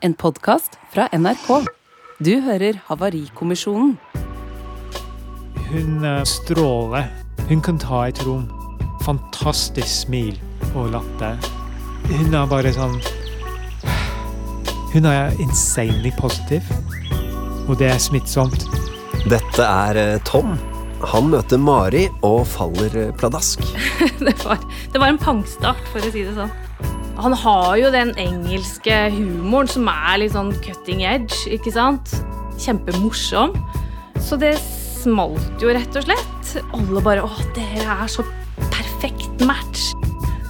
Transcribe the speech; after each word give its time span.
en 0.00 0.14
podkast 0.14 0.78
fra 0.92 1.08
NRK. 1.12 1.66
Du 2.24 2.40
hører 2.40 2.78
Havarikommisjonen. 2.86 3.98
Hun 5.70 6.04
eh, 6.04 6.22
stråler. 6.24 7.10
Hun 7.48 7.60
kan 7.60 7.78
ta 7.80 8.06
et 8.08 8.20
rom. 8.26 8.46
Fantastisk 9.04 9.88
smil 9.88 10.38
og 10.74 10.92
latter. 10.94 11.36
Hun 12.10 12.34
er 12.34 12.48
bare 12.50 12.72
sånn 12.74 12.96
Hun 14.90 15.06
er 15.06 15.36
insanely 15.38 16.12
positiv. 16.18 16.64
Og 17.68 17.76
det 17.78 17.92
er 17.92 18.00
smittsomt. 18.02 18.66
Dette 19.28 19.66
er 19.66 20.00
eh, 20.00 20.16
Tom. 20.24 20.56
Han 21.12 21.30
møter 21.32 21.60
Mari 21.60 22.08
og 22.26 22.42
faller 22.48 22.96
eh, 23.06 23.12
pladask. 23.16 23.62
det, 24.26 24.36
var, 24.44 24.60
det 24.92 25.00
var 25.00 25.12
en 25.12 25.20
pangstart, 25.20 25.84
for 25.92 26.00
å 26.00 26.12
si 26.12 26.24
det 26.24 26.36
sånn. 26.36 26.59
Han 27.20 27.34
har 27.36 27.76
jo 27.76 27.90
den 27.92 28.14
engelske 28.20 28.96
humoren 29.12 29.68
som 29.68 29.88
er 29.92 30.22
litt 30.22 30.32
sånn 30.32 30.54
cutting 30.64 31.02
edge, 31.04 31.42
ikke 31.52 31.72
sant? 31.74 32.14
Kjempemorsom. 32.60 33.52
Så 34.20 34.38
det 34.40 34.54
smalt 35.00 35.60
jo, 35.60 35.72
rett 35.74 35.96
og 36.00 36.06
slett. 36.06 36.54
Alle 36.76 37.02
bare 37.04 37.24
Å, 37.26 37.30
dere 37.56 38.00
er 38.04 38.10
så 38.10 38.24
perfekt 38.70 39.44
match. 39.44 39.90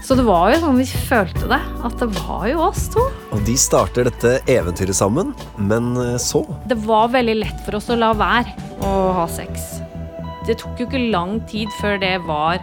Så 0.06 0.16
det 0.18 0.24
var 0.26 0.48
jo 0.50 0.62
sånn 0.62 0.78
vi 0.80 0.86
følte 1.10 1.50
det. 1.50 1.60
At 1.86 1.98
det 2.00 2.08
var 2.16 2.46
jo 2.50 2.64
oss 2.70 2.88
to. 2.94 3.04
Og 3.34 3.44
de 3.46 3.54
starter 3.58 4.06
dette 4.08 4.38
eventyret 4.50 4.96
sammen, 4.98 5.34
men 5.58 5.92
eh, 6.02 6.16
så 6.22 6.42
Det 6.70 6.78
var 6.86 7.12
veldig 7.14 7.36
lett 7.44 7.62
for 7.66 7.78
oss 7.78 7.90
å 7.90 7.98
la 7.98 8.10
være 8.18 8.54
å 8.86 8.94
ha 9.20 9.26
sex. 9.30 9.80
Det 10.48 10.58
tok 10.62 10.80
jo 10.80 10.88
ikke 10.88 11.02
lang 11.12 11.38
tid 11.50 11.70
før 11.78 11.98
det 12.02 12.16
var 12.26 12.58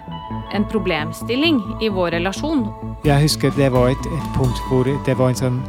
en 0.53 0.65
problemstilling 0.71 1.61
i 1.81 1.89
vår 1.89 2.11
relasjon. 2.17 2.67
Jeg 3.05 3.21
husker 3.21 3.51
det 3.57 3.71
var 3.73 3.91
et, 3.91 4.09
et 4.17 4.29
punkt 4.35 4.61
hvor 4.69 4.87
det 4.87 5.17
var 5.17 5.33
en 5.33 5.41
sånn 5.41 5.59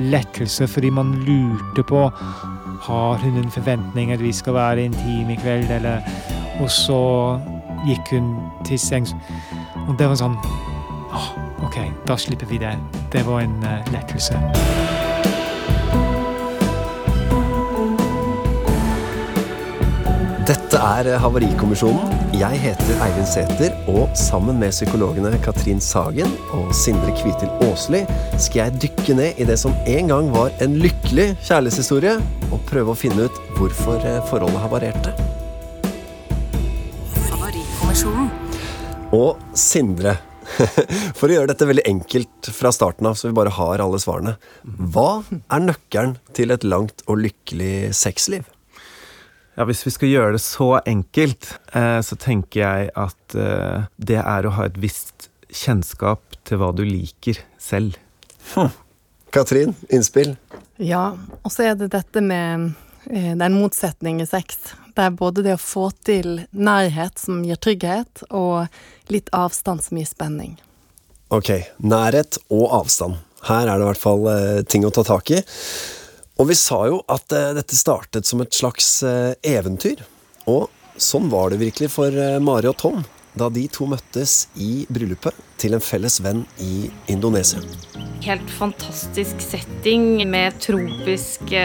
lettelse, 0.00 0.68
fordi 0.68 0.90
man 0.90 1.14
lurte 1.26 1.84
på 1.86 2.08
har 2.80 3.20
hun 3.20 3.36
en 3.36 3.50
forventning 3.50 4.12
at 4.12 4.22
vi 4.22 4.32
skal 4.32 4.54
være 4.54 4.84
intime 4.88 5.32
i 5.32 5.40
kveld, 5.40 5.70
eller 5.70 6.00
Og 6.60 6.70
så 6.70 7.38
gikk 7.86 8.10
hun 8.10 8.34
til 8.64 8.78
sengs, 8.78 9.14
og 9.88 9.94
det 9.98 10.08
var 10.08 10.18
sånn 10.20 10.36
åh, 11.08 11.30
OK, 11.64 11.78
da 12.08 12.16
slipper 12.20 12.46
vi 12.50 12.60
det. 12.60 12.76
Det 13.12 13.24
var 13.26 13.40
en 13.40 13.56
uh, 13.64 13.80
lettelse. 13.94 14.36
Dette 20.50 20.78
er 20.82 21.06
Havarikommisjonen. 21.22 22.08
Jeg 22.34 22.58
heter 22.58 23.02
Eivind 23.04 23.28
Sæther, 23.30 23.74
og 23.92 24.08
sammen 24.18 24.56
med 24.58 24.72
psykologene 24.74 25.38
Katrin 25.44 25.78
Sagen 25.78 26.32
og 26.56 26.72
Sindre 26.74 27.12
Kvitil 27.20 27.52
Aasli 27.68 28.00
skal 28.34 28.64
jeg 28.64 28.80
dykke 28.82 29.14
ned 29.14 29.38
i 29.38 29.46
det 29.46 29.60
som 29.62 29.76
en 29.86 30.10
gang 30.10 30.32
var 30.34 30.50
en 30.64 30.74
lykkelig 30.82 31.28
kjærlighetshistorie, 31.46 32.16
og 32.50 32.66
prøve 32.66 32.90
å 32.90 32.98
finne 32.98 33.28
ut 33.28 33.40
hvorfor 33.60 34.02
eh, 34.02 34.18
forholdet 34.26 34.64
havarerte. 34.64 35.14
Havarikommisjonen. 37.30 38.30
Og 39.14 39.38
Sindre, 39.54 40.18
for 41.20 41.28
å 41.28 41.34
gjøre 41.36 41.52
dette 41.52 41.74
veldig 41.76 41.90
enkelt 41.94 42.56
fra 42.58 42.74
starten 42.74 43.06
av, 43.06 43.14
så 43.14 43.30
vi 43.30 43.38
bare 43.38 43.54
har 43.54 43.86
alle 43.86 44.02
svarene. 44.02 44.40
Hva 44.66 45.20
er 45.30 45.68
nøkkelen 45.68 46.18
til 46.34 46.50
et 46.50 46.66
langt 46.66 47.06
og 47.06 47.22
lykkelig 47.28 47.92
sexliv? 47.94 48.50
Ja, 49.58 49.66
Hvis 49.66 49.82
vi 49.86 49.90
skal 49.90 50.12
gjøre 50.12 50.34
det 50.36 50.42
så 50.44 50.78
enkelt, 50.86 51.54
eh, 51.74 51.98
så 52.06 52.16
tenker 52.16 52.62
jeg 52.62 52.92
at 52.94 53.34
eh, 53.34 53.88
det 53.98 54.20
er 54.22 54.46
å 54.46 54.54
ha 54.56 54.68
et 54.68 54.78
visst 54.80 55.28
kjennskap 55.50 56.38
til 56.46 56.60
hva 56.60 56.70
du 56.76 56.84
liker 56.86 57.40
selv. 57.58 57.98
Katrin, 59.34 59.74
innspill? 59.90 60.36
Ja, 60.78 61.12
og 61.42 61.52
så 61.52 61.68
er 61.70 61.76
det 61.78 61.90
dette 61.92 62.22
med 62.24 62.70
eh, 63.10 63.34
Det 63.34 63.42
er 63.42 63.48
en 63.50 63.58
motsetning 63.58 64.22
i 64.22 64.28
sex. 64.30 64.72
Det 64.94 65.06
er 65.06 65.18
både 65.18 65.44
det 65.46 65.58
å 65.58 65.62
få 65.62 65.90
til 66.06 66.44
nærhet 66.50 67.18
som 67.18 67.42
gir 67.46 67.58
trygghet, 67.58 68.24
og 68.30 68.70
litt 69.10 69.30
avstand 69.34 69.82
som 69.82 69.98
gir 69.98 70.08
spenning. 70.08 70.58
Ok, 71.30 71.52
nærhet 71.78 72.38
og 72.50 72.70
avstand. 72.80 73.18
Her 73.46 73.66
er 73.66 73.78
det 73.78 73.84
i 73.84 73.88
hvert 73.88 74.02
fall 74.02 74.26
ting 74.68 74.84
å 74.84 74.90
ta 74.94 75.04
tak 75.06 75.30
i. 75.32 75.38
Og 76.40 76.46
vi 76.48 76.56
sa 76.56 76.78
jo 76.88 77.02
at 77.12 77.34
eh, 77.36 77.52
dette 77.52 77.76
startet 77.76 78.24
som 78.24 78.40
et 78.40 78.54
slags 78.56 79.02
eh, 79.04 79.34
eventyr. 79.44 80.00
Og 80.48 80.70
sånn 80.96 81.28
var 81.32 81.52
det 81.52 81.60
virkelig 81.60 81.90
for 81.92 82.16
eh, 82.16 82.38
Mari 82.40 82.70
og 82.70 82.78
Tom 82.80 83.02
da 83.38 83.46
de 83.52 83.66
to 83.70 83.84
møttes 83.86 84.48
i 84.58 84.86
bryllupet 84.90 85.36
til 85.60 85.76
en 85.76 85.84
felles 85.84 86.16
venn 86.24 86.40
i 86.64 86.88
Indonesia. 87.12 87.60
Helt 88.24 88.48
fantastisk 88.56 89.38
setting 89.44 90.24
med 90.26 90.56
tropiske 90.64 91.62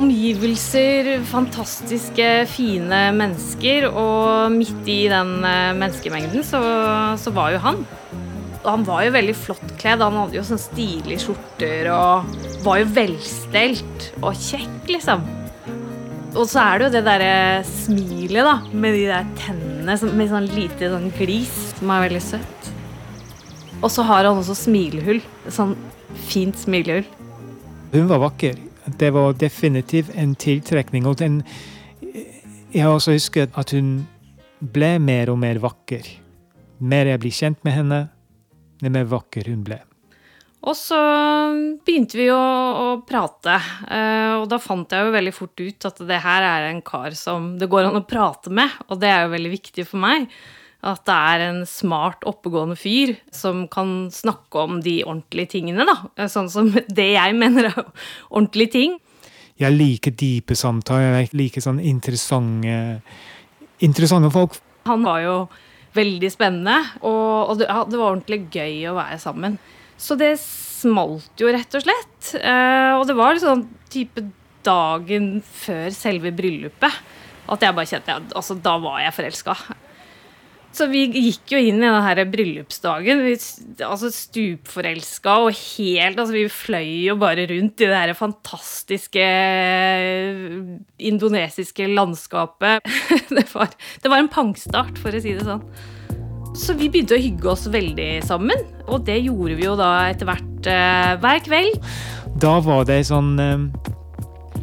omgivelser, 0.00 1.14
fantastiske, 1.30 2.28
fine 2.52 3.00
mennesker. 3.16 3.88
Og 3.88 4.52
midt 4.58 4.92
i 4.92 5.00
den 5.12 5.38
menneskemengden 5.40 6.44
så, 6.44 6.60
så 7.16 7.32
var 7.32 7.56
jo 7.56 7.64
han. 7.64 7.82
Han 8.64 8.84
var 8.84 9.04
jo 9.06 9.12
veldig 9.14 9.34
flott 9.38 9.76
kledd. 9.80 10.02
Han 10.04 10.18
hadde 10.20 10.36
jo 10.36 10.46
sånne 10.46 10.62
stilige 10.62 11.22
skjorter 11.24 11.88
og 11.94 12.34
var 12.64 12.82
jo 12.82 12.88
velstelt 12.96 14.10
og 14.20 14.34
kjekk, 14.36 14.90
liksom. 14.90 15.24
Og 16.30 16.44
så 16.46 16.62
er 16.62 16.78
det 16.78 16.86
jo 16.86 16.92
det 16.94 17.04
derre 17.08 17.32
smilet, 17.66 18.44
da, 18.46 18.58
med 18.70 18.94
de 18.94 19.06
der 19.08 19.30
tennene 19.40 19.96
med 20.14 20.30
sånn 20.30 20.46
lite 20.54 20.90
sånn 20.92 21.08
glis, 21.16 21.54
som 21.78 21.90
er 21.90 22.04
veldig 22.04 22.22
søtt. 22.22 22.70
Og 23.80 23.88
så 23.90 24.04
har 24.06 24.28
han 24.28 24.38
også 24.38 24.54
smilehull. 24.66 25.22
Sånn 25.50 25.74
fint 26.28 26.58
smilehull. 26.60 27.08
Hun 27.94 28.06
var 28.10 28.22
vakker. 28.28 28.60
Det 29.00 29.10
var 29.14 29.34
definitivt 29.40 30.12
en 30.18 30.36
tiltrekning. 30.38 31.08
Og 31.08 31.18
den, 31.18 31.40
jeg 32.02 32.84
har 32.84 32.94
også 32.94 33.16
husket 33.16 33.56
at 33.58 33.74
hun 33.74 34.04
ble 34.60 34.98
mer 35.02 35.32
og 35.32 35.40
mer 35.40 35.58
vakker. 35.62 36.06
Mer 36.78 37.10
jeg 37.10 37.22
blir 37.24 37.34
kjent 37.34 37.64
med 37.66 37.76
henne, 37.76 38.00
mer 38.88 39.04
vakker 39.04 39.50
hun 39.52 39.60
ble. 39.66 39.82
Og 40.60 40.76
så 40.76 40.96
begynte 41.86 42.18
vi 42.18 42.26
å, 42.32 42.36
å 42.36 42.88
prate, 43.08 43.54
eh, 43.88 44.34
og 44.36 44.46
da 44.50 44.58
fant 44.60 44.92
jeg 44.92 45.06
jo 45.06 45.14
veldig 45.14 45.32
fort 45.32 45.60
ut 45.62 45.86
at 45.88 46.00
det 46.08 46.18
her 46.20 46.44
er 46.44 46.66
en 46.68 46.82
kar 46.84 47.16
som 47.16 47.54
det 47.60 47.68
går 47.72 47.88
an 47.88 48.00
å 48.02 48.04
prate 48.08 48.52
med, 48.52 48.74
og 48.88 49.00
det 49.00 49.08
er 49.08 49.24
jo 49.24 49.34
veldig 49.34 49.52
viktig 49.54 49.86
for 49.88 50.04
meg. 50.04 50.26
At 50.84 51.04
det 51.08 51.16
er 51.16 51.44
en 51.44 51.62
smart, 51.68 52.24
oppegående 52.28 52.76
fyr 52.80 53.14
som 53.36 53.66
kan 53.72 54.08
snakke 54.12 54.64
om 54.64 54.78
de 54.84 54.98
ordentlige 55.04 55.54
tingene, 55.56 55.84
da. 55.88 56.28
Sånn 56.28 56.48
som 56.52 56.70
det 57.00 57.10
jeg 57.14 57.36
mener 57.36 57.70
er 57.72 57.80
ordentlige 58.34 58.74
ting. 58.76 58.98
Jeg 59.60 59.76
liker 59.76 60.12
dype 60.16 60.56
samtaler. 60.56 61.20
Jeg 61.20 61.34
liker 61.36 61.64
sånn 61.64 61.80
interessante, 61.84 63.00
interessante 63.84 64.32
folk. 64.32 64.56
Han 64.88 65.04
var 65.04 65.20
jo 65.24 65.34
veldig 65.96 66.30
spennende, 66.32 66.76
og, 67.02 67.50
og 67.50 67.60
det, 67.60 67.68
ja, 67.70 67.84
det 67.88 67.98
var 67.98 68.12
ordentlig 68.12 68.44
gøy 68.54 68.90
å 68.90 68.96
være 68.98 69.18
sammen. 69.22 69.56
Så 70.00 70.16
det 70.18 70.34
smalt 70.40 71.40
jo, 71.40 71.50
rett 71.52 71.74
og 71.76 71.84
slett. 71.84 72.34
Eh, 72.40 72.92
og 72.96 73.06
det 73.08 73.16
var 73.18 73.36
liksom 73.36 73.66
type 73.92 74.24
dagen 74.66 75.40
før 75.42 75.88
selve 75.96 76.32
bryllupet 76.36 77.00
at 77.50 77.64
jeg 77.64 77.74
bare 77.74 77.88
kjente 77.88 78.16
at 78.20 78.34
altså, 78.36 78.56
Da 78.62 78.76
var 78.82 79.00
jeg 79.02 79.16
forelska. 79.16 79.56
Så 80.70 80.86
vi 80.90 81.02
gikk 81.10 81.50
jo 81.50 81.58
inn 81.58 81.80
i 81.80 81.86
den 81.88 82.04
her 82.04 82.20
bryllupsdagen. 82.30 83.24
Vi, 83.26 83.34
altså 83.82 84.10
Stupforelska 84.14 85.36
og 85.42 85.50
helt 85.56 86.20
altså 86.20 86.36
Vi 86.36 86.44
fløy 86.52 86.90
jo 87.08 87.16
bare 87.20 87.48
rundt 87.50 87.82
i 87.82 87.88
det 87.90 87.96
her 87.96 88.12
fantastiske 88.18 89.24
indonesiske 91.10 91.90
landskapet. 91.90 92.86
Det 93.40 93.46
var, 93.54 93.70
det 94.02 94.10
var 94.10 94.20
en 94.20 94.28
pangstart, 94.30 94.98
for 94.98 95.14
å 95.14 95.20
si 95.22 95.32
det 95.36 95.44
sånn. 95.46 95.62
Så 96.58 96.74
vi 96.74 96.88
begynte 96.90 97.14
å 97.14 97.22
hygge 97.22 97.46
oss 97.52 97.68
veldig 97.70 98.08
sammen, 98.26 98.64
og 98.90 99.04
det 99.06 99.20
gjorde 99.22 99.54
vi 99.58 99.66
jo 99.68 99.76
da 99.78 99.90
etter 100.10 100.26
hvert 100.26 100.68
eh, 100.70 101.12
hver 101.22 101.42
kveld. 101.46 101.78
Da 102.42 102.56
var 102.64 102.88
det 102.88 102.98
sånn 103.08 103.30
eh, 103.40 103.62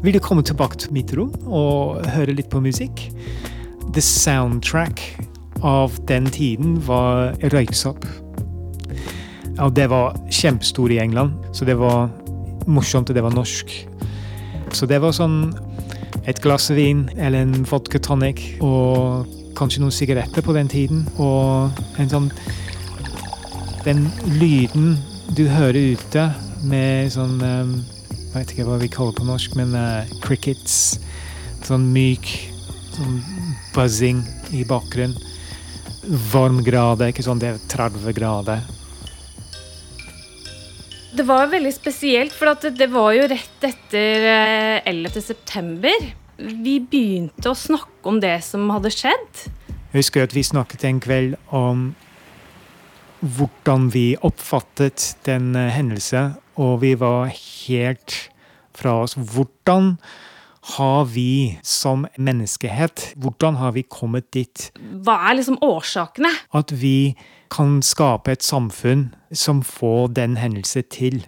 Vil 0.03 0.17
du 0.17 0.21
komme 0.23 0.43
tilbake 0.45 0.79
til 0.83 0.93
mitt 0.95 1.13
rom 1.15 1.31
og 1.47 2.03
høre 2.11 2.35
litt 2.35 2.51
på 2.51 2.61
musikk? 2.63 3.07
The 3.95 4.03
soundtrack 4.03 5.01
av 5.65 5.95
den 6.07 6.25
tiden 6.25 6.77
var 6.85 7.33
Røyksopp. 7.53 8.05
Og 9.57 9.73
det 9.75 9.87
var 9.89 10.17
kjempestor 10.29 10.91
i 10.93 10.99
England, 11.01 11.33
så 11.53 11.65
det 11.65 11.77
var 11.79 12.11
morsomt, 12.67 13.09
og 13.09 13.15
det 13.15 13.23
var 13.23 13.33
norsk. 13.33 13.73
Så 14.75 14.85
det 14.85 14.99
var 15.01 15.15
sånn 15.15 15.55
et 16.27 16.41
glass 16.43 16.69
vin 16.75 17.07
eller 17.15 17.45
en 17.45 17.65
vodka 17.65 17.99
tonic 18.03 18.41
og 18.61 19.27
kanskje 19.57 19.81
noen 19.81 19.95
sigaretter 19.95 20.43
på 20.45 20.55
den 20.57 20.69
tiden. 20.71 21.05
Og 21.17 21.71
en 21.99 22.11
sånn 22.11 22.31
Den 23.87 24.09
lyden 24.35 24.97
du 25.37 25.45
hører 25.47 25.93
ute 25.95 26.25
med 26.67 27.07
sånn 27.13 27.37
um, 27.39 27.69
Jeg 28.11 28.33
vet 28.33 28.51
ikke 28.51 28.65
hva 28.67 28.79
vi 28.81 28.89
kaller 28.91 29.15
på 29.15 29.23
norsk, 29.23 29.55
men 29.55 29.71
uh, 29.71 30.03
crickets. 30.25 30.97
Sånn 31.63 31.87
myk 31.93 32.27
sånn 32.97 33.21
buzzing 33.75 34.19
i 34.51 34.65
bakgrunnen. 34.67 35.15
Varmgrader, 36.07 37.11
ikke 37.11 37.25
sånn 37.25 37.41
det 37.41 37.53
er 37.53 37.63
30 37.71 38.15
grader. 38.15 38.63
Det 41.17 41.25
var 41.25 41.49
veldig 41.49 41.73
spesielt, 41.73 42.35
for 42.35 42.51
at 42.51 42.65
det 42.77 42.87
var 42.93 43.13
jo 43.15 43.27
rett 43.31 43.65
etter 43.65 44.27
eh, 44.31 44.89
11. 44.89 45.21
september. 45.25 46.09
Vi 46.37 46.77
begynte 46.79 47.49
å 47.51 47.57
snakke 47.57 48.11
om 48.11 48.19
det 48.21 48.35
som 48.45 48.67
hadde 48.69 48.91
skjedd. 48.93 49.47
Jeg 49.67 50.03
husker 50.03 50.27
at 50.27 50.35
vi 50.35 50.45
snakket 50.45 50.85
en 50.85 51.01
kveld 51.01 51.37
om 51.55 51.87
hvordan 53.23 53.87
vi 53.95 54.11
oppfattet 54.21 55.15
den 55.25 55.55
hendelsen, 55.55 56.35
og 56.59 56.83
vi 56.83 56.93
var 56.99 57.31
helt 57.33 58.17
fra 58.77 58.99
oss. 59.03 59.17
Hvordan 59.17 59.95
har 60.67 61.05
vi 61.07 61.57
som 61.63 62.05
menneskehet, 62.19 63.13
hvordan 63.15 63.55
har 63.61 63.73
vi 63.77 63.85
kommet 63.87 64.27
dit 64.35 64.67
Hva 64.75 65.15
er 65.29 65.39
liksom 65.39 65.59
årsakene? 65.63 66.31
at 66.53 66.73
vi 66.75 67.15
kan 67.53 67.79
skape 67.81 68.31
et 68.35 68.43
samfunn 68.43 69.13
som 69.31 69.63
får 69.63 70.13
den 70.17 70.37
hendelse 70.37 70.83
til? 70.91 71.23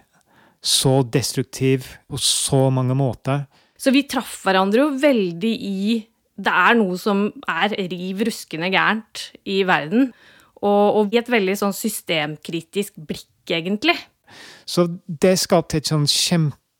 Så 0.60 1.00
destruktiv 1.08 1.86
på 2.10 2.18
så 2.20 2.68
mange 2.70 2.94
måter. 2.94 3.46
Så 3.80 3.94
vi 3.94 4.04
traff 4.04 4.42
hverandre 4.44 4.82
jo 4.84 4.90
veldig 5.00 5.54
i 5.56 6.06
Det 6.40 6.52
er 6.52 6.76
noe 6.76 6.96
som 6.96 7.26
er 7.48 7.72
riv 7.88 8.20
ruskende 8.24 8.70
gærent 8.72 9.32
i 9.44 9.62
verden. 9.68 10.12
Og, 10.60 10.96
og 10.96 11.14
i 11.14 11.18
et 11.20 11.28
veldig 11.28 11.56
sånn 11.56 11.74
systemkritisk 11.76 12.96
blikk, 12.96 13.28
egentlig. 13.48 13.96
Så 14.64 14.86
det 15.04 15.34
skapte 15.40 15.80
et 15.80 15.88
sånn 15.88 16.06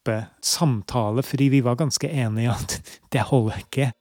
kjempesamtale, 0.00 1.22
fordi 1.22 1.48
vi 1.48 1.60
var 1.60 1.76
ganske 1.76 2.08
enige 2.08 2.44
i 2.44 2.50
at 2.50 2.80
det 3.12 3.20
holder 3.20 3.58
ikke. 3.58 3.92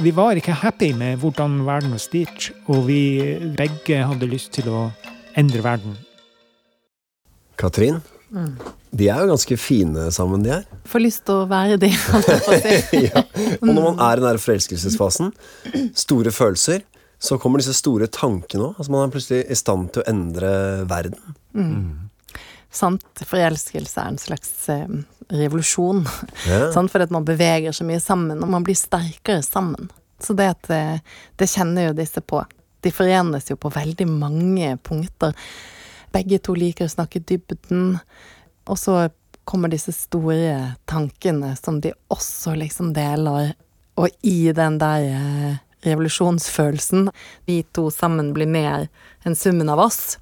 Vi 0.00 0.10
var 0.10 0.36
ikke 0.36 0.52
happy 0.52 0.92
med 0.94 1.18
hvordan 1.18 1.66
verden 1.66 1.90
var 1.90 1.98
styrt, 2.00 2.52
og 2.66 2.86
vi 2.86 3.38
begge 3.56 4.04
hadde 4.06 4.26
lyst 4.26 4.52
til 4.52 4.68
å 4.68 4.90
endre 5.36 5.62
verden. 5.62 5.96
Katrin, 7.58 8.00
de 8.90 9.08
er 9.08 9.20
jo 9.20 9.28
ganske 9.28 9.56
fine 9.60 10.10
sammen, 10.10 10.42
de 10.42 10.54
her. 10.54 10.64
Får 10.88 11.04
lyst 11.04 11.26
til 11.26 11.42
å 11.42 11.48
være 11.50 11.76
de, 11.76 11.90
holdt 12.12 12.28
jeg 12.28 12.46
på 12.46 12.54
å 12.54 12.62
si. 12.62 13.02
ja. 13.10 13.24
Og 13.60 13.68
når 13.68 13.82
man 13.82 14.00
er 14.00 14.16
i 14.16 14.22
den 14.22 14.30
der 14.30 14.40
forelskelsesfasen, 14.40 15.34
store 15.94 16.32
følelser, 16.32 16.86
så 17.22 17.36
kommer 17.38 17.60
disse 17.60 17.76
store 17.76 18.08
tankene 18.10 18.70
òg. 18.70 18.80
Altså 18.80 18.94
man 18.94 19.04
er 19.04 19.12
plutselig 19.12 19.44
i 19.44 19.58
stand 19.58 19.92
til 19.92 20.02
å 20.02 20.08
endre 20.10 20.54
verden. 20.90 21.20
Sant? 22.72 23.04
Forelskelse 23.28 24.00
er 24.00 24.10
en 24.14 24.18
slags 24.18 24.50
eh, 24.72 24.88
revolusjon. 25.32 26.04
Ja. 26.48 26.66
Sånn, 26.74 26.90
Fordi 26.92 27.08
at 27.08 27.14
man 27.14 27.26
beveger 27.28 27.74
så 27.76 27.86
mye 27.88 28.00
sammen, 28.02 28.42
og 28.44 28.52
man 28.52 28.66
blir 28.66 28.78
sterkere 28.78 29.42
sammen. 29.46 29.90
Så 30.22 30.36
det, 30.38 30.50
at, 30.54 30.70
eh, 30.70 31.00
det 31.40 31.50
kjenner 31.50 31.90
jo 31.90 31.96
disse 31.98 32.22
på. 32.22 32.42
De 32.82 32.92
forenes 32.94 33.50
jo 33.50 33.56
på 33.58 33.72
veldig 33.72 34.06
mange 34.10 34.76
punkter. 34.82 35.34
Begge 36.12 36.38
to 36.42 36.54
liker 36.58 36.86
å 36.86 36.92
snakke 36.92 37.22
dybden. 37.24 37.96
Og 38.70 38.78
så 38.78 39.08
kommer 39.48 39.72
disse 39.72 39.94
store 39.94 40.76
tankene 40.86 41.56
som 41.58 41.80
de 41.82 41.94
også 42.12 42.54
liksom 42.58 42.92
deler. 42.94 43.54
Og 43.98 44.10
i 44.26 44.52
den 44.54 44.78
der 44.82 45.06
eh, 45.10 45.60
revolusjonsfølelsen, 45.86 47.10
vi 47.46 47.62
to 47.74 47.88
sammen 47.90 48.32
blir 48.36 48.50
mer 48.50 48.88
enn 49.26 49.38
summen 49.38 49.70
av 49.72 49.82
oss, 49.82 50.18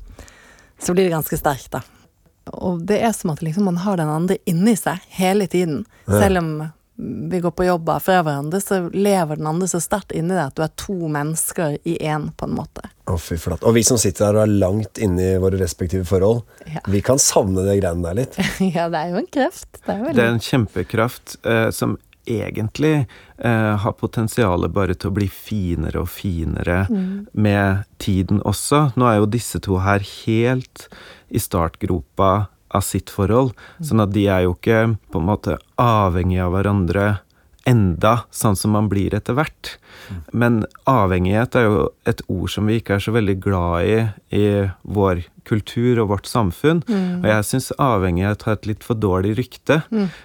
så 0.80 0.94
blir 0.94 1.06
det 1.06 1.14
ganske 1.14 1.36
sterkt, 1.36 1.74
da. 1.76 1.84
Og 2.50 2.82
det 2.86 3.00
er 3.04 3.12
som 3.16 3.30
at 3.34 3.42
liksom 3.44 3.64
man 3.68 3.76
har 3.84 3.96
den 4.00 4.08
andre 4.10 4.36
inni 4.48 4.76
seg 4.78 4.98
hele 5.18 5.46
tiden. 5.50 5.84
Selv 6.08 6.38
om 6.42 6.52
vi 7.00 7.38
går 7.40 7.50
på 7.56 7.64
jobb 7.64 7.88
fra 8.04 8.18
hverandre, 8.20 8.58
så 8.60 8.82
lever 8.92 9.38
den 9.40 9.46
andre 9.48 9.68
så 9.70 9.78
sterkt 9.80 10.12
inni 10.12 10.34
deg 10.34 10.50
at 10.50 10.56
du 10.58 10.64
er 10.66 10.72
to 10.76 10.96
mennesker 11.08 11.78
i 11.88 11.94
én, 12.04 12.26
på 12.36 12.44
en 12.44 12.56
måte. 12.58 12.90
Å, 13.08 13.16
fy 13.16 13.38
flate. 13.40 13.64
Og 13.64 13.72
vi 13.78 13.84
som 13.86 13.96
sitter 14.00 14.26
her 14.28 14.36
og 14.36 14.42
er 14.44 14.52
langt 14.60 15.00
inne 15.00 15.30
i 15.30 15.38
våre 15.40 15.56
respektive 15.62 16.04
forhold, 16.08 16.42
Ja. 16.68 16.82
vi 16.92 17.00
kan 17.00 17.16
savne 17.22 17.64
de 17.64 17.78
greiene 17.80 18.04
der 18.04 18.18
litt. 18.20 18.36
ja, 18.76 18.90
det 18.92 19.00
er 19.00 19.14
jo 19.14 19.22
en 19.22 19.30
kreft. 19.32 19.70
Det 19.80 19.96
er 19.96 20.12
Det 20.12 20.24
er 20.26 20.34
en 20.34 20.44
kjempekraft 20.44 21.38
eh, 21.46 21.70
som 21.72 21.96
egentlig 22.30 22.94
eh, 23.38 23.74
har 23.82 23.96
potensialet 23.98 24.72
bare 24.74 24.94
til 24.94 25.10
å 25.10 25.16
bli 25.18 25.28
finere 25.30 26.04
og 26.04 26.10
finere 26.12 26.84
med 27.32 27.84
tiden 28.02 28.42
også. 28.46 28.90
Nå 28.96 29.08
er 29.10 29.20
jo 29.20 29.32
disse 29.34 29.60
to 29.62 29.80
her 29.84 30.04
helt 30.04 30.86
i 31.28 31.42
startgropa 31.42 32.48
av 32.70 32.86
sitt 32.86 33.10
forhold, 33.10 33.52
sånn 33.82 34.02
at 34.04 34.12
de 34.14 34.28
er 34.30 34.44
jo 34.46 34.54
ikke 34.54 34.82
på 35.10 35.20
en 35.20 35.26
måte 35.26 35.58
avhengig 35.80 36.38
av 36.44 36.54
hverandre 36.54 37.06
enda, 37.70 38.24
sånn 38.34 38.58
som 38.58 38.74
man 38.74 38.88
blir 38.90 39.14
etter 39.14 39.36
hvert. 39.38 39.76
Men 40.34 40.64
avhengighet 40.90 41.54
er 41.58 41.66
jo 41.68 41.82
et 42.10 42.22
ord 42.26 42.50
som 42.50 42.66
vi 42.66 42.80
ikke 42.80 42.96
er 42.96 43.04
så 43.04 43.14
veldig 43.14 43.36
glad 43.42 43.86
i 43.86 43.98
i 44.34 44.46
vår 44.82 45.22
kultur 45.48 46.00
og 46.02 46.10
vårt 46.12 46.28
samfunn. 46.30 46.82
Og 47.20 47.28
jeg 47.30 47.46
syns 47.46 47.70
avhengighet 47.78 48.44
har 48.46 48.58
et 48.58 48.68
litt 48.70 48.86
for 48.86 48.98
dårlig 48.98 49.36
rykte. 49.38 49.80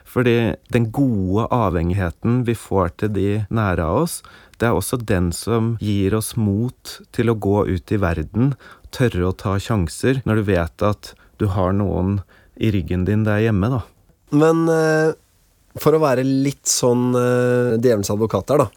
Fordi 0.10 0.56
den 0.74 0.90
gode 0.96 1.48
avhengigheten 1.54 2.44
vi 2.48 2.58
får 2.58 2.96
til 3.02 3.14
de 3.16 3.30
nære 3.50 3.86
av 3.86 4.04
oss, 4.06 4.20
det 4.60 4.70
er 4.70 4.78
også 4.78 5.02
den 5.04 5.32
som 5.36 5.76
gir 5.84 6.16
oss 6.16 6.36
mot 6.40 7.00
til 7.16 7.32
å 7.32 7.36
gå 7.36 7.66
ut 7.68 7.92
i 7.92 8.00
verden, 8.00 8.54
tørre 8.96 9.28
å 9.28 9.36
ta 9.36 9.58
sjanser, 9.60 10.22
når 10.26 10.40
du 10.40 10.48
vet 10.54 10.86
at 10.88 11.12
du 11.42 11.50
har 11.52 11.76
noen 11.76 12.22
i 12.56 12.72
ryggen 12.72 13.04
din 13.08 13.26
der 13.28 13.44
hjemme, 13.44 13.68
da. 13.74 13.82
Men 14.36 14.64
eh, 14.72 15.12
for 15.82 15.96
å 15.98 16.02
være 16.04 16.24
litt 16.26 16.66
sånn 16.70 17.10
uh, 17.16 17.76
djevelens 17.82 18.12
advokat 18.14 18.48
der, 18.52 18.64
da. 18.66 18.70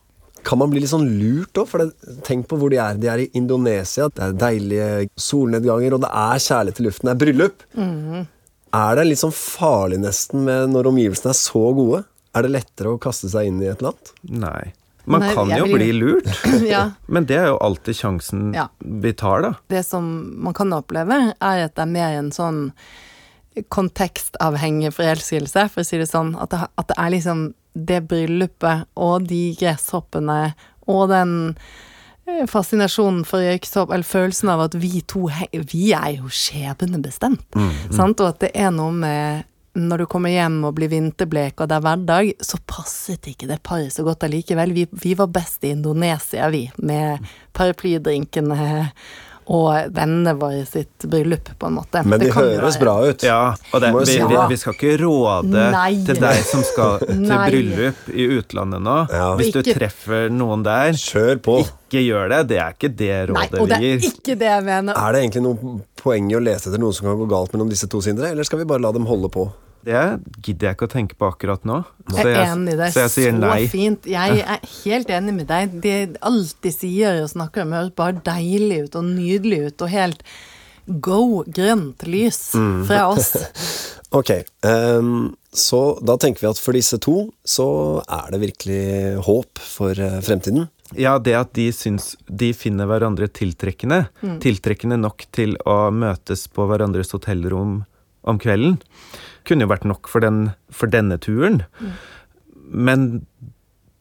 Kan 0.48 0.58
man 0.62 0.70
bli 0.70 0.80
litt 0.80 0.90
sånn 0.92 1.06
lurt 1.18 1.58
òg? 1.60 1.66
For 1.68 1.82
det, 1.82 2.18
tenk 2.24 2.46
på 2.48 2.56
hvor 2.60 2.70
de 2.72 2.78
er. 2.80 2.96
De 2.98 3.08
er 3.10 3.24
i 3.24 3.30
Indonesia. 3.36 4.06
Det 4.14 4.22
er 4.24 4.36
deilige 4.38 5.08
solnedganger, 5.20 5.96
og 5.98 6.04
det 6.06 6.10
er 6.14 6.42
kjærlighet 6.44 6.80
i 6.80 6.86
luften. 6.86 7.08
Det 7.10 7.14
er 7.16 7.22
bryllup. 7.24 7.64
Er 8.78 8.98
det 9.00 9.06
litt 9.08 9.20
sånn 9.22 9.34
farlig 9.34 9.98
nesten 10.02 10.42
med 10.46 10.70
når 10.74 10.90
omgivelsene 10.90 11.32
er 11.34 11.38
så 11.40 11.62
gode? 11.76 12.02
Er 12.36 12.44
det 12.46 12.52
lettere 12.54 12.92
å 12.94 13.00
kaste 13.02 13.30
seg 13.32 13.48
inn 13.50 13.62
i 13.64 13.68
et 13.70 13.80
eller 13.80 13.94
annet? 13.94 14.12
Nei. 14.44 14.64
Man 15.08 15.22
Nei, 15.24 15.30
kan 15.32 15.48
jo 15.56 15.64
vil- 15.64 15.78
bli 15.78 15.86
lurt, 15.96 16.26
Ja. 16.68 16.82
men 17.08 17.24
det 17.24 17.38
er 17.40 17.46
jo 17.48 17.58
alltid 17.64 17.96
sjansen 17.96 18.50
Ja. 18.54 18.66
vi 18.84 19.14
tar, 19.16 19.40
da. 19.46 19.52
Det 19.72 19.80
som 19.88 20.04
man 20.44 20.52
kan 20.54 20.68
oppleve, 20.76 21.32
er 21.40 21.64
at 21.64 21.74
det 21.78 21.82
er 21.86 21.92
mer 21.94 22.18
en 22.18 22.28
sånn 22.30 22.58
kontekstavhengig 23.74 24.92
forelskelse, 24.96 25.66
for 25.72 25.82
å 25.82 25.88
si 25.88 26.00
det 26.00 26.08
sånn. 26.10 26.34
At 26.40 26.54
det, 26.54 26.62
at 26.80 26.90
det 26.90 26.98
er 26.98 27.14
liksom 27.14 27.44
det 27.78 28.00
bryllupet 28.10 28.88
og 28.98 29.28
de 29.30 29.42
gresshoppene 29.58 30.38
og 30.88 31.04
den 31.12 31.34
eh, 32.26 32.46
fascinasjonen 32.50 33.24
for 33.28 33.44
røyksopp, 33.44 33.92
eller 33.92 34.08
følelsen 34.08 34.50
av 34.54 34.64
at 34.66 34.78
vi 34.80 35.02
to 35.06 35.28
Vi 35.72 35.92
er 35.96 36.16
jo 36.16 36.32
skjebnebestemt. 36.32 37.46
Sant? 37.94 38.20
Og 38.20 38.32
at 38.32 38.42
det 38.46 38.52
er 38.56 38.72
noe 38.74 38.94
med 38.94 39.46
når 39.78 40.02
du 40.02 40.06
kommer 40.10 40.32
hjem 40.32 40.62
og 40.66 40.74
blir 40.74 40.90
vinterblek 40.90 41.60
og 41.60 41.68
det 41.70 41.76
er 41.76 41.84
hverdag, 41.84 42.30
så 42.42 42.58
passet 42.66 43.28
ikke 43.30 43.46
det 43.50 43.60
paret 43.62 43.94
så 43.94 44.02
godt 44.06 44.24
allikevel. 44.26 44.72
Vi, 44.74 44.88
vi 44.90 45.14
var 45.18 45.30
best 45.30 45.62
i 45.62 45.72
Indonesia, 45.76 46.48
vi, 46.50 46.64
med 46.82 47.22
paraplydrinkene 47.54 48.58
og 49.48 49.88
vennene 49.96 50.34
våre 50.36 50.64
sitt 50.68 51.06
bryllup, 51.08 51.48
på 51.58 51.68
en 51.70 51.76
måte. 51.78 52.02
Men 52.04 52.20
Det 52.20 52.28
de 52.28 52.34
høres 52.36 52.76
bra 52.80 52.94
ut. 53.06 53.22
Ja, 53.24 53.54
og 53.72 53.80
det, 53.80 53.92
vi, 53.96 54.16
vi, 54.28 54.40
vi 54.50 54.58
skal 54.60 54.74
ikke 54.76 54.96
råde 55.00 55.62
Nei. 55.72 55.92
til 56.04 56.20
deg 56.20 56.42
som 56.44 56.64
skal 56.68 56.98
til 57.06 57.32
bryllup 57.32 58.10
i 58.12 58.26
utlandet 58.36 58.84
nå. 58.84 58.96
Ja. 59.08 59.30
Hvis 59.40 59.54
du 59.56 59.62
treffer 59.64 60.28
noen 60.32 60.66
der, 60.66 60.92
Kjør 60.98 61.40
på. 61.44 61.56
ikke 61.64 62.02
gjør 62.04 62.28
det. 62.34 62.42
Det 62.52 62.58
er 62.60 62.76
ikke 62.76 62.92
det 62.92 63.08
Nei, 63.08 63.46
rådet 63.48 63.62
og 63.62 63.72
det 63.72 63.78
er 63.80 64.04
ikke 64.10 64.36
det 64.42 64.50
jeg 64.52 64.66
mener. 64.68 65.00
Er 65.00 65.16
det 65.16 65.22
egentlig 65.24 65.44
noe 65.46 65.78
poeng 66.02 66.28
i 66.28 66.36
å 66.36 66.42
lese 66.44 66.68
etter 66.68 66.82
noe 66.82 66.92
som 66.96 67.08
kan 67.08 67.16
gå 67.22 67.30
galt 67.32 67.56
mellom 67.56 67.72
disse 67.72 67.88
to, 67.88 68.02
Sindre? 68.04 68.34
Eller 68.34 68.44
skal 68.44 68.60
vi 68.60 68.68
bare 68.68 68.84
la 68.84 68.92
dem 68.92 69.08
holde 69.08 69.32
på? 69.32 69.48
Det 69.86 70.00
gidder 70.44 70.68
jeg 70.68 70.76
ikke 70.76 70.88
å 70.88 70.92
tenke 70.92 71.16
på 71.18 71.28
akkurat 71.30 71.64
nå. 71.68 71.78
Jeg 72.16 72.26
er 72.34 72.52
enig, 72.52 72.74
det 72.80 72.90
så 72.94 73.04
jeg 73.06 73.12
sier 73.14 73.36
så 73.40 73.52
fint. 73.72 74.08
Jeg 74.10 74.42
er 74.42 74.60
helt 74.84 75.10
enig 75.14 75.34
med 75.38 75.48
deg. 75.48 75.76
Det 75.84 75.96
alt 76.26 76.56
de 76.66 76.72
sier 76.74 77.22
og 77.22 77.30
snakker 77.32 77.62
om, 77.64 77.72
høres 77.76 77.94
bare 77.96 78.20
deilig 78.26 78.82
ut 78.88 78.98
og 79.00 79.04
nydelig 79.12 79.60
ut, 79.68 79.82
og 79.86 79.92
helt 79.94 80.22
go 80.88 81.44
grønt 81.44 82.04
lys 82.08 82.54
Mm. 82.56 82.84
fra 82.88 83.08
oss. 83.12 83.34
Ok, 84.10 84.30
Um, 84.64 85.36
så 85.52 85.98
da 86.00 86.14
tenker 86.16 86.40
vi 86.40 86.48
at 86.48 86.58
for 86.58 86.72
disse 86.72 86.96
to 86.98 87.26
så 87.44 87.66
er 88.08 88.30
det 88.32 88.38
virkelig 88.40 89.18
håp 89.26 89.60
for 89.60 89.92
eh, 90.00 90.14
fremtiden. 90.24 90.64
Ja, 90.96 91.18
det 91.20 91.34
at 91.36 91.50
de 91.52 91.66
syns 91.76 92.14
de 92.24 92.54
finner 92.56 92.88
hverandre 92.88 93.28
tiltrekkende, 93.28 94.06
tiltrekkende 94.40 94.96
nok 94.96 95.26
til 95.36 95.58
å 95.68 95.90
møtes 95.92 96.46
på 96.48 96.64
hverandres 96.70 97.12
hotellrom 97.12 97.82
om 98.24 98.40
kvelden, 98.40 98.78
kunne 99.48 99.66
jo 99.66 99.72
vært 99.72 99.86
nok 99.88 100.10
for, 100.12 100.24
den, 100.24 100.50
for 100.68 100.92
denne 100.92 101.18
turen. 101.22 101.62
Men 102.68 103.08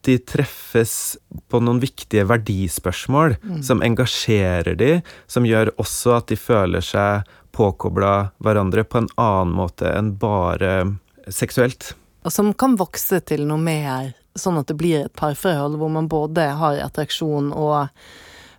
de 0.07 0.17
treffes 0.23 1.17
på 1.51 1.59
noen 1.59 1.81
viktige 1.83 2.23
verdispørsmål 2.29 3.35
som 3.65 3.81
engasjerer 3.83 4.77
de, 4.79 4.91
som 5.27 5.47
gjør 5.47 5.73
også 5.81 6.13
at 6.15 6.29
de 6.31 6.37
føler 6.39 6.85
seg 6.85 7.27
påkobla 7.57 8.13
hverandre 8.43 8.85
på 8.87 9.01
en 9.01 9.09
annen 9.19 9.55
måte 9.57 9.89
enn 9.91 10.13
bare 10.21 10.93
seksuelt. 11.27 11.91
Og 12.23 12.31
som 12.33 12.53
kan 12.53 12.77
vokse 12.79 13.19
til 13.27 13.43
noe 13.49 13.59
mer, 13.59 14.13
sånn 14.37 14.59
at 14.61 14.69
det 14.69 14.77
blir 14.79 15.07
et 15.07 15.15
parforhold 15.17 15.75
hvor 15.81 15.91
man 15.91 16.09
både 16.11 16.45
har 16.59 16.79
attraksjon 16.85 17.51
og 17.55 17.89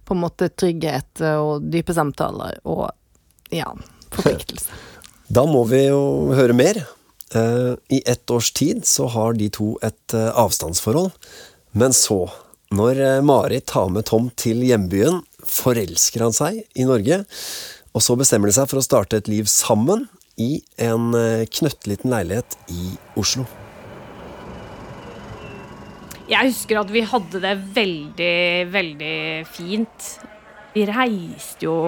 på 0.08 0.16
en 0.16 0.22
måte 0.24 0.48
trygghet 0.48 1.22
og 1.36 1.68
dype 1.68 1.94
samtaler 1.96 2.60
og 2.68 2.88
ja, 3.54 3.68
forpliktelse. 4.12 4.72
Da 5.28 5.44
må 5.44 5.60
vi 5.68 5.82
jo 5.90 6.32
høre 6.32 6.56
mer. 6.56 6.80
Eh, 7.36 7.74
I 7.92 8.00
ett 8.08 8.30
års 8.32 8.50
tid 8.56 8.86
så 8.88 9.10
har 9.12 9.36
de 9.36 9.50
to 9.52 9.74
et 9.84 10.14
eh, 10.16 10.30
avstandsforhold. 10.32 11.10
Men 11.76 11.92
så, 11.92 12.22
når 12.72 12.96
Mari 12.96 13.26
Marit 13.28 13.66
tar 13.68 13.90
med 13.92 14.06
Tom 14.08 14.30
til 14.40 14.64
hjembyen, 14.64 15.20
forelsker 15.44 16.24
han 16.24 16.32
seg 16.36 16.62
i 16.72 16.86
Norge. 16.88 17.20
Og 17.92 18.04
så 18.04 18.16
bestemmer 18.16 18.48
de 18.48 18.56
seg 18.56 18.70
for 18.70 18.80
å 18.80 18.86
starte 18.86 19.20
et 19.20 19.28
liv 19.28 19.44
sammen 19.52 20.06
i 20.40 20.62
en 20.80 21.10
knøttliten 21.50 22.12
leilighet 22.14 22.54
i 22.70 22.92
Oslo. 23.18 23.44
Jeg 26.28 26.52
husker 26.52 26.80
at 26.80 26.90
vi 26.92 27.02
hadde 27.08 27.40
det 27.42 27.54
veldig, 27.76 28.40
veldig 28.72 29.20
fint. 29.50 30.10
Vi 30.74 30.84
reiste 30.88 31.66
jo 31.66 31.78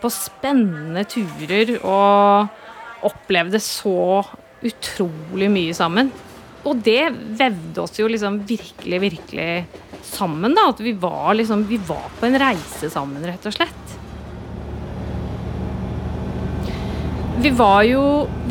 på 0.00 0.10
spennende 0.12 1.04
turer 1.08 1.76
og 1.80 2.59
opplevde 3.06 3.60
så 3.62 4.22
utrolig 4.60 5.48
mye 5.52 5.76
sammen. 5.76 6.10
Og 6.68 6.82
det 6.84 7.08
vevde 7.38 7.80
oss 7.80 7.96
jo 7.96 8.08
liksom 8.10 8.42
virkelig, 8.48 8.98
virkelig 9.06 9.50
sammen, 10.04 10.52
da. 10.56 10.68
At 10.72 10.82
vi 10.84 10.92
var 10.92 11.32
liksom 11.38 11.64
Vi 11.68 11.80
var 11.88 12.10
på 12.20 12.28
en 12.28 12.38
reise 12.40 12.90
sammen, 12.92 13.24
rett 13.24 13.46
og 13.48 13.56
slett. 13.56 13.96
Vi 17.40 17.50
var 17.56 17.86
jo 17.88 18.02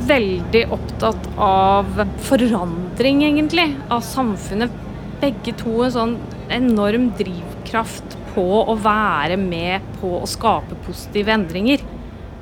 veldig 0.09 0.63
opptatt 0.73 1.27
av 1.37 1.91
forandring, 2.25 3.21
egentlig, 3.27 3.67
av 3.93 4.01
samfunnet. 4.01 4.73
Begge 5.21 5.53
to 5.59 5.83
en 5.85 5.93
sånn 5.93 6.15
enorm 6.49 7.11
drivkraft 7.19 8.17
på 8.33 8.47
å 8.63 8.73
være 8.81 9.37
med 9.37 9.85
på 9.99 10.15
å 10.17 10.29
skape 10.29 10.79
positive 10.87 11.35
endringer. 11.35 11.85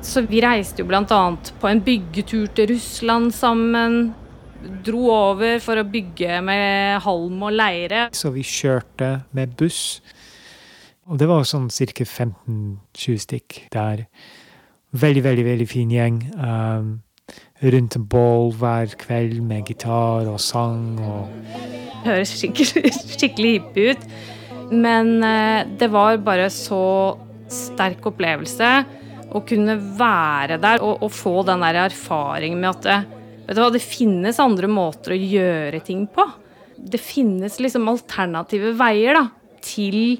Så 0.08 0.22
vi 0.24 0.40
reiste 0.40 0.80
jo 0.80 0.88
bl.a. 0.88 1.04
på 1.60 1.68
en 1.68 1.80
byggetur 1.84 2.46
til 2.56 2.70
Russland 2.70 3.28
sammen. 3.36 3.98
Dro 4.86 5.10
over 5.12 5.60
for 5.60 5.78
å 5.78 5.84
bygge 5.84 6.38
med 6.46 7.02
halm 7.04 7.42
og 7.44 7.52
leire. 7.52 8.06
Så 8.16 8.32
vi 8.32 8.40
kjørte 8.40 9.10
med 9.36 9.52
buss. 9.60 10.00
Og 11.08 11.20
det 11.20 11.28
var 11.28 11.44
sånn 11.48 11.68
ca. 11.68 12.06
15-20 12.06 13.20
stykk 13.26 13.58
der. 13.74 14.06
Veldig, 14.96 15.22
veldig 15.28 15.44
veldig 15.44 15.68
fin 15.68 15.92
gjeng. 15.92 16.22
Um, 16.40 16.88
rundt 17.60 17.98
en 17.98 18.08
bål 18.08 18.54
hver 18.56 18.96
kveld 19.04 19.42
med 19.44 19.68
gitar 19.68 20.24
og 20.24 20.40
sang. 20.40 20.96
og 21.04 22.08
Høres 22.08 22.32
skikkelig, 22.32 22.94
skikkelig 22.96 23.52
hippie 23.58 23.92
ut. 23.92 24.08
Men 24.72 25.18
uh, 25.20 25.68
det 25.68 25.92
var 25.92 26.16
bare 26.24 26.48
så 26.52 26.80
sterk 27.52 28.08
opplevelse 28.08 28.72
å 29.34 29.42
kunne 29.46 29.76
være 29.98 30.58
der 30.62 30.82
og, 30.84 31.02
og 31.04 31.12
få 31.12 31.42
den 31.46 31.64
der 31.64 31.82
erfaringen 31.86 32.60
med 32.62 32.70
at 32.70 32.86
det, 32.86 32.98
vet 33.46 33.58
du 33.58 33.62
hva, 33.62 33.70
det 33.74 33.84
finnes 33.84 34.40
andre 34.42 34.70
måter 34.70 35.14
å 35.14 35.20
gjøre 35.20 35.82
ting 35.84 36.06
på. 36.12 36.24
Det 36.78 37.00
finnes 37.02 37.58
liksom 37.60 37.90
alternative 37.90 38.74
veier 38.78 39.18
da, 39.18 39.24
til 39.64 40.18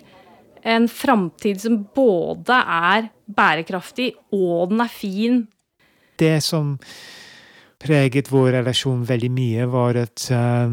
en 0.68 0.88
framtid 0.90 1.60
som 1.62 1.78
både 1.94 2.58
er 2.58 3.08
bærekraftig 3.28 4.12
og 4.34 4.72
den 4.72 4.82
er 4.84 4.92
fin. 4.92 5.40
Det 6.18 6.38
som 6.42 6.76
preget 7.78 8.30
vår 8.32 8.56
relasjon 8.58 9.04
veldig 9.06 9.30
mye, 9.30 9.68
var 9.70 10.00
at 10.02 10.24
uh, 10.34 10.66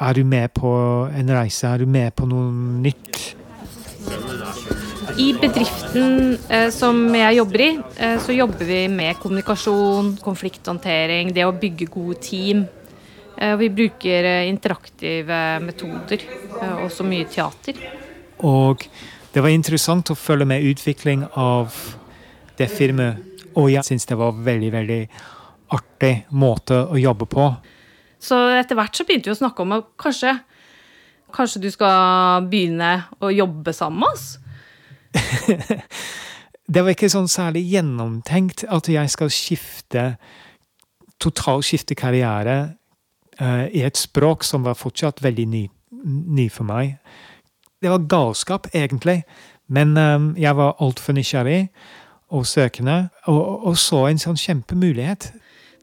er 0.00 0.18
du 0.18 0.24
med 0.26 0.50
på 0.56 0.72
en 1.14 1.34
reise, 1.36 1.68
er 1.68 1.84
du 1.84 1.86
med 1.86 2.14
på 2.18 2.26
noe 2.26 2.50
nytt? 2.82 3.22
I 5.20 5.32
bedriften 5.36 6.38
eh, 6.48 6.68
som 6.72 6.96
jeg 7.12 7.36
jobber 7.36 7.60
i, 7.60 7.70
eh, 8.00 8.16
så 8.22 8.32
jobber 8.32 8.64
vi 8.64 8.84
med 8.88 9.18
kommunikasjon, 9.20 10.14
konflikthåndtering, 10.22 11.34
det 11.36 11.44
å 11.44 11.52
bygge 11.52 11.88
gode 11.92 12.16
team. 12.24 12.62
Eh, 13.36 13.52
vi 13.60 13.68
bruker 13.74 14.28
eh, 14.30 14.48
interaktive 14.48 15.40
metoder, 15.64 16.24
eh, 16.62 16.74
og 16.84 16.88
så 16.94 17.04
mye 17.04 17.28
teater. 17.28 17.82
Og 18.48 18.86
det 19.34 19.44
var 19.44 19.52
interessant 19.52 20.14
å 20.14 20.16
følge 20.16 20.48
med 20.48 20.64
utvikling 20.70 21.26
av 21.36 21.76
det 22.56 22.70
firmaet. 22.72 23.20
Og 23.60 23.68
jeg 23.74 23.84
syns 23.84 24.08
det 24.08 24.16
var 24.16 24.40
veldig, 24.46 24.72
veldig 24.72 25.00
artig 25.76 26.14
måte 26.32 26.80
å 26.86 26.96
jobbe 26.96 27.28
på. 27.28 27.52
Så 28.22 28.38
etter 28.56 28.78
hvert 28.78 28.96
så 28.96 29.04
begynte 29.04 29.28
vi 29.28 29.36
å 29.36 29.42
snakke 29.42 29.66
om 29.66 29.76
at 29.76 29.88
kanskje, 30.00 30.38
kanskje 31.34 31.66
du 31.66 31.72
skal 31.74 32.46
begynne 32.48 33.02
å 33.20 33.32
jobbe 33.34 33.74
sammen 33.76 34.06
med 34.06 34.14
oss? 34.14 34.30
det 36.72 36.82
var 36.84 36.92
ikke 36.94 37.10
sånn 37.12 37.30
særlig 37.30 37.64
gjennomtenkt 37.72 38.64
at 38.68 38.90
jeg 38.90 39.12
skal 39.12 39.32
skifte 39.34 40.12
Totalt 41.20 41.66
skifte 41.68 41.92
karriere 41.98 42.54
uh, 43.36 43.66
i 43.68 43.82
et 43.84 43.98
språk 44.00 44.40
som 44.46 44.64
var 44.64 44.78
fortsatt 44.80 45.18
veldig 45.20 45.44
ny, 45.52 45.66
ny 46.32 46.46
for 46.48 46.64
meg. 46.64 46.94
Det 47.76 47.92
var 47.92 48.06
galskap, 48.08 48.70
egentlig, 48.72 49.18
men 49.68 49.92
um, 50.00 50.30
jeg 50.40 50.56
var 50.56 50.80
altfor 50.80 51.18
nysgjerrig 51.18 51.66
og 52.32 52.46
søkende, 52.48 53.10
og, 53.28 53.66
og 53.68 53.76
så 53.76 54.06
en 54.08 54.22
sånn 54.22 54.40
kjempemulighet. 54.40 55.28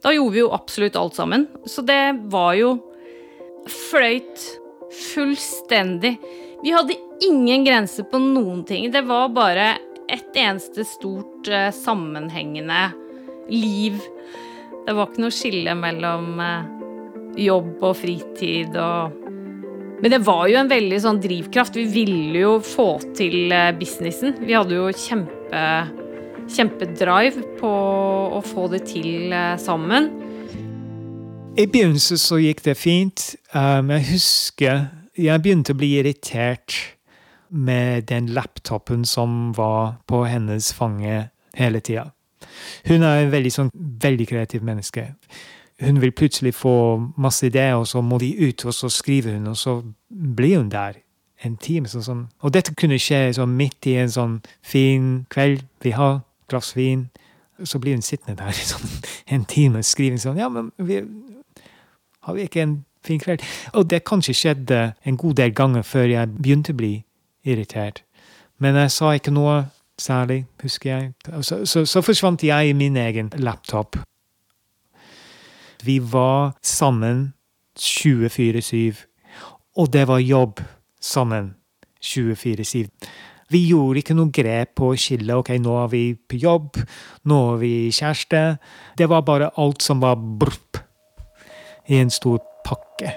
Da 0.01 0.13
gjorde 0.15 0.33
vi 0.35 0.41
jo 0.41 0.51
absolutt 0.55 0.97
alt 0.97 1.17
sammen, 1.17 1.47
så 1.69 1.85
det 1.85 2.01
var 2.33 2.55
jo 2.57 2.73
fløyt 3.69 4.45
fullstendig. 5.13 6.15
Vi 6.63 6.73
hadde 6.73 6.97
ingen 7.23 7.65
grenser 7.65 8.03
på 8.03 8.19
noen 8.21 8.63
ting. 8.65 8.91
Det 8.91 9.03
var 9.07 9.29
bare 9.35 9.67
et 10.07 10.39
eneste 10.39 10.85
stort 10.87 11.49
uh, 11.51 11.69
sammenhengende 11.75 12.91
liv. 13.51 13.99
Det 14.85 14.95
var 14.95 15.09
ikke 15.09 15.23
noe 15.25 15.35
skille 15.35 15.75
mellom 15.77 16.39
uh, 16.39 16.67
jobb 17.37 17.83
og 17.85 17.95
fritid 17.99 18.77
og 18.81 19.23
Men 19.97 20.13
det 20.13 20.19
var 20.21 20.43
jo 20.45 20.59
en 20.59 20.69
veldig 20.69 20.97
sånn 21.01 21.17
drivkraft. 21.17 21.73
Vi 21.73 21.87
ville 21.89 22.43
jo 22.43 22.57
få 22.61 22.99
til 23.17 23.49
uh, 23.49 23.71
businessen. 23.73 24.35
Vi 24.45 24.53
hadde 24.53 24.77
jo 24.77 24.91
kjempe 24.93 25.63
kjempedrive 26.47 27.41
på 27.57 27.69
å 28.31 28.39
få 28.45 28.69
det 28.71 28.85
til 28.87 29.33
sammen. 29.59 30.05
I 31.59 31.65
begynnelsen 31.67 32.21
så 32.21 32.37
gikk 32.39 32.61
det 32.63 32.77
fint. 32.79 33.33
Um, 33.51 33.91
jeg 33.97 34.05
husker 34.13 34.85
jeg 35.17 35.43
begynte 35.43 35.73
å 35.73 35.79
bli 35.81 35.89
irritert 35.97 36.77
med 37.49 38.07
den 38.09 38.29
laptopen 38.35 39.05
som 39.05 39.53
var 39.57 39.97
på 40.07 40.23
hennes 40.25 40.73
fange 40.73 41.29
hele 41.57 41.79
tida. 41.79 42.09
Hun 42.87 43.03
er 43.03 43.23
en 43.23 43.31
veldig, 43.31 43.51
sånn, 43.53 43.71
veldig 43.73 44.27
kreativ 44.29 44.65
menneske. 44.65 45.09
Hun 45.81 46.01
vil 46.01 46.13
plutselig 46.15 46.55
få 46.57 46.73
masse 47.17 47.45
ideer, 47.45 47.75
og 47.77 47.87
så 47.87 48.01
må 48.01 48.17
de 48.21 48.31
ut, 48.47 48.65
og 48.65 48.73
så 48.73 48.89
skriver 48.89 49.37
hun, 49.37 49.51
og 49.51 49.57
så 49.57 49.79
blir 50.09 50.57
hun 50.57 50.71
der 50.73 51.01
en 51.45 51.57
time. 51.61 51.89
Sånn, 51.89 52.05
sånn. 52.05 52.23
Og 52.41 52.53
dette 52.55 52.73
kunne 52.77 52.97
skje 53.01 53.27
sånn 53.37 53.53
midt 53.57 53.89
i 53.89 53.97
en 54.01 54.11
sånn 54.13 54.39
fin 54.65 55.27
kveld. 55.33 55.65
Vi 55.85 55.93
har 55.97 56.21
glass 56.49 56.73
vin. 56.77 57.07
Så 57.63 57.79
blir 57.81 57.97
hun 57.97 58.05
sittende 58.05 58.37
der 58.37 58.53
sånn 58.53 58.85
en 59.33 59.45
time 59.49 59.81
og 59.81 59.87
skrive 59.87 60.19
sånn 60.21 60.37
Ja, 60.37 60.45
men 60.53 60.69
vi, 60.77 60.99
har 62.21 62.35
vi 62.37 62.43
ikke 62.45 62.61
en 62.61 62.75
fin 63.05 63.21
kveld? 63.21 63.41
Og 63.73 63.87
det 63.89 64.03
kanskje 64.05 64.35
skjedde 64.37 64.81
en 65.01 65.17
god 65.17 65.39
del 65.39 65.55
ganger 65.57 65.85
før 65.87 66.05
jeg 66.11 66.35
begynte 66.37 66.75
å 66.75 66.77
bli 66.77 66.91
irritert. 67.47 68.03
Men 68.59 68.77
jeg 68.83 68.93
sa 68.93 69.13
ikke 69.15 69.33
noe 69.33 69.61
særlig, 70.01 70.45
husker 70.61 70.89
jeg. 70.91 71.13
Så, 71.41 71.63
så, 71.65 71.85
så 71.85 72.03
forsvant 72.05 72.43
jeg 72.43 72.69
i 72.69 72.77
min 72.77 72.97
egen 72.97 73.31
laptop. 73.37 73.97
Vi 75.85 75.99
var 76.01 76.55
sammen 76.65 77.33
24-7, 77.79 79.05
og 79.77 79.93
det 79.93 80.07
var 80.09 80.19
jobb 80.19 80.61
sammen 81.01 81.53
24-7. 82.03 82.87
Vi 83.49 83.61
gjorde 83.69 84.01
ikke 84.01 84.15
noe 84.17 84.33
grep 84.33 84.73
på 84.75 84.89
å 84.91 84.97
skille 84.99 85.37
ok, 85.39 85.53
nå 85.63 85.77
er 85.79 85.91
vi 85.93 86.01
på 86.19 86.39
jobb, 86.41 86.81
nå 87.29 87.37
er 87.53 87.61
vi 87.61 87.71
kjæreste. 87.95 88.41
Det 88.99 89.07
var 89.07 89.23
bare 89.27 89.53
alt 89.55 89.85
som 89.85 90.01
var 90.03 90.17
brpp 90.19 90.81
i 91.87 92.01
en 92.01 92.11
stor 92.11 92.41
pakke. 92.67 93.13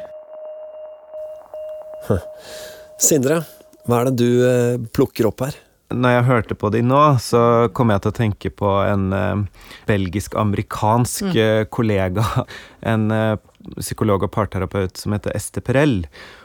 Sindre, 3.00 3.40
hva 3.88 4.00
er 4.00 4.10
det 4.10 4.20
du 4.20 4.30
eh, 4.46 4.78
plukker 4.94 5.28
opp 5.30 5.44
her? 5.46 5.58
Når 5.90 6.14
jeg 6.14 6.26
hørte 6.28 6.54
på 6.54 6.70
de 6.70 6.82
nå, 6.86 7.00
så 7.18 7.68
kom 7.74 7.90
jeg 7.90 8.02
til 8.04 8.12
å 8.12 8.14
tenke 8.14 8.50
på 8.54 8.74
en 8.84 9.08
uh, 9.10 9.64
belgisk-amerikansk 9.88 11.32
mm. 11.32 11.38
uh, 11.40 11.62
kollega. 11.66 12.26
En 12.86 13.10
psykolog 13.74 14.22
og 14.24 14.30
parterapeut 14.32 14.96
som 14.96 15.16
heter 15.16 15.34
Este 15.34 15.60
Perel. 15.64 16.04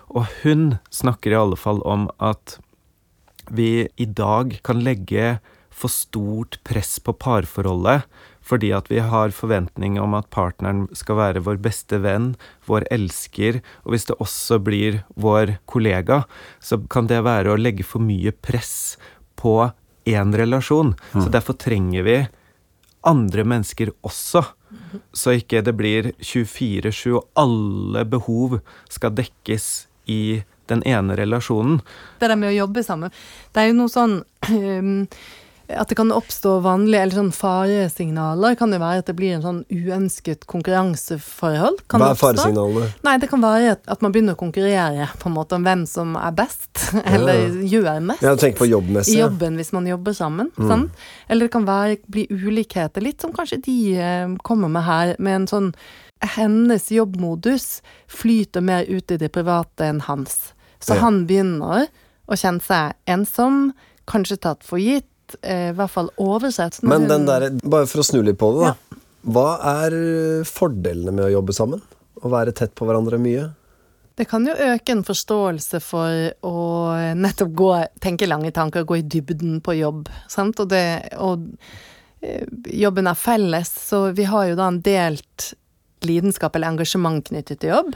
Og 0.10 0.26
hun 0.42 0.80
snakker 0.90 1.36
i 1.36 1.38
alle 1.38 1.60
fall 1.62 1.84
om 1.86 2.10
at 2.18 2.58
vi 3.54 3.86
i 4.02 4.08
dag 4.10 4.58
kan 4.66 4.82
legge 4.82 5.36
for 5.70 5.92
stort 5.92 6.58
press 6.66 6.98
på 7.04 7.14
parforholdet 7.20 8.08
fordi 8.46 8.70
at 8.78 8.90
vi 8.92 9.02
har 9.02 9.34
forventning 9.34 9.98
om 10.02 10.14
at 10.18 10.30
partneren 10.34 10.86
skal 10.94 11.18
være 11.18 11.44
vår 11.48 11.58
beste 11.66 12.00
venn, 12.04 12.34
vår 12.70 12.86
elsker, 12.94 13.62
og 13.84 13.96
hvis 13.96 14.08
det 14.10 14.20
også 14.22 14.60
blir 14.62 15.02
vår 15.18 15.58
kollega, 15.72 16.24
så 16.62 16.78
kan 16.92 17.10
det 17.10 17.24
være 17.26 17.54
å 17.54 17.60
legge 17.60 17.86
for 17.88 18.06
mye 18.06 18.36
press 18.46 19.00
på 19.40 19.58
én 20.06 20.36
relasjon. 20.38 20.94
Mm. 21.14 21.24
Så 21.24 21.32
derfor 21.34 21.58
trenger 21.58 22.06
vi 22.06 22.20
andre 23.06 23.46
mennesker 23.48 23.92
også. 24.06 24.44
Så 25.16 25.36
ikke 25.40 25.64
det 25.66 25.74
blir 25.78 26.12
24-7, 26.22 27.18
og 27.18 27.26
alle 27.40 28.06
behov 28.08 28.60
skal 28.92 29.16
dekkes 29.18 29.88
i 30.12 30.44
den 30.70 30.82
ene 30.88 31.18
relasjonen. 31.18 31.82
Det 32.20 32.30
der 32.30 32.40
med 32.40 32.54
å 32.54 32.60
jobbe 32.64 32.84
sammen, 32.86 33.14
det 33.54 33.62
er 33.62 33.72
jo 33.72 33.80
noe 33.80 33.92
sånn 33.92 34.20
um, 34.54 35.08
at 35.70 35.90
det 35.90 35.96
kan 35.98 36.12
oppstå 36.14 36.60
vanlige 36.62 37.02
eller 37.02 37.16
sånn 37.18 37.32
faresignaler. 37.34 38.56
Kan 38.60 38.72
det 38.74 38.80
være 38.82 39.02
at 39.02 39.08
det 39.10 39.16
blir 39.18 39.34
en 39.36 39.42
sånn 39.46 39.62
uønsket 39.74 40.46
konkurranseforhold? 40.52 41.80
Kan 41.90 42.04
Hva 42.04 42.12
er 42.14 42.20
faresignalene? 42.20 42.90
Nei, 43.08 43.18
det 43.18 43.30
kan 43.32 43.42
være 43.42 43.72
at- 43.88 44.02
man 44.02 44.12
begynner 44.14 44.36
å 44.36 44.40
konkurrere 44.40 45.08
på 45.18 45.26
en 45.30 45.34
måte 45.36 45.54
om 45.58 45.64
hvem 45.66 45.86
som 45.88 46.16
er 46.16 46.32
best, 46.32 46.70
eller 47.06 47.50
gjør 47.66 48.02
mest. 48.06 48.22
Ja, 48.22 48.36
tenk 48.36 48.58
på 48.58 48.68
jobbmessig. 48.70 49.16
I 49.16 49.20
ja. 49.20 49.28
jobben 49.28 49.56
hvis 49.58 49.74
man 49.74 49.88
jobber 49.88 50.14
sammen. 50.14 50.52
Sant? 50.56 50.92
Eller 51.30 51.48
det 51.48 51.52
kan 51.52 51.66
være, 51.66 51.98
bli 52.08 52.28
ulikheter, 52.30 53.02
litt 53.02 53.22
som 53.22 53.34
kanskje 53.34 53.62
de 53.66 53.78
eh, 53.98 54.28
kommer 54.44 54.70
med 54.70 54.84
her, 54.84 55.16
med 55.20 55.42
en 55.42 55.48
sånn 55.48 55.72
Hennes 56.26 56.88
jobbmodus 56.90 57.82
flyter 58.08 58.62
mer 58.64 58.86
ut 58.88 59.12
i 59.12 59.18
det 59.20 59.28
private 59.36 59.84
enn 59.84 60.00
hans. 60.08 60.54
Så 60.80 60.96
Ja. 60.96 61.02
han 61.02 61.26
begynner 61.28 61.88
å 62.28 62.34
kjenne 62.40 62.62
seg 62.64 62.94
ensom, 63.06 63.74
kanskje 64.08 64.40
tatt 64.40 64.64
for 64.64 64.80
gitt, 64.80 65.06
eh, 65.42 65.70
i 65.72 65.76
hvert 65.76 65.92
fall 65.92 66.12
oversett. 66.22 66.82
Men 66.86 67.10
den 67.10 67.28
der, 67.28 67.50
bare 67.64 67.90
for 67.90 68.04
å 68.04 68.08
snu 68.08 68.22
litt 68.26 68.40
på 68.42 68.52
det, 68.56 68.72
da. 68.72 69.02
Hva 69.26 69.50
er 69.82 69.94
fordelene 70.46 71.14
med 71.16 71.26
å 71.28 71.34
jobbe 71.40 71.54
sammen? 71.58 71.82
Å 72.22 72.30
være 72.30 72.54
tett 72.56 72.76
på 72.78 72.86
hverandre 72.86 73.18
mye? 73.22 73.48
Det 74.16 74.28
kan 74.30 74.46
jo 74.48 74.54
øke 74.54 74.94
en 74.94 75.04
forståelse 75.04 75.82
for 75.84 76.30
å 76.48 76.60
nettopp 77.20 77.52
gå, 77.52 77.72
tenke 78.04 78.30
lange 78.30 78.54
tanker, 78.56 78.86
gå 78.88 79.02
i 79.02 79.04
dybden 79.04 79.60
på 79.66 79.76
jobb. 79.76 80.08
Sant? 80.32 80.62
Og, 80.64 80.70
det, 80.72 81.18
og 81.20 81.44
eh, 82.24 82.46
jobben 82.86 83.10
er 83.12 83.20
felles, 83.20 83.74
så 83.90 84.06
vi 84.16 84.30
har 84.30 84.52
jo 84.52 84.60
da 84.60 84.70
en 84.72 84.80
delt 84.86 85.50
lidenskap 86.06 86.56
eller 86.56 86.68
engasjement 86.72 87.24
knyttet 87.28 87.60
til 87.64 87.70
jobb, 87.74 87.96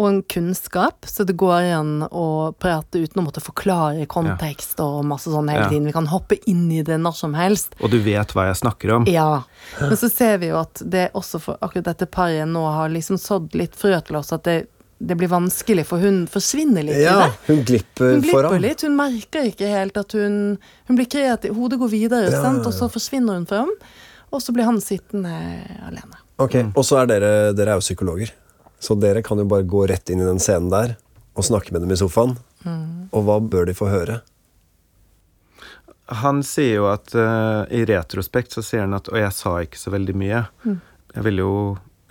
og 0.00 0.06
en 0.08 0.22
kunnskap, 0.22 1.04
så 1.06 1.26
det 1.28 1.36
går 1.36 1.68
an 1.76 1.92
å 2.08 2.24
prate 2.58 3.02
uten 3.04 3.20
å 3.20 3.26
måtte 3.26 3.42
forklare 3.44 4.06
kontekst 4.10 4.80
og 4.80 5.04
masse 5.04 5.28
sånn 5.30 5.48
hele 5.52 5.66
Ja. 5.66 5.68
tiden. 5.68 5.86
Vi 5.86 5.92
kan 5.92 6.06
hoppe 6.08 6.38
inn 6.48 6.70
i 6.72 6.82
det 6.82 6.98
når 6.98 7.14
som 7.14 7.34
helst. 7.34 7.74
Og 7.82 7.90
du 7.90 7.98
vet 8.00 8.32
hva 8.32 8.46
jeg 8.48 8.56
snakker 8.62 8.94
om. 8.96 9.04
Ja. 9.06 9.42
Men 9.80 9.96
så 9.96 10.10
ser 10.10 10.38
vi 10.38 10.48
jo 10.48 10.56
at 10.60 10.82
det 10.84 11.10
også 11.14 11.40
for 11.40 11.58
akkurat 11.60 11.84
dette 11.92 12.06
paret 12.10 12.48
nå 12.48 12.64
har 12.72 12.88
liksom 12.88 13.18
sådd 13.20 13.54
litt 13.54 13.76
frø 13.76 14.00
til 14.04 14.16
oss, 14.16 14.32
at 14.32 14.44
det, 14.44 14.66
det 15.00 15.16
blir 15.16 15.28
vanskelig, 15.32 15.86
for 15.88 15.98
hun 15.98 16.26
forsvinner 16.28 16.84
litt 16.84 16.96
i 16.96 17.04
Ja, 17.06 17.26
det. 17.26 17.32
hun 17.46 17.64
glipper 17.64 18.10
Hun 18.14 18.20
glipper 18.22 18.48
foran. 18.50 18.60
litt, 18.60 18.82
hun 18.82 18.96
merker 18.96 19.46
ikke 19.48 19.68
helt 19.68 19.96
at 19.96 20.12
hun 20.12 20.58
Hun 20.88 20.96
blir 20.96 21.06
kreativ, 21.08 21.54
hodet 21.56 21.78
går 21.80 21.88
videre, 21.90 22.30
Ja, 22.30 22.42
sant? 22.42 22.62
ja, 22.64 22.68
og 22.68 22.72
så 22.76 22.88
forsvinner 22.92 23.34
hun 23.38 23.46
fram. 23.46 23.70
Og 24.32 24.40
så 24.40 24.52
blir 24.54 24.64
han 24.64 24.76
sittende 24.78 25.32
alene. 25.88 26.19
Ok, 26.40 26.56
Og 26.74 26.84
så 26.86 27.02
er 27.02 27.10
dere, 27.10 27.32
dere 27.52 27.74
er 27.74 27.80
jo 27.80 27.84
psykologer, 27.84 28.32
så 28.80 28.96
dere 28.96 29.22
kan 29.22 29.38
jo 29.38 29.44
bare 29.48 29.66
gå 29.68 29.84
rett 29.90 30.10
inn 30.12 30.22
i 30.22 30.28
den 30.28 30.40
scenen 30.40 30.70
der 30.72 30.96
og 31.36 31.44
snakke 31.46 31.74
med 31.74 31.84
dem 31.84 31.92
i 31.92 31.98
sofaen. 32.00 32.38
Og 33.12 33.26
hva 33.26 33.38
bør 33.44 33.68
de 33.68 33.76
få 33.76 33.90
høre? 33.92 34.20
Han 36.20 36.42
sier 36.42 36.80
jo 36.80 36.88
at 36.90 37.12
uh, 37.14 37.68
i 37.70 37.84
retrospekt 37.86 38.56
så 38.56 38.64
sier 38.66 38.82
han 38.82 38.96
at 38.96 39.06
Og 39.12 39.20
jeg 39.20 39.30
sa 39.36 39.52
ikke 39.62 39.78
så 39.78 39.92
veldig 39.94 40.16
mye. 40.18 40.42
Jeg 41.14 41.26
ville 41.26 41.44
jo 41.44 41.54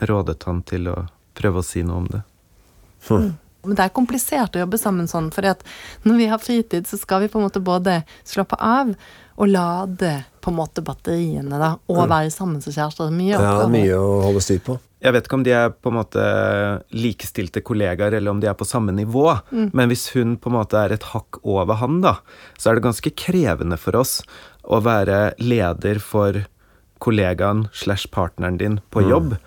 rådet 0.07 0.43
han 0.48 0.62
til 0.63 0.88
å 0.88 0.95
prøve 1.36 1.59
å 1.59 1.65
si 1.65 1.83
noe 1.83 2.03
om 2.03 2.07
det. 2.07 2.21
Men 3.09 3.75
det 3.75 3.83
er 3.83 3.95
komplisert 3.95 4.55
å 4.55 4.62
jobbe 4.62 4.79
sammen 4.79 5.07
sånn, 5.12 5.31
for 5.36 5.43
når 6.07 6.15
vi 6.15 6.27
har 6.31 6.39
fritid, 6.39 6.88
så 6.88 7.00
skal 7.00 7.25
vi 7.25 7.27
på 7.31 7.39
en 7.39 7.48
måte 7.50 7.59
både 7.59 8.01
slappe 8.24 8.55
av 8.55 8.93
og 9.36 9.51
lade 9.51 10.13
på 10.41 10.51
en 10.51 10.58
måte 10.60 10.84
batteriene, 10.86 11.60
da, 11.60 11.74
og 11.89 12.03
være 12.10 12.31
sammen 12.34 12.62
som 12.63 12.74
kjærester. 12.75 13.12
Mye 13.13 13.34
Ja, 13.36 13.41
det 13.60 13.65
er 13.67 13.74
mye 13.74 13.98
å 14.00 14.22
holde 14.27 14.43
styr 14.43 14.62
på. 14.65 14.77
Jeg 15.00 15.15
vet 15.15 15.27
ikke 15.29 15.38
om 15.38 15.43
de 15.48 15.51
er 15.55 15.69
på 15.72 15.91
en 15.93 15.96
måte 15.96 16.24
likestilte 16.91 17.62
kollegaer, 17.63 18.17
eller 18.17 18.34
om 18.34 18.41
de 18.43 18.50
er 18.51 18.58
på 18.60 18.67
samme 18.67 18.91
nivå. 18.91 19.27
Men 19.72 19.88
hvis 19.91 20.10
hun 20.12 20.36
på 20.36 20.52
en 20.52 20.58
måte 20.58 20.75
er 20.75 20.91
et 20.91 21.06
hakk 21.13 21.39
over 21.47 21.80
han, 21.80 22.02
da, 22.04 22.17
så 22.60 22.69
er 22.71 22.80
det 22.80 22.84
ganske 22.89 23.13
krevende 23.15 23.78
for 23.80 23.95
oss 23.95 24.19
å 24.67 24.82
være 24.84 25.38
leder 25.39 26.02
for 26.04 26.43
kollegaen 26.99 27.69
slash 27.71 28.10
partneren 28.12 28.60
din 28.60 28.82
på 28.91 29.06
jobb. 29.08 29.38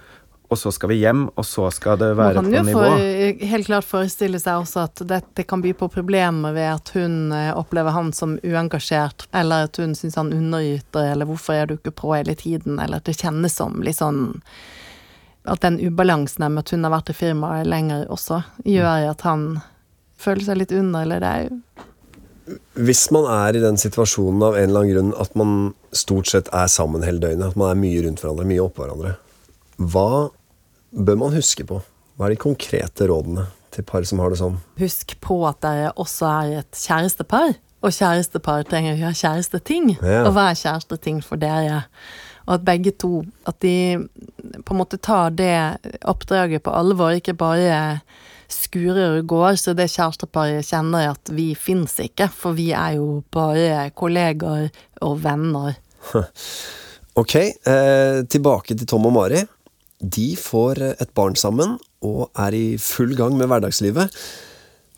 Og 0.52 0.58
så 0.60 0.68
skal 0.74 0.90
vi 0.90 0.98
hjem, 1.00 1.24
og 1.32 1.46
så 1.48 1.70
skal 1.72 1.96
det 1.96 2.10
Man 2.12 2.18
være 2.18 2.34
kan 2.34 2.50
på 2.52 2.60
jo 2.60 2.76
for, 2.76 3.46
helt 3.52 3.66
klart 3.70 3.86
forestille 3.88 4.40
seg 4.42 4.60
også 4.60 4.82
at 4.84 5.00
dette 5.08 5.46
kan 5.48 5.62
by 5.64 5.72
på 5.80 5.88
problemer 5.94 6.52
ved 6.52 6.68
at 6.74 6.92
hun 6.92 7.32
eh, 7.32 7.48
opplever 7.56 7.94
han 7.96 8.10
som 8.12 8.34
uengasjert, 8.44 9.30
eller 9.32 9.68
at 9.70 9.80
hun 9.80 9.96
syns 9.96 10.18
han 10.20 10.32
underyter, 10.36 11.14
eller 11.14 11.30
hvorfor 11.30 11.56
er 11.56 11.70
du 11.70 11.78
ikke 11.78 11.94
på 12.02 12.12
hele 12.12 12.36
tiden, 12.36 12.76
eller 12.76 13.00
at 13.00 13.08
det 13.08 13.16
kjennes 13.22 13.56
som 13.56 13.80
litt 13.80 14.00
sånn 14.02 14.42
At 15.48 15.64
den 15.64 15.80
ubalansen 15.80 16.44
med 16.44 16.66
at 16.66 16.70
hun 16.70 16.84
har 16.84 16.92
vært 16.92 17.10
i 17.10 17.16
firmaet 17.16 17.66
lenger 17.66 18.04
også, 18.12 18.42
gjør 18.68 19.08
at 19.10 19.24
han 19.26 19.46
føler 20.20 20.44
seg 20.46 20.60
litt 20.60 20.76
under, 20.76 21.06
eller 21.06 21.24
det 21.24 21.32
er 21.32 21.48
jo 21.48 22.60
Hvis 22.76 23.06
man 23.14 23.26
er 23.30 23.56
i 23.56 23.64
den 23.64 23.80
situasjonen 23.80 24.44
av 24.44 24.60
en 24.60 24.68
eller 24.68 24.84
annen 24.84 24.94
grunn 24.94 25.16
at 25.24 25.34
man 25.38 25.56
stort 25.96 26.28
sett 26.28 26.52
er 26.52 26.68
sammen 26.68 27.08
hele 27.08 27.24
døgnet, 27.24 27.54
at 27.54 27.58
man 27.58 27.72
er 27.72 27.82
mye 27.86 28.04
rundt 28.04 28.20
hverandre, 28.20 28.48
mye 28.52 28.68
oppå 28.68 28.84
hverandre, 28.84 29.16
hva 29.82 30.30
bør 30.92 31.18
man 31.24 31.34
huske 31.36 31.66
på? 31.66 31.80
Hva 32.16 32.28
er 32.28 32.34
de 32.34 32.42
konkrete 32.42 33.08
rådene 33.08 33.48
til 33.72 33.86
par 33.88 34.04
som 34.08 34.20
har 34.22 34.32
det 34.32 34.40
sånn? 34.42 34.58
Husk 34.80 35.16
på 35.24 35.38
at 35.48 35.62
dere 35.64 35.92
også 36.00 36.28
er 36.28 36.56
et 36.62 36.82
kjærestepar. 36.84 37.54
Og 37.82 37.94
kjærestepar 37.96 38.66
trenger 38.68 38.94
å 38.94 39.00
gjøre 39.00 39.18
kjæresteting. 39.18 39.94
Ja. 39.98 40.22
Og 40.26 40.36
hva 40.36 40.50
er 40.50 40.60
kjæresteting 40.60 41.22
for 41.24 41.40
dere? 41.40 41.86
Og 42.46 42.56
at 42.58 42.66
begge 42.66 42.90
to 42.98 43.22
At 43.46 43.60
de 43.62 44.02
på 44.66 44.74
en 44.74 44.80
måte 44.80 44.98
tar 44.98 45.30
det 45.34 45.78
oppdraget 46.08 46.62
på 46.62 46.74
alvor, 46.74 47.14
ikke 47.14 47.34
bare 47.38 48.02
skurer 48.52 49.18
og 49.18 49.26
går, 49.30 49.56
så 49.56 49.72
det 49.72 49.88
kjæresteparet 49.90 50.66
kjenner 50.66 51.12
at 51.14 51.30
vi 51.32 51.52
fins 51.56 51.94
ikke, 52.02 52.28
for 52.28 52.58
vi 52.58 52.68
er 52.76 52.98
jo 52.98 53.22
bare 53.32 53.88
kollegaer 53.96 54.68
og 55.00 55.18
venner. 55.24 55.78
Ok, 57.12 57.34
eh, 57.36 58.22
tilbake 58.24 58.72
til 58.72 58.88
Tom 58.88 59.04
og 59.04 59.12
Mari. 59.12 59.42
De 60.02 60.32
får 60.34 60.80
et 60.98 61.10
barn 61.14 61.36
sammen 61.38 61.76
og 62.02 62.24
er 62.34 62.54
i 62.58 62.66
full 62.82 63.14
gang 63.14 63.36
med 63.38 63.46
hverdagslivet. 63.46 64.10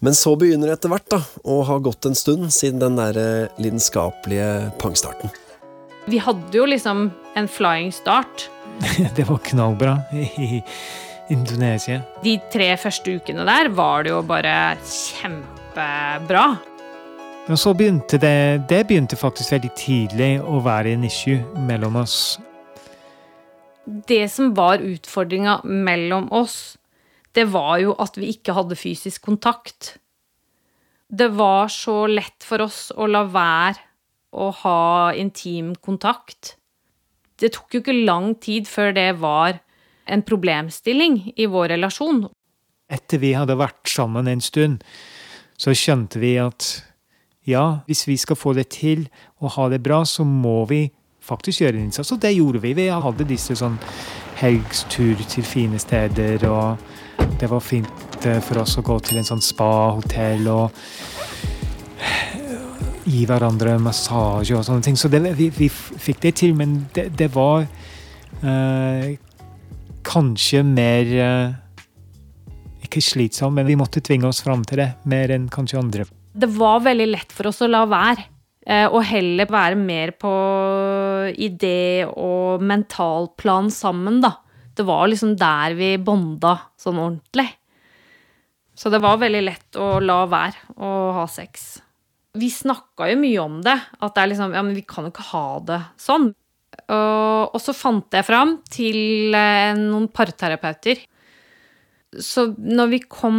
Men 0.04 0.16
så 0.16 0.32
begynner 0.36 0.68
det 0.68 0.78
etter 0.78 0.92
hvert 0.92 1.08
da, 1.12 1.20
å 1.44 1.60
ha 1.68 1.76
gått 1.84 2.08
en 2.08 2.16
stund 2.16 2.48
siden 2.52 2.80
den 2.80 2.96
der 2.96 3.18
eh, 3.20 3.60
lidenskapelige 3.60 4.72
pangstarten. 4.80 5.32
Vi 6.08 6.20
hadde 6.20 6.56
jo 6.56 6.66
liksom 6.68 7.06
en 7.36 7.48
flying 7.48 7.92
start. 7.92 8.48
Det 9.16 9.28
var 9.28 9.40
knallbra 9.44 9.98
i 10.12 10.62
Indonesia. 11.32 12.02
De 12.24 12.36
tre 12.52 12.72
første 12.80 13.16
ukene 13.16 13.44
der 13.48 13.70
var 13.72 14.04
det 14.04 14.12
jo 14.12 14.22
bare 14.28 14.74
kjempebra. 14.84 16.46
Men 17.44 17.60
så 17.60 17.74
begynte 17.76 18.16
det 18.20 18.64
Det 18.68 18.86
begynte 18.88 19.20
faktisk 19.20 19.52
veldig 19.52 19.72
tidlig 19.76 20.32
å 20.40 20.60
være 20.64 20.96
en 20.96 21.04
issue 21.04 21.44
mellom 21.68 22.00
oss. 22.00 22.38
Det 23.84 24.28
som 24.32 24.54
var 24.56 24.80
utfordringa 24.80 25.60
mellom 25.64 26.30
oss, 26.32 26.76
det 27.34 27.48
var 27.52 27.78
jo 27.82 27.94
at 28.00 28.16
vi 28.16 28.30
ikke 28.32 28.54
hadde 28.56 28.78
fysisk 28.78 29.26
kontakt. 29.26 29.96
Det 31.08 31.28
var 31.36 31.68
så 31.72 32.04
lett 32.08 32.46
for 32.46 32.64
oss 32.64 32.88
å 32.96 33.08
la 33.10 33.24
være 33.28 33.82
å 34.34 34.50
ha 34.64 35.12
intim 35.18 35.74
kontakt. 35.76 36.56
Det 37.38 37.52
tok 37.54 37.74
jo 37.74 37.82
ikke 37.82 37.96
lang 38.06 38.32
tid 38.42 38.68
før 38.70 38.94
det 38.96 39.10
var 39.20 39.60
en 40.10 40.22
problemstilling 40.24 41.34
i 41.36 41.46
vår 41.50 41.74
relasjon. 41.74 42.24
Etter 42.92 43.20
vi 43.20 43.34
hadde 43.36 43.56
vært 43.58 43.88
sammen 43.90 44.28
en 44.30 44.42
stund, 44.44 44.82
så 45.58 45.74
skjønte 45.76 46.20
vi 46.22 46.36
at 46.40 46.66
ja, 47.44 47.84
hvis 47.88 48.06
vi 48.08 48.16
skal 48.20 48.38
få 48.38 48.54
det 48.56 48.70
til 48.74 49.06
og 49.42 49.54
ha 49.58 49.68
det 49.72 49.82
bra, 49.84 50.02
så 50.08 50.24
må 50.24 50.62
vi 50.70 50.86
faktisk 51.24 51.64
gjøre 51.64 51.78
en 51.78 51.88
innsats. 51.88 52.12
Og 52.14 52.20
det 52.22 52.34
gjorde 52.36 52.62
vi. 52.64 52.74
Vi 52.76 52.88
hadde 52.90 53.28
disse 53.28 53.56
sånn 53.58 53.78
helgstur 54.40 55.20
til 55.30 55.46
fine 55.46 55.78
steder, 55.80 56.44
og 56.50 57.34
det 57.40 57.48
var 57.50 57.62
fint 57.64 58.26
eh, 58.26 58.40
for 58.44 58.62
oss 58.64 58.76
å 58.80 58.84
gå 58.84 58.98
til 59.06 59.20
en 59.20 59.28
sånn 59.28 59.42
spa-hotell 59.44 60.48
og 60.50 60.84
gi 63.04 63.24
hverandre 63.28 63.76
massasje 63.82 64.56
og 64.56 64.64
sånne 64.66 64.84
ting. 64.86 64.98
Så 64.98 65.10
det, 65.12 65.22
vi, 65.38 65.50
vi 65.54 65.68
fikk 65.70 66.22
det 66.24 66.34
til, 66.40 66.54
men 66.58 66.84
det, 66.96 67.10
det 67.18 67.30
var 67.34 67.66
eh, 68.42 69.14
kanskje 70.04 70.64
mer 70.66 71.14
eh, 71.28 71.60
Ikke 72.84 73.00
slitsomt, 73.02 73.56
men 73.56 73.66
vi 73.66 73.78
måtte 73.80 74.02
tvinge 74.04 74.28
oss 74.28 74.42
fram 74.44 74.62
til 74.68 74.82
det 74.82 74.90
mer 75.10 75.32
enn 75.34 75.48
kanskje 75.52 75.80
andre. 75.80 76.04
Det 76.34 76.50
var 76.52 76.82
veldig 76.84 77.06
lett 77.10 77.32
for 77.32 77.48
oss 77.50 77.62
å 77.64 77.70
la 77.70 77.84
være. 77.88 78.33
Eh, 78.66 78.86
Og 78.88 79.02
heller 79.04 79.46
være 79.50 79.76
mer 79.78 80.14
på 80.18 80.32
idé- 81.34 82.08
og 82.08 82.62
mentalplan 82.62 83.70
sammen, 83.70 84.20
da. 84.24 84.36
Det 84.74 84.86
var 84.86 85.06
liksom 85.08 85.36
der 85.38 85.74
vi 85.78 85.94
bonda 86.02 86.56
sånn 86.80 86.98
ordentlig. 86.98 87.48
Så 88.74 88.90
det 88.90 89.00
var 89.04 89.20
veldig 89.22 89.42
lett 89.46 89.78
å 89.78 90.00
la 90.02 90.24
være 90.26 90.74
å 90.82 90.94
ha 91.14 91.26
sex. 91.30 91.76
Vi 92.34 92.48
snakka 92.50 93.06
jo 93.12 93.18
mye 93.20 93.42
om 93.42 93.60
det. 93.62 93.76
At 94.02 94.16
det 94.16 94.22
er 94.22 94.32
liksom 94.32 94.54
Ja, 94.56 94.62
men 94.66 94.74
vi 94.74 94.82
kan 94.82 95.06
jo 95.06 95.12
ikke 95.14 95.28
ha 95.30 95.46
det 95.68 95.80
sånn. 96.02 96.32
Og, 96.90 97.54
og 97.54 97.60
så 97.62 97.72
fant 97.76 98.10
jeg 98.12 98.26
fram 98.26 98.56
til 98.66 99.34
eh, 99.38 99.76
noen 99.78 100.08
parterapeuter. 100.10 100.98
Så 102.18 102.48
når 102.58 102.90
vi 102.96 103.00
kom 103.06 103.38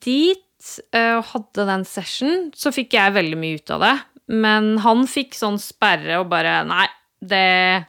dit 0.00 0.72
eh, 0.96 1.18
og 1.18 1.28
hadde 1.34 1.68
den 1.68 1.84
session, 1.88 2.48
så 2.56 2.72
fikk 2.72 2.96
jeg 2.96 3.14
veldig 3.16 3.38
mye 3.40 3.60
ut 3.60 3.74
av 3.76 3.84
det. 3.84 3.94
Men 4.32 4.78
han 4.80 5.04
fikk 5.10 5.36
sånn 5.36 5.58
sperre 5.60 6.22
og 6.22 6.30
bare 6.32 6.62
Nei, 6.64 6.86
det, 7.20 7.84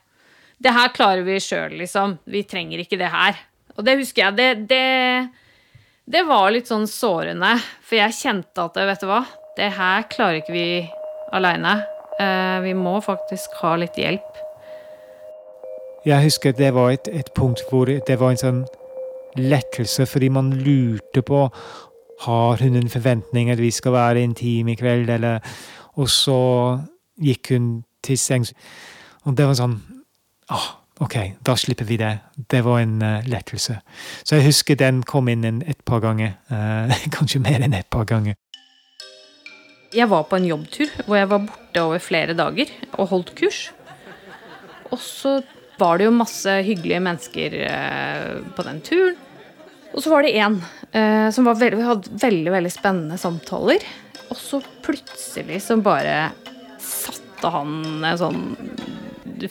det 0.59 0.73
her 0.75 0.91
klarer 0.95 1.23
vi 1.27 1.39
sjøl, 1.41 1.77
liksom. 1.79 2.17
Vi 2.29 2.43
trenger 2.47 2.83
ikke 2.83 2.99
det 2.99 3.11
her. 3.13 3.39
Og 3.77 3.87
det 3.87 3.95
husker 4.01 4.27
jeg. 4.27 4.35
Det, 4.37 4.49
det, 4.69 5.79
det 6.05 6.25
var 6.27 6.51
litt 6.53 6.69
sånn 6.69 6.85
sårende, 6.89 7.55
for 7.81 7.99
jeg 8.01 8.19
kjente 8.19 8.67
at 8.67 8.77
vet 8.91 9.01
du 9.01 9.09
hva, 9.09 9.23
det 9.57 9.71
her 9.77 10.05
klarer 10.11 10.41
ikke 10.41 10.55
vi 10.55 10.67
aleine. 11.33 11.79
Eh, 12.21 12.59
vi 12.67 12.75
må 12.77 12.99
faktisk 13.01 13.55
ha 13.63 13.75
litt 13.79 13.97
hjelp. 13.97 14.41
Jeg 16.03 16.25
husker 16.25 16.53
det 16.57 16.73
var 16.75 16.91
et, 16.91 17.07
et 17.07 17.31
punkt 17.37 17.63
hvor 17.69 17.87
det 17.87 18.19
var 18.19 18.33
en 18.33 18.41
sånn 18.41 18.63
lettelse, 19.39 20.05
fordi 20.09 20.29
man 20.29 20.51
lurte 20.59 21.23
på 21.25 21.45
har 22.25 22.61
hun 22.63 22.75
en 22.79 22.89
forventning 22.89 23.51
at 23.51 23.61
vi 23.61 23.71
skal 23.71 23.95
være 23.95 24.23
intime 24.23 24.73
i 24.73 24.79
kveld, 24.79 25.09
eller 25.09 25.39
Og 25.93 26.09
så 26.09 26.79
gikk 27.21 27.51
hun 27.53 27.83
til 28.03 28.17
sengs, 28.17 28.53
og 29.23 29.37
det 29.37 29.45
var 29.45 29.53
sånn 29.53 29.75
ah, 30.49 30.71
OK, 31.01 31.15
da 31.45 31.55
slipper 31.57 31.87
vi 31.89 31.97
det. 31.97 32.11
Det 32.49 32.61
var 32.65 32.83
en 32.83 33.01
uh, 33.01 33.25
lettelse. 33.25 33.79
Så 34.23 34.37
jeg 34.37 34.47
husker 34.47 34.77
den 34.79 35.01
kom 35.07 35.29
inn 35.31 35.45
en, 35.47 35.61
et 35.65 35.79
par 35.85 36.03
ganger. 36.03 36.35
Uh, 36.51 36.91
kanskje 37.15 37.41
mer 37.43 37.63
enn 37.65 37.75
et 37.77 37.89
par 37.93 38.05
ganger. 38.09 38.37
Jeg 39.93 40.09
var 40.09 40.25
på 40.25 40.39
en 40.39 40.47
jobbtur 40.47 40.89
hvor 41.05 41.19
jeg 41.19 41.29
var 41.29 41.43
borte 41.45 41.81
over 41.81 42.01
flere 42.01 42.33
dager 42.37 42.71
og 42.97 43.11
holdt 43.11 43.33
kurs. 43.37 43.67
Og 44.89 45.01
så 45.01 45.39
var 45.81 45.97
det 45.97 46.07
jo 46.07 46.15
masse 46.15 46.55
hyggelige 46.65 47.01
mennesker 47.03 47.59
uh, 47.65 48.41
på 48.55 48.65
den 48.69 48.81
turen. 48.85 49.19
Og 49.93 50.01
så 50.01 50.09
var 50.09 50.25
det 50.25 50.33
én 50.33 50.57
som 51.33 51.45
var 51.45 51.59
veldig, 51.59 51.83
hadde 51.85 52.17
veldig, 52.21 52.51
veldig 52.53 52.71
spennende 52.73 53.17
samtaler. 53.21 53.83
Og 54.33 54.37
så 54.39 54.59
plutselig 54.81 55.59
så 55.61 55.77
bare 55.85 56.31
satte 56.81 57.51
han 57.53 58.01
en 58.01 58.19
sånn 58.19 58.41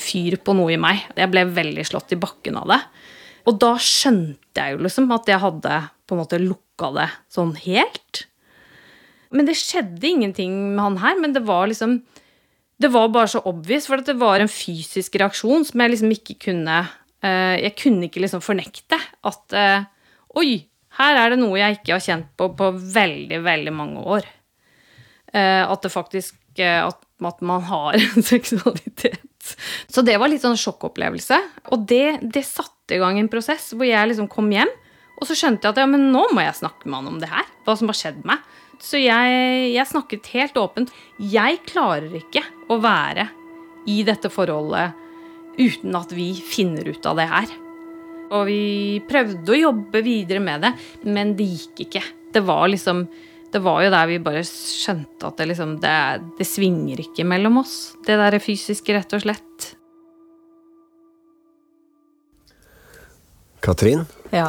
fyr 0.01 0.39
på 0.43 0.55
noe 0.57 0.75
i 0.75 0.81
meg. 0.81 1.05
Jeg 1.17 1.31
ble 1.33 1.45
veldig 1.53 1.85
slått 1.87 2.15
i 2.15 2.21
bakken 2.21 2.59
av 2.61 2.71
det. 2.73 2.81
Og 3.49 3.59
da 3.63 3.75
skjønte 3.81 4.63
jeg 4.63 4.77
jo 4.77 4.83
liksom 4.87 5.11
at 5.15 5.31
jeg 5.31 5.43
hadde 5.43 5.79
på 6.07 6.15
en 6.15 6.23
måte 6.23 6.41
lukka 6.43 6.93
det 6.97 7.09
sånn 7.33 7.55
helt. 7.65 8.25
Men 9.33 9.49
det 9.49 9.59
skjedde 9.59 10.09
ingenting 10.09 10.55
med 10.75 10.83
han 10.85 11.01
her. 11.03 11.21
Men 11.21 11.37
det 11.37 11.45
var 11.49 11.69
liksom 11.71 12.03
Det 12.83 12.91
var 12.91 13.13
bare 13.15 13.29
så 13.29 13.39
obvious, 13.47 13.87
for 13.87 14.03
det 14.03 14.17
var 14.19 14.41
en 14.41 14.51
fysisk 14.51 15.15
reaksjon 15.15 15.63
som 15.65 15.81
jeg 15.81 15.91
liksom 15.93 16.11
ikke 16.11 16.35
kunne 16.49 16.81
uh, 16.83 17.57
Jeg 17.61 17.77
kunne 17.79 18.09
ikke 18.09 18.25
liksom 18.25 18.43
fornekte 18.43 18.99
at 18.99 19.55
uh, 19.55 19.85
Oi, 20.41 20.63
her 20.99 21.19
er 21.19 21.33
det 21.33 21.41
noe 21.41 21.59
jeg 21.61 21.79
ikke 21.79 21.97
har 21.97 22.05
kjent 22.05 22.31
på 22.39 22.51
på 22.59 22.71
veldig, 22.77 23.41
veldig 23.45 23.75
mange 23.75 24.05
år. 24.17 24.29
Uh, 25.33 25.65
at 25.65 25.85
det 25.85 25.93
faktisk 25.93 26.39
at, 26.61 27.05
at 27.25 27.41
man 27.41 27.65
har 27.65 27.97
en 28.03 28.25
seksualitet. 28.25 29.21
Så 29.91 30.05
det 30.07 30.19
var 30.21 30.31
litt 30.31 30.45
sånn 30.45 30.59
sjokkopplevelse. 30.61 31.39
Og 31.73 31.87
det, 31.89 32.21
det 32.23 32.45
satte 32.47 32.97
i 32.97 33.01
gang 33.03 33.19
en 33.19 33.31
prosess 33.33 33.73
hvor 33.73 33.89
jeg 33.89 34.11
liksom 34.11 34.29
kom 34.31 34.51
hjem, 34.53 34.71
og 35.21 35.29
så 35.29 35.37
skjønte 35.39 35.69
jeg 35.69 35.77
at 35.77 35.83
ja, 35.85 35.87
men 35.87 36.09
nå 36.11 36.25
må 36.35 36.43
jeg 36.43 36.59
snakke 36.59 36.89
med 36.89 36.99
han 36.99 37.13
om 37.13 37.21
det 37.23 37.31
her. 37.31 37.47
Hva 37.67 37.77
som 37.79 37.91
har 37.93 37.99
skjedd 37.99 38.25
meg. 38.27 38.43
Så 38.83 38.99
jeg, 38.99 39.35
jeg 39.71 39.87
snakket 39.87 40.33
helt 40.33 40.57
åpent. 40.59 40.91
Jeg 41.23 41.61
klarer 41.69 42.11
ikke 42.19 42.43
å 42.73 42.81
være 42.83 43.29
i 43.87 44.01
dette 44.07 44.31
forholdet 44.33 44.99
uten 45.61 45.95
at 45.95 46.15
vi 46.17 46.33
finner 46.35 46.91
ut 46.91 47.07
av 47.07 47.21
det 47.21 47.29
her. 47.31 47.53
Og 48.33 48.47
vi 48.49 49.03
prøvde 49.09 49.53
å 49.53 49.59
jobbe 49.59 50.01
videre 50.05 50.41
med 50.41 50.65
det, 50.65 50.73
men 51.13 51.35
det 51.37 51.47
gikk 51.51 51.85
ikke. 51.87 52.03
Det 52.33 52.43
var 52.47 52.69
liksom 52.73 53.05
det 53.53 53.61
var 53.61 53.83
jo 53.85 53.91
der 53.93 54.07
vi 54.09 54.15
bare 54.25 54.41
skjønte 54.49 55.29
at 55.29 55.37
det 55.37 55.47
liksom 55.51 55.75
Det, 55.83 55.97
det 56.39 56.47
svinger 56.49 57.03
ikke 57.05 57.27
mellom 57.29 57.59
oss, 57.61 57.93
det 58.07 58.17
der 58.17 58.39
fysiske, 58.41 58.95
rett 58.97 59.13
og 59.13 59.21
slett. 59.27 59.67
Katrin, 63.63 64.07
Ja. 64.33 64.49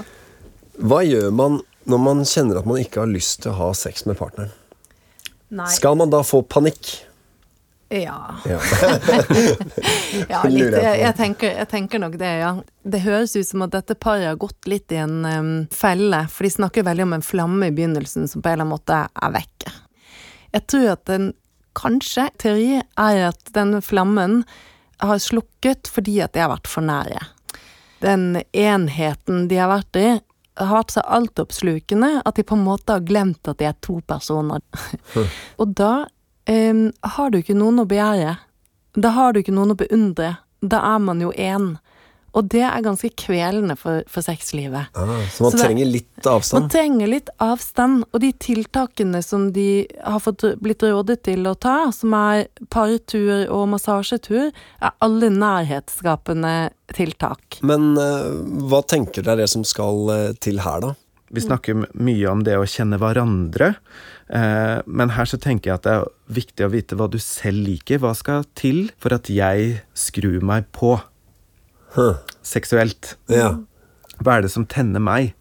hva 0.80 1.04
gjør 1.06 1.32
man 1.36 1.60
når 1.86 2.00
man 2.00 2.24
kjenner 2.24 2.58
at 2.62 2.65
man 2.65 2.80
ikke 2.80 3.04
har 3.04 3.12
lyst 3.12 3.43
til 3.43 3.52
å 3.52 3.56
ha 3.60 3.72
sex 3.74 4.06
med 4.08 4.17
partneren? 4.17 4.52
Nei. 5.52 5.67
Skal 5.69 5.96
man 6.00 6.10
da 6.10 6.24
få 6.26 6.41
panikk? 6.41 7.04
Ja. 7.89 8.36
Ja. 8.46 8.60
Ja, 10.30 10.43
litt, 10.46 10.76
jeg 10.78 11.00
jeg, 11.02 11.13
tenker, 11.17 11.50
jeg 11.58 11.67
tenker 11.72 12.02
nok 12.02 12.15
det, 12.22 12.30
ja. 12.43 12.52
Det 12.86 13.02
høres 13.02 13.34
ut 13.36 13.48
som 13.48 13.63
at 13.65 13.74
dette 13.74 13.96
paret 13.98 14.28
har 14.30 14.38
gått 14.41 14.67
litt 14.69 14.93
i 14.93 15.00
en 15.02 15.26
um, 15.26 15.54
felle, 15.74 16.19
for 16.30 16.46
de 16.46 16.52
snakker 16.54 16.86
veldig 16.86 17.08
om 17.08 17.15
en 17.17 17.26
flamme 17.26 17.69
i 17.69 17.74
begynnelsen 17.74 18.30
som 18.30 18.43
på 18.43 18.50
en 18.52 18.54
eller 18.54 18.67
annen 18.67 18.76
måte 18.76 19.00
er 19.10 19.34
vekke. 19.34 19.74
Jeg 20.54 20.67
tror 20.69 20.89
at 20.93 21.06
den 21.10 21.32
kanskje 21.78 22.28
teori 22.41 22.76
er 22.80 23.24
at 23.32 23.54
den 23.58 23.80
flammen 23.82 24.43
har 25.02 25.22
slukket 25.22 25.89
fordi 25.89 26.19
at 26.24 26.36
de 26.36 26.43
har 26.43 26.54
vært 26.54 26.69
for 26.69 26.86
nære. 26.86 27.24
Den 28.04 28.43
enheten 28.54 29.48
de 29.50 29.58
har 29.58 29.72
vært 29.72 30.00
i, 30.00 30.08
har 30.60 30.76
vært 30.76 30.93
så 30.93 31.04
altoppslukende 31.17 32.19
at 32.22 32.38
de 32.38 32.46
på 32.46 32.58
en 32.58 32.65
måte 32.67 32.98
har 32.98 33.06
glemt 33.08 33.50
at 33.50 33.58
de 33.62 33.69
er 33.69 33.78
to 33.82 33.98
personer. 34.08 34.62
Og 35.58 35.74
da 35.74 36.06
em, 36.49 36.91
har 37.03 37.32
du 37.32 37.39
ikke 37.41 37.56
noen 37.58 37.79
å 37.84 37.88
begjære. 37.89 38.38
Da 38.95 39.10
har 39.15 39.34
du 39.34 39.39
ikke 39.41 39.56
noen 39.56 39.73
å 39.73 39.79
beundre. 39.79 40.38
Da 40.62 40.79
er 40.95 40.99
man 40.99 41.21
jo 41.23 41.32
én. 41.32 41.77
Og 42.34 42.47
det 42.49 42.63
er 42.65 42.82
ganske 42.82 43.12
kvelende 43.13 43.75
for, 43.77 44.01
for 44.10 44.25
sexlivet. 44.25 44.88
Ah, 44.97 45.19
så 45.29 45.43
man 45.45 45.51
Så 45.53 45.58
det- 45.58 45.65
trenger 45.67 45.86
litt 45.86 46.25
Man 46.53 46.69
trenger 46.69 47.08
litt 47.08 47.29
avstand, 47.39 48.06
og 48.12 48.21
de 48.21 48.32
tiltakene 48.34 49.21
som 49.23 49.51
de 49.53 49.86
har 50.01 50.19
fått, 50.19 50.41
blitt 50.60 50.82
rådet 50.82 51.21
til 51.23 51.43
å 51.45 51.53
ta, 51.53 51.91
som 51.91 52.13
er 52.17 52.47
partur 52.71 53.45
og 53.51 53.67
massasjetur, 53.69 54.49
er 54.82 54.91
alle 54.99 55.29
nærhetsskapende 55.29 56.71
tiltak. 56.93 57.60
Men 57.62 57.93
eh, 57.97 58.32
hva 58.69 58.82
tenker 58.88 59.21
dere 59.25 59.47
som 59.47 59.63
skal 59.63 60.10
eh, 60.10 60.34
til 60.41 60.60
her, 60.65 60.82
da? 60.82 60.93
Vi 61.34 61.41
snakker 61.41 61.80
mye 61.98 62.30
om 62.30 62.43
det 62.46 62.56
å 62.60 62.65
kjenne 62.69 63.00
hverandre, 63.02 63.72
eh, 64.30 64.82
men 64.86 65.13
her 65.15 65.26
så 65.26 65.39
tenker 65.41 65.72
jeg 65.72 65.80
at 65.80 65.88
det 65.88 65.93
er 65.98 66.12
viktig 66.38 66.65
å 66.67 66.72
vite 66.74 66.98
hva 67.00 67.08
du 67.10 67.17
selv 67.17 67.65
liker. 67.65 68.02
Hva 68.04 68.13
skal 68.17 68.46
til 68.60 68.91
for 69.02 69.15
at 69.17 69.32
jeg 69.34 69.82
skrur 69.98 70.41
meg 70.46 70.69
på 70.76 71.00
Huh. 71.96 72.15
seksuelt? 72.41 73.15
Ja. 73.30 73.56
Hva 74.22 74.38
er 74.38 74.46
det 74.46 74.52
som 74.54 74.65
tenner 74.65 75.02
meg? 75.02 75.34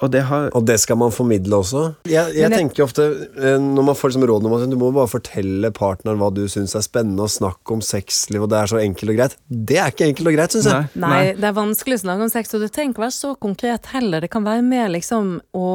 Og 0.00 0.10
det 0.14 0.22
har 0.28 0.50
Og 0.54 0.64
det 0.64 0.76
skal 0.80 0.96
man 1.00 1.10
formidle 1.10 1.56
også? 1.58 1.82
Jeg, 2.06 2.34
jeg 2.38 2.50
tenker 2.52 2.84
ofte, 2.84 3.06
eh, 3.36 3.56
når 3.58 3.82
man 3.88 3.96
får 3.98 4.12
liksom 4.12 4.26
råd 4.30 4.44
om 4.46 4.52
at 4.58 4.66
du 4.70 4.76
må 4.78 4.92
bare 4.94 5.10
fortelle 5.10 5.70
partneren 5.74 6.20
hva 6.20 6.28
du 6.34 6.44
syns 6.48 6.76
er 6.78 6.84
spennende, 6.86 7.24
og 7.26 7.32
snakke 7.34 7.74
om 7.74 7.80
sexliv, 7.82 8.42
og 8.46 8.52
det 8.52 8.60
er 8.60 8.66
så 8.70 8.78
enkelt 8.82 9.10
og 9.10 9.18
greit. 9.18 9.34
Det 9.50 9.78
er 9.82 9.90
ikke 9.90 10.06
enkelt 10.12 10.30
og 10.30 10.36
greit, 10.38 10.54
syns 10.54 10.70
jeg. 10.70 10.90
Nei, 11.02 11.32
det 11.34 11.44
er 11.50 11.56
vanskelig 11.58 11.98
å 11.98 12.04
snakke 12.04 12.28
om 12.28 12.30
sex, 12.30 12.54
og 12.54 12.62
du 12.62 12.68
trenger 12.68 12.94
ikke 12.94 13.06
være 13.08 13.16
så 13.18 13.32
konkret 13.42 13.90
heller. 13.94 14.20
Det 14.22 14.30
kan 14.30 14.46
være 14.46 14.62
mer 14.62 14.88
liksom 14.94 15.40
å 15.58 15.66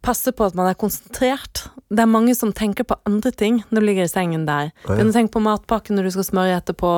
passe 0.00 0.30
på 0.32 0.46
at 0.46 0.54
man 0.54 0.68
er 0.70 0.76
konsentrert. 0.78 1.64
Det 1.90 2.04
er 2.04 2.08
mange 2.08 2.32
som 2.38 2.52
tenker 2.54 2.86
på 2.86 2.96
andre 3.08 3.32
ting 3.34 3.58
når 3.68 3.82
du 3.82 3.86
ligger 3.88 4.06
i 4.06 4.12
sengen 4.12 4.44
der. 4.46 4.70
ja. 4.86 4.94
Begynn 4.94 5.10
å 5.10 5.16
tenke 5.16 5.34
på 5.34 5.42
matpakken 5.42 5.98
når 5.98 6.06
du 6.08 6.10
skal 6.14 6.26
smøre 6.28 6.60
etterpå. 6.62 6.92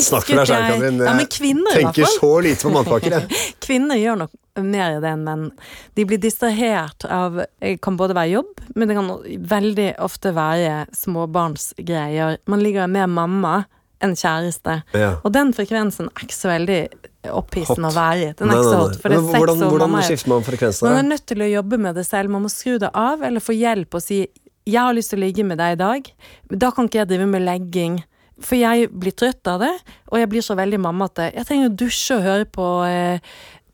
Snakk 0.00 0.24
for 0.30 0.40
deg 0.40 0.48
jeg- 0.48 0.72
Katrin. 0.72 0.98
Ja, 1.04 1.12
men 1.12 1.18
Jeg 1.26 1.28
kvinner 1.36 1.70
i 1.76 1.82
hvert 1.84 1.94
tenker 1.94 2.08
fall. 2.08 2.18
så 2.18 2.42
lite 2.42 2.62
på 2.64 2.72
matpakker, 2.72 3.10
jeg. 3.20 3.28
Kvinner 3.68 4.00
gjør 4.00 4.18
nok 4.24 4.30
mer 4.66 4.96
i 4.96 5.00
det 5.02 5.10
enn 5.10 5.24
menn. 5.26 5.48
De 5.98 6.06
blir 6.08 6.20
distrahert 6.22 7.04
av 7.04 7.42
Det 7.60 7.76
kan 7.84 7.96
både 7.98 8.16
være 8.16 8.32
jobb, 8.36 8.62
men 8.74 8.88
det 8.88 8.96
kan 8.98 9.10
veldig 9.54 9.88
ofte 10.04 10.32
være 10.36 10.86
småbarnsgreier. 10.96 12.38
Man 12.46 12.64
ligger 12.64 12.90
med 12.90 13.10
mamma 13.10 13.64
enn 14.04 14.14
kjæreste. 14.14 14.80
Ja. 14.94 15.14
Og 15.26 15.32
den 15.34 15.52
frekvensen 15.56 16.10
er 16.12 16.26
ikke 16.26 16.36
så 16.36 16.50
veldig 16.52 16.82
opphissende 17.34 17.90
å 17.90 17.96
være 17.96 18.18
i. 18.28 18.28
Den 18.38 18.52
er 18.52 18.60
ikke 18.60 18.68
så 18.68 18.82
hot, 18.84 19.00
Men 19.04 19.24
hvordan, 19.26 19.64
hvordan 19.64 19.96
er 19.98 20.06
skifter 20.06 20.32
man 20.32 20.46
frekvensen? 20.46 20.86
Man 20.86 21.00
er 21.00 21.08
nødt 21.14 21.26
til 21.28 21.42
å 21.42 21.48
jobbe 21.50 21.80
med 21.82 21.98
det 21.98 22.06
selv. 22.06 22.30
Man 22.34 22.46
må 22.46 22.52
skru 22.52 22.78
det 22.82 22.92
av, 22.94 23.24
eller 23.26 23.42
få 23.42 23.56
hjelp 23.56 23.98
og 23.98 24.04
si 24.04 24.26
'jeg 24.68 24.84
har 24.84 24.94
lyst 24.94 25.10
til 25.10 25.18
å 25.18 25.24
ligge 25.24 25.44
med 25.44 25.58
deg 25.58 25.78
i 25.78 25.82
dag'. 25.82 26.12
Da 26.58 26.70
kan 26.70 26.86
ikke 26.86 27.00
jeg 27.00 27.08
drive 27.08 27.26
med 27.26 27.42
legging. 27.42 28.02
For 28.40 28.54
jeg 28.54 28.90
blir 28.94 29.10
trøtt 29.10 29.46
av 29.50 29.60
det, 29.60 29.74
og 30.12 30.18
jeg 30.18 30.28
blir 30.28 30.42
så 30.42 30.54
veldig 30.54 30.78
mammete. 30.78 31.32
Jeg 31.34 31.46
trenger 31.46 31.70
å 31.70 31.74
dusje 31.74 32.16
og 32.16 32.22
høre 32.22 32.44
på 32.44 32.66
eh, 32.86 33.18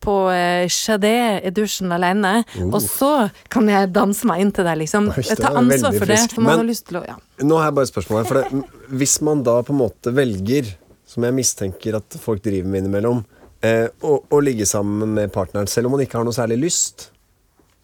på 0.04 0.14
eh, 0.32 0.66
Sade 0.72 1.12
i 1.44 1.50
dusjen 1.54 1.92
alene, 1.96 2.36
og 2.68 2.78
så 2.84 3.10
kan 3.52 3.68
jeg 3.72 3.92
danse 3.96 4.28
meg 4.28 4.44
inn 4.44 4.52
til 4.54 4.66
deg, 4.68 4.78
liksom. 4.84 5.08
Oi, 5.14 5.24
det 5.26 5.38
Ta 5.40 5.54
ansvar 5.58 5.96
for 5.98 6.12
det, 6.12 6.18
for 6.34 6.44
man 6.44 6.50
Men- 6.52 6.62
har 6.64 6.68
lyst 6.70 6.86
til 6.90 7.00
å 7.00 7.04
ja. 7.08 7.16
Nå 7.42 7.56
har 7.58 7.70
jeg 7.70 7.74
bare 7.80 7.88
et 7.88 7.92
spørsmål 7.94 8.20
her. 8.24 8.42
Det, 8.44 8.62
hvis 9.00 9.16
man 9.26 9.42
da 9.46 9.56
på 9.66 9.74
en 9.74 9.80
måte 9.80 10.12
velger, 10.14 10.68
som 11.08 11.24
jeg 11.26 11.34
mistenker 11.36 11.96
at 11.98 12.16
folk 12.22 12.42
driver 12.44 12.68
med 12.70 12.84
innimellom, 12.84 13.24
eh, 13.64 13.88
å, 14.04 14.20
å 14.30 14.40
ligge 14.44 14.66
sammen 14.68 15.14
med 15.16 15.32
partneren 15.34 15.68
selv 15.70 15.88
om 15.88 15.96
man 15.96 16.04
ikke 16.04 16.20
har 16.20 16.28
noe 16.28 16.36
særlig 16.36 16.60
lyst, 16.68 17.08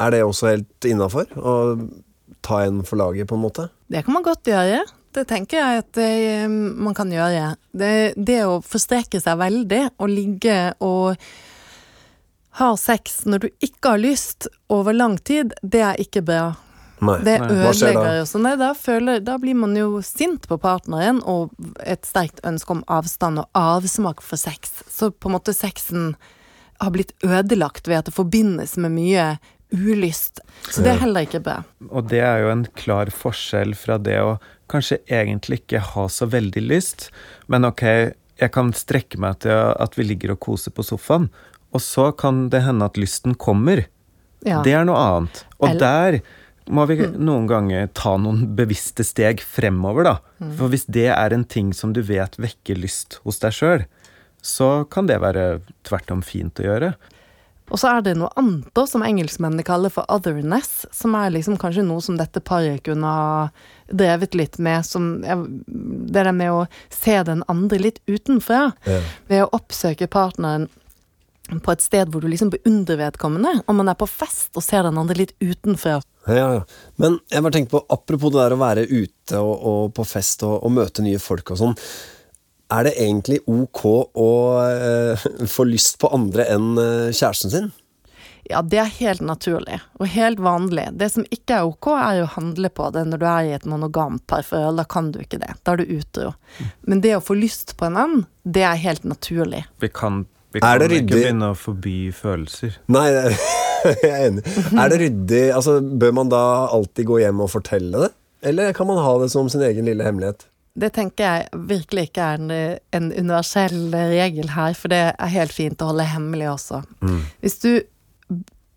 er 0.01 0.15
det 0.15 0.23
også 0.25 0.49
helt 0.53 0.87
innafor? 0.89 1.27
Å 1.37 1.55
ta 2.47 2.63
en 2.65 2.81
for 2.89 2.97
laget, 3.01 3.27
på 3.29 3.37
en 3.37 3.43
måte? 3.45 3.67
Det 3.91 4.05
kan 4.07 4.15
man 4.17 4.25
godt 4.25 4.49
gjøre. 4.49 4.85
det 5.13 5.27
tenker 5.27 5.59
jeg 5.59 5.79
at 5.83 5.93
det, 5.99 6.49
man 6.49 6.95
kan 6.95 7.11
gjøre. 7.11 7.57
Det, 7.75 8.15
det 8.17 8.39
å 8.47 8.61
forstreke 8.63 9.19
seg 9.21 9.41
veldig 9.41 9.81
og 9.99 10.09
ligge 10.09 10.59
og 10.87 11.19
ha 12.61 12.73
sex 12.79 13.23
når 13.27 13.45
du 13.45 13.49
ikke 13.65 13.95
har 13.95 14.03
lyst 14.03 14.49
over 14.73 14.97
lang 14.97 15.19
tid, 15.19 15.55
det 15.63 15.85
er 15.87 16.01
ikke 16.03 16.23
bra. 16.27 16.45
Nei. 17.01 17.17
Det 17.25 17.39
ødelegger 17.41 18.19
jo 18.19 18.27
sånn. 18.29 18.49
Da, 18.61 18.75
føler, 18.77 19.23
da 19.25 19.39
blir 19.41 19.57
man 19.57 19.73
jo 19.77 20.03
sint 20.05 20.45
på 20.49 20.59
partneren 20.61 21.23
og 21.25 21.55
et 21.81 22.05
sterkt 22.09 22.43
ønske 22.45 22.77
om 22.77 22.83
avstand 22.93 23.41
og 23.41 23.49
avsmak 23.57 24.21
for 24.25 24.41
sex. 24.41 24.83
Så 24.93 25.09
på 25.11 25.31
en 25.31 25.39
måte 25.39 25.57
sexen 25.57 26.13
har 26.81 26.93
blitt 26.93 27.15
ødelagt 27.25 27.89
ved 27.89 28.03
at 28.03 28.11
det 28.11 28.17
forbindes 28.17 28.77
med 28.81 28.93
mye 28.97 29.27
ulyst. 29.71 30.43
Så 30.69 30.85
det 30.85 30.95
er 30.95 31.03
heller 31.05 31.25
ikke 31.25 31.43
bra. 31.45 31.61
Og 31.89 32.09
det 32.11 32.21
er 32.25 32.45
jo 32.45 32.53
en 32.53 32.65
klar 32.77 33.13
forskjell 33.15 33.77
fra 33.79 34.01
det 34.03 34.19
å 34.21 34.39
kanskje 34.71 35.01
egentlig 35.11 35.63
ikke 35.63 35.83
ha 35.95 36.07
så 36.13 36.29
veldig 36.31 36.63
lyst, 36.63 37.09
men 37.51 37.67
ok, 37.67 37.85
jeg 38.41 38.53
kan 38.55 38.71
strekke 38.77 39.19
meg 39.21 39.41
til 39.45 39.53
at 39.53 39.97
vi 39.99 40.07
ligger 40.07 40.35
og 40.35 40.43
koser 40.47 40.75
på 40.75 40.85
sofaen, 40.87 41.29
og 41.73 41.81
så 41.85 42.11
kan 42.17 42.49
det 42.53 42.63
hende 42.67 42.85
at 42.91 42.99
lysten 43.01 43.37
kommer. 43.39 43.85
Ja. 44.47 44.63
Det 44.65 44.73
er 44.75 44.87
noe 44.89 44.97
annet. 44.99 45.45
Og 45.61 45.69
Eller- 45.71 45.81
der 45.81 46.21
må 46.71 46.87
vi 46.87 46.97
noen 47.07 47.49
ganger 47.51 47.89
ta 47.95 48.17
noen 48.17 48.55
bevisste 48.57 49.05
steg 49.05 49.41
fremover, 49.41 50.05
da. 50.05 50.19
For 50.57 50.69
hvis 50.69 50.87
det 50.87 51.09
er 51.11 51.33
en 51.35 51.45
ting 51.45 51.73
som 51.73 51.93
du 51.93 52.03
vet 52.03 52.37
vekker 52.37 52.79
lyst 52.79 53.19
hos 53.25 53.41
deg 53.43 53.53
sjøl, 53.53 53.87
så 54.43 54.89
kan 54.89 55.07
det 55.07 55.21
være 55.21 55.61
tvert 55.85 56.11
om 56.15 56.23
fint 56.23 56.55
å 56.63 56.69
gjøre. 56.69 56.95
Og 57.71 57.79
så 57.79 57.91
er 57.97 58.03
det 58.03 58.17
noe 58.19 58.31
annet 58.41 58.67
da, 58.75 58.85
som 58.89 59.03
engelskmennene 59.07 59.63
kaller 59.67 59.93
for 59.95 60.07
otherness, 60.11 60.87
som 60.91 61.15
er 61.15 61.31
liksom 61.31 61.59
kanskje 61.61 61.85
noe 61.87 62.03
som 62.03 62.17
dette 62.19 62.43
paret 62.43 62.83
kunne 62.87 63.07
ha 63.07 63.51
drevet 63.93 64.35
litt 64.35 64.59
med, 64.59 64.83
som 64.87 65.21
det 65.23 66.25
der 66.25 66.33
med 66.35 66.51
å 66.51 66.65
se 66.91 67.15
den 67.27 67.45
andre 67.49 67.79
litt 67.79 68.01
utenfra. 68.11 68.73
Ja. 68.87 69.01
Ved 69.31 69.45
å 69.45 69.53
oppsøke 69.55 70.11
partneren 70.11 70.69
på 71.59 71.73
et 71.75 71.83
sted 71.83 72.13
hvor 72.13 72.23
du 72.23 72.29
liksom 72.31 72.53
beundrer 72.55 73.01
vedkommende. 73.01 73.57
Om 73.67 73.81
man 73.83 73.91
er 73.91 73.99
på 73.99 74.07
fest 74.07 74.55
og 74.55 74.63
ser 74.63 74.87
den 74.87 75.01
andre 75.01 75.19
litt 75.19 75.35
utenfra. 75.43 75.99
Ja, 76.29 76.47
ja. 76.61 76.63
Men 77.03 77.19
jeg 77.33 77.43
bare 77.43 77.57
tenkte 77.57 77.75
på, 77.75 77.83
apropos 77.91 78.31
det 78.31 78.45
der 78.45 78.55
å 78.55 78.63
være 78.63 78.87
ute 78.87 79.43
og, 79.43 79.53
og 79.73 79.93
på 79.99 80.07
fest 80.07 80.47
og, 80.47 80.61
og 80.63 80.75
møte 80.79 81.03
nye 81.03 81.19
folk 81.23 81.51
og 81.51 81.63
sånn. 81.65 81.77
Er 82.71 82.87
det 82.87 82.95
egentlig 83.03 83.41
ok 83.51 83.85
å 84.15 84.33
eh, 84.63 85.29
få 85.57 85.67
lyst 85.67 85.99
på 85.99 86.13
andre 86.15 86.47
enn 86.55 86.73
eh, 86.79 87.11
kjæresten 87.11 87.57
sin? 87.57 87.71
Ja, 88.51 88.63
det 88.63 88.81
er 88.83 88.89
helt 88.97 89.23
naturlig 89.23 89.79
og 90.01 90.09
helt 90.11 90.41
vanlig. 90.43 90.89
Det 90.99 91.11
som 91.13 91.27
ikke 91.31 91.61
er 91.61 91.69
ok, 91.69 91.91
er 91.95 92.23
å 92.25 92.31
handle 92.35 92.71
på 92.73 92.89
det 92.95 93.05
når 93.07 93.21
du 93.21 93.27
er 93.29 93.47
i 93.47 93.55
et 93.55 93.67
monogamt 93.69 94.25
parforhold. 94.31 94.81
Da 94.81 94.87
kan 94.91 95.13
du 95.15 95.21
ikke 95.23 95.39
det. 95.43 95.53
Da 95.63 95.75
er 95.75 95.83
du 95.83 95.93
utro. 96.01 96.33
Men 96.83 97.03
det 97.05 97.15
å 97.19 97.23
få 97.23 97.37
lyst 97.39 97.77
på 97.79 97.87
en 97.87 97.99
annen, 98.01 98.25
det 98.43 98.65
er 98.67 98.81
helt 98.81 99.07
naturlig. 99.07 99.63
Vi 99.83 99.93
kan, 99.95 100.25
vi 100.53 100.61
Er 100.63 100.81
kan 100.81 100.83
det 100.83 101.03
ikke 101.03 101.17
begynne 101.17 101.51
å 101.53 101.59
forby 101.59 101.97
følelser. 102.15 102.79
Nei, 102.91 103.07
jeg 103.87 104.11
er 104.11 104.25
enig. 104.29 104.45
Er 104.75 104.93
det 104.93 105.01
ryddig? 105.05 105.45
Altså, 105.57 105.79
Bør 105.81 106.17
man 106.21 106.33
da 106.33 106.45
alltid 106.75 107.07
gå 107.09 107.21
hjem 107.23 107.45
og 107.45 107.53
fortelle 107.53 108.07
det? 108.07 108.13
Eller 108.51 108.73
kan 108.77 108.89
man 108.89 108.99
ha 109.05 109.19
det 109.21 109.31
som 109.33 109.51
sin 109.53 109.63
egen 109.63 109.87
lille 109.89 110.05
hemmelighet? 110.07 110.47
Det 110.81 110.93
tenker 110.97 111.27
jeg 111.27 111.65
virkelig 111.69 112.09
ikke 112.09 112.27
er 112.27 112.39
en, 112.41 112.53
en 112.97 113.09
universell 113.13 113.91
regel 113.93 114.53
her, 114.55 114.77
for 114.79 114.93
det 114.93 115.03
er 115.11 115.33
helt 115.35 115.53
fint 115.53 115.83
å 115.83 115.91
holde 115.91 116.07
hemmelig 116.09 116.47
også. 116.53 116.81
Hvis 117.43 117.59
du 117.61 117.73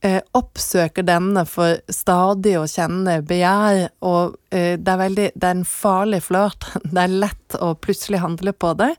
eh, 0.04 0.20
oppsøker 0.36 1.06
denne 1.08 1.46
for 1.50 1.80
stadig 1.94 2.56
å 2.60 2.66
kjenne 2.70 3.20
begjær, 3.28 3.86
og 4.06 4.36
eh, 4.52 4.76
det 4.80 4.94
er 4.94 5.02
veldig 5.04 5.30
Det 5.34 5.50
er 5.50 5.58
en 5.60 5.68
farlig 5.68 6.24
flørt. 6.28 6.68
Det 6.94 7.06
er 7.06 7.20
lett 7.24 7.60
å 7.60 7.74
plutselig 7.76 8.24
handle 8.24 8.54
på 8.54 8.74
det. 8.80 8.94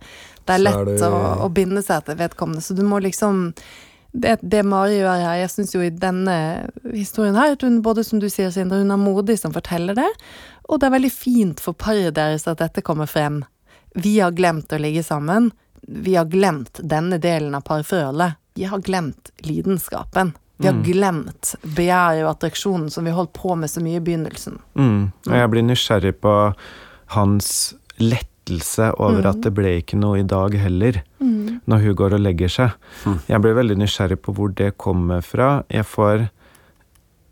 Det 0.45 0.55
er 0.59 0.63
lett 0.63 0.77
er 0.77 0.93
det- 0.93 1.09
å, 1.09 1.25
å 1.47 1.49
binde 1.53 1.83
seg 1.83 2.05
til 2.05 2.19
vedkommende, 2.21 2.63
så 2.63 2.77
du 2.77 2.83
må 2.87 3.01
liksom 3.03 3.53
det, 4.15 4.39
det 4.43 4.63
Mari 4.63 5.01
gjør 5.01 5.19
her, 5.19 5.39
jeg 5.41 5.51
syns 5.51 5.73
jo 5.75 5.81
i 5.83 5.91
denne 5.91 6.35
historien 6.93 7.35
her, 7.35 7.57
at 7.57 7.65
hun 7.67 7.81
både 7.83 8.05
som 8.07 8.21
du 8.23 8.29
sier, 8.31 8.53
Sindre, 8.55 8.79
hun 8.79 8.93
er 8.95 9.01
modig 9.01 9.41
som 9.41 9.53
forteller 9.53 9.97
det, 9.99 10.07
og 10.69 10.79
det 10.79 10.87
er 10.87 10.95
veldig 10.95 11.11
fint 11.13 11.61
for 11.61 11.75
paret 11.75 12.15
deres 12.15 12.47
at 12.47 12.63
dette 12.63 12.85
kommer 12.87 13.11
frem. 13.11 13.43
Vi 13.95 14.21
har 14.21 14.31
glemt 14.31 14.71
å 14.73 14.79
ligge 14.79 15.03
sammen. 15.03 15.51
Vi 15.83 16.15
har 16.15 16.31
glemt 16.31 16.79
denne 16.83 17.19
delen 17.19 17.55
av 17.55 17.67
parforholdet. 17.67 18.39
Vi 18.55 18.65
har 18.71 18.81
glemt 18.87 19.31
lidenskapen. 19.45 20.33
Vi 20.57 20.69
har 20.71 20.79
glemt 20.87 21.55
begjæret 21.63 22.23
og 22.25 22.31
attraksjonen 22.37 22.91
som 22.91 23.05
vi 23.05 23.11
holdt 23.11 23.33
på 23.35 23.57
med 23.59 23.71
så 23.71 23.83
mye 23.83 23.99
i 23.99 24.05
begynnelsen. 24.05 24.61
Mm. 24.79 25.11
Og 25.27 25.35
jeg 25.35 25.51
blir 25.51 25.67
nysgjerrig 25.67 26.15
på 26.23 26.35
hans 27.17 27.75
lettelse 28.45 28.93
over 29.01 29.27
at 29.27 29.41
det 29.43 29.53
ble 29.57 29.79
ikke 29.81 29.97
noe 29.99 30.19
i 30.21 30.27
dag 30.27 30.55
heller, 30.59 30.99
når 31.21 31.79
hun 31.85 31.95
går 31.97 32.15
og 32.15 32.21
legger 32.21 32.49
seg. 32.49 32.71
Jeg 33.29 33.41
blir 33.41 33.55
veldig 33.57 33.77
nysgjerrig 33.81 34.19
på 34.23 34.35
hvor 34.37 34.53
det 34.55 34.77
kommer 34.77 35.23
fra. 35.25 35.65
Jeg 35.73 35.85
får 35.87 36.27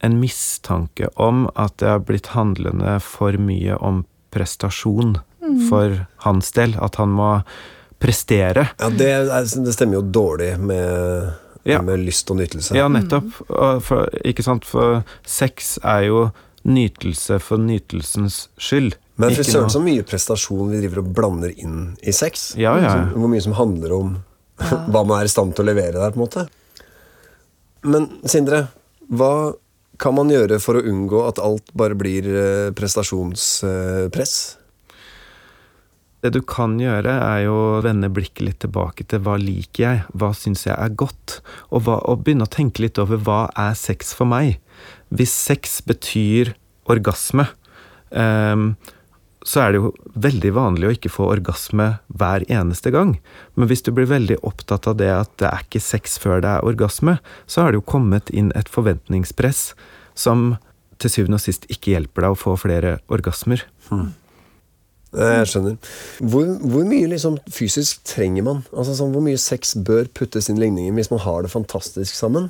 en 0.02 0.16
mistanke 0.20 1.08
om 1.20 1.44
at 1.54 1.76
det 1.78 1.88
har 1.88 2.00
blitt 2.00 2.32
handlende 2.34 2.98
for 3.00 3.32
mye 3.38 3.76
om 3.78 4.04
prestasjon 4.32 5.18
for 5.68 6.06
hans 6.24 6.50
del. 6.56 6.74
At 6.80 6.96
han 6.96 7.08
må 7.14 7.42
prestere. 8.02 8.70
Ja, 8.80 8.88
Det, 8.90 9.06
er, 9.12 9.44
det 9.64 9.74
stemmer 9.76 10.00
jo 10.00 10.02
dårlig 10.10 10.56
med, 10.58 11.32
Ja. 11.64 11.80
med 11.82 12.00
lyst 12.02 12.30
og 12.30 12.36
nytelse. 12.40 12.74
Ja, 12.74 12.88
nettopp. 12.88 13.30
Og 13.50 13.82
For, 13.82 14.08
ikke 14.24 14.42
sant? 14.42 14.64
For 14.66 15.04
sex 15.24 15.76
er 15.84 16.08
jo 16.08 16.30
nytelse 16.64 17.38
for 17.42 17.58
nytelsens 17.58 18.48
skyld. 18.58 18.96
Men 19.20 19.34
fy 19.36 19.44
søren 19.44 19.70
så 19.72 19.80
mye 19.82 20.04
prestasjon 20.08 20.70
vi 20.72 20.80
driver 20.80 21.02
og 21.02 21.10
blander 21.16 21.52
inn 21.52 21.92
i 22.00 22.14
sex. 22.16 22.52
Ja, 22.60 22.74
ja. 22.80 22.92
Så, 22.92 23.18
hvor 23.18 23.30
mye 23.32 23.44
som 23.44 23.56
handler 23.58 23.96
om 23.96 24.14
hva 24.92 25.02
man 25.02 25.18
er 25.18 25.28
i 25.28 25.32
stand 25.32 25.56
til 25.56 25.66
å 25.66 25.70
levere 25.72 25.98
der, 25.98 26.14
på 26.14 26.20
en 26.20 26.24
måte. 26.24 26.46
Men 27.82 28.08
Sindre, 28.30 28.66
hva 29.12 29.52
kan 30.02 30.16
man 30.16 30.32
gjøre 30.32 30.58
for 30.62 30.78
å 30.78 30.86
unngå 30.88 31.22
at 31.28 31.40
alt 31.42 31.70
bare 31.78 31.96
blir 31.98 32.26
eh, 32.26 32.72
prestasjonspress? 32.74 34.36
Det 36.22 36.30
du 36.36 36.38
kan 36.46 36.76
gjøre, 36.78 37.12
er 37.18 37.40
jo 37.48 37.54
å 37.58 37.78
vende 37.82 38.10
blikket 38.14 38.44
litt 38.46 38.60
tilbake 38.62 39.06
til 39.10 39.24
hva 39.26 39.34
liker 39.42 39.82
jeg, 39.82 40.02
hva 40.14 40.30
syns 40.38 40.68
jeg 40.68 40.76
er 40.76 40.94
godt, 40.94 41.40
og, 41.70 41.82
hva, 41.88 41.98
og 42.06 42.22
begynne 42.22 42.46
å 42.46 42.52
tenke 42.52 42.84
litt 42.84 43.00
over 43.02 43.18
hva 43.26 43.40
er 43.58 43.74
sex 43.78 44.14
for 44.14 44.30
meg. 44.30 44.60
Hvis 45.10 45.34
sex 45.34 45.80
betyr 45.86 46.54
orgasme, 46.90 47.48
ehm, 48.14 48.76
så 49.44 49.62
er 49.64 49.72
det 49.72 49.80
jo 49.80 49.92
veldig 50.22 50.52
vanlig 50.54 50.88
å 50.88 50.94
ikke 50.94 51.10
få 51.12 51.26
orgasme 51.32 51.88
hver 52.14 52.44
eneste 52.46 52.92
gang. 52.94 53.16
Men 53.58 53.70
hvis 53.70 53.82
du 53.82 53.90
blir 53.94 54.10
veldig 54.10 54.38
opptatt 54.46 54.86
av 54.90 54.98
det 55.00 55.10
at 55.10 55.32
det 55.42 55.48
er 55.50 55.66
ikke 55.66 55.82
sex 55.82 56.18
før 56.22 56.42
det 56.44 56.52
er 56.52 56.68
orgasme, 56.68 57.18
så 57.46 57.64
har 57.64 57.72
det 57.72 57.82
jo 57.82 57.90
kommet 57.94 58.30
inn 58.30 58.52
et 58.58 58.70
forventningspress 58.70 59.72
som 60.14 60.56
til 61.02 61.10
syvende 61.10 61.40
og 61.40 61.44
sist 61.44 61.66
ikke 61.72 61.96
hjelper 61.96 62.26
deg 62.26 62.34
å 62.34 62.38
få 62.38 62.56
flere 62.60 62.96
orgasmer. 63.12 63.64
Hmm. 63.90 64.12
Jeg 65.12 65.48
skjønner. 65.50 65.74
Hvor, 66.24 66.46
hvor 66.62 66.86
mye 66.88 67.10
liksom 67.10 67.36
fysisk 67.52 68.00
trenger 68.08 68.46
man? 68.46 68.62
Altså 68.72 68.94
sånn, 68.96 69.12
Hvor 69.12 69.24
mye 69.24 69.40
sex 69.40 69.74
bør 69.76 70.06
puttes 70.08 70.48
inn 70.48 70.56
i 70.56 70.64
ligningen 70.64 70.96
hvis 70.96 71.10
man 71.12 71.20
har 71.26 71.44
det 71.44 71.52
fantastisk 71.52 72.16
sammen? 72.16 72.48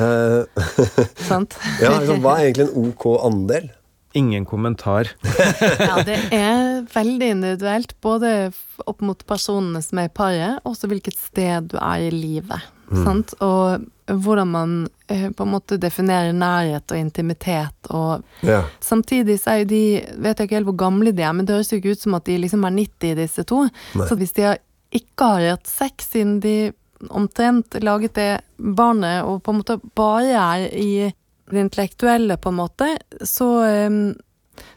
Eh, 0.00 0.64
Sant? 1.30 1.54
ja, 1.78 1.92
liksom, 2.00 2.24
hva 2.24 2.38
er 2.40 2.48
egentlig 2.48 2.66
en 2.66 2.88
ok 2.88 3.06
andel? 3.28 3.70
Ingen 4.14 4.44
kommentar. 4.46 5.08
Ja, 5.88 5.96
det 6.06 6.18
er 6.34 6.84
veldig 6.94 7.28
individuelt, 7.34 7.94
både 8.04 8.52
opp 8.86 9.00
mot 9.02 9.24
personene 9.26 9.80
som 9.82 9.98
er 9.98 10.08
i 10.08 10.12
paret, 10.14 10.60
og 10.62 10.74
også 10.74 10.90
hvilket 10.90 11.18
sted 11.18 11.72
du 11.72 11.76
er 11.80 12.04
i 12.06 12.12
livet. 12.14 12.62
Sant? 12.94 13.32
Og 13.42 13.82
hvordan 14.06 14.50
man 14.52 14.72
eh, 15.10 15.30
på 15.34 15.46
en 15.46 15.50
måte 15.54 15.78
definerer 15.80 16.34
nærhet 16.36 16.92
og 16.92 16.98
intimitet. 17.00 17.88
Og 17.90 18.22
Ja. 18.44 18.60
samtidig 18.84 19.38
så 19.40 19.54
er 19.54 19.62
jo 19.62 19.68
de 19.70 19.80
Vet 20.20 20.38
jeg 20.38 20.46
ikke 20.50 20.58
helt 20.60 20.68
hvor 20.68 20.76
gamle 20.84 21.10
de 21.16 21.24
er, 21.24 21.32
men 21.32 21.46
det 21.48 21.56
høres 21.56 21.72
jo 21.72 21.80
ikke 21.80 21.96
ut 21.96 22.04
som 22.04 22.14
at 22.18 22.26
de 22.28 22.36
liksom 22.38 22.64
er 22.68 22.76
90, 22.76 23.14
disse 23.18 23.42
to. 23.48 23.64
Nei. 23.96 24.06
Så 24.06 24.18
hvis 24.20 24.34
de 24.36 24.42
har, 24.50 24.58
ikke 24.94 25.24
har 25.32 25.48
hatt 25.56 25.66
sex 25.66 26.10
siden 26.12 26.38
de 26.44 26.72
omtrent 27.10 27.74
laget 27.82 28.14
det 28.16 28.30
barnet, 28.58 29.24
og 29.24 29.42
på 29.42 29.50
en 29.52 29.58
måte 29.62 29.80
bare 29.96 30.36
er 30.38 30.68
i 30.78 31.10
det 31.50 31.66
intellektuelle, 31.66 32.38
på 32.40 32.52
en 32.52 32.60
måte, 32.62 32.94
så 33.20 33.50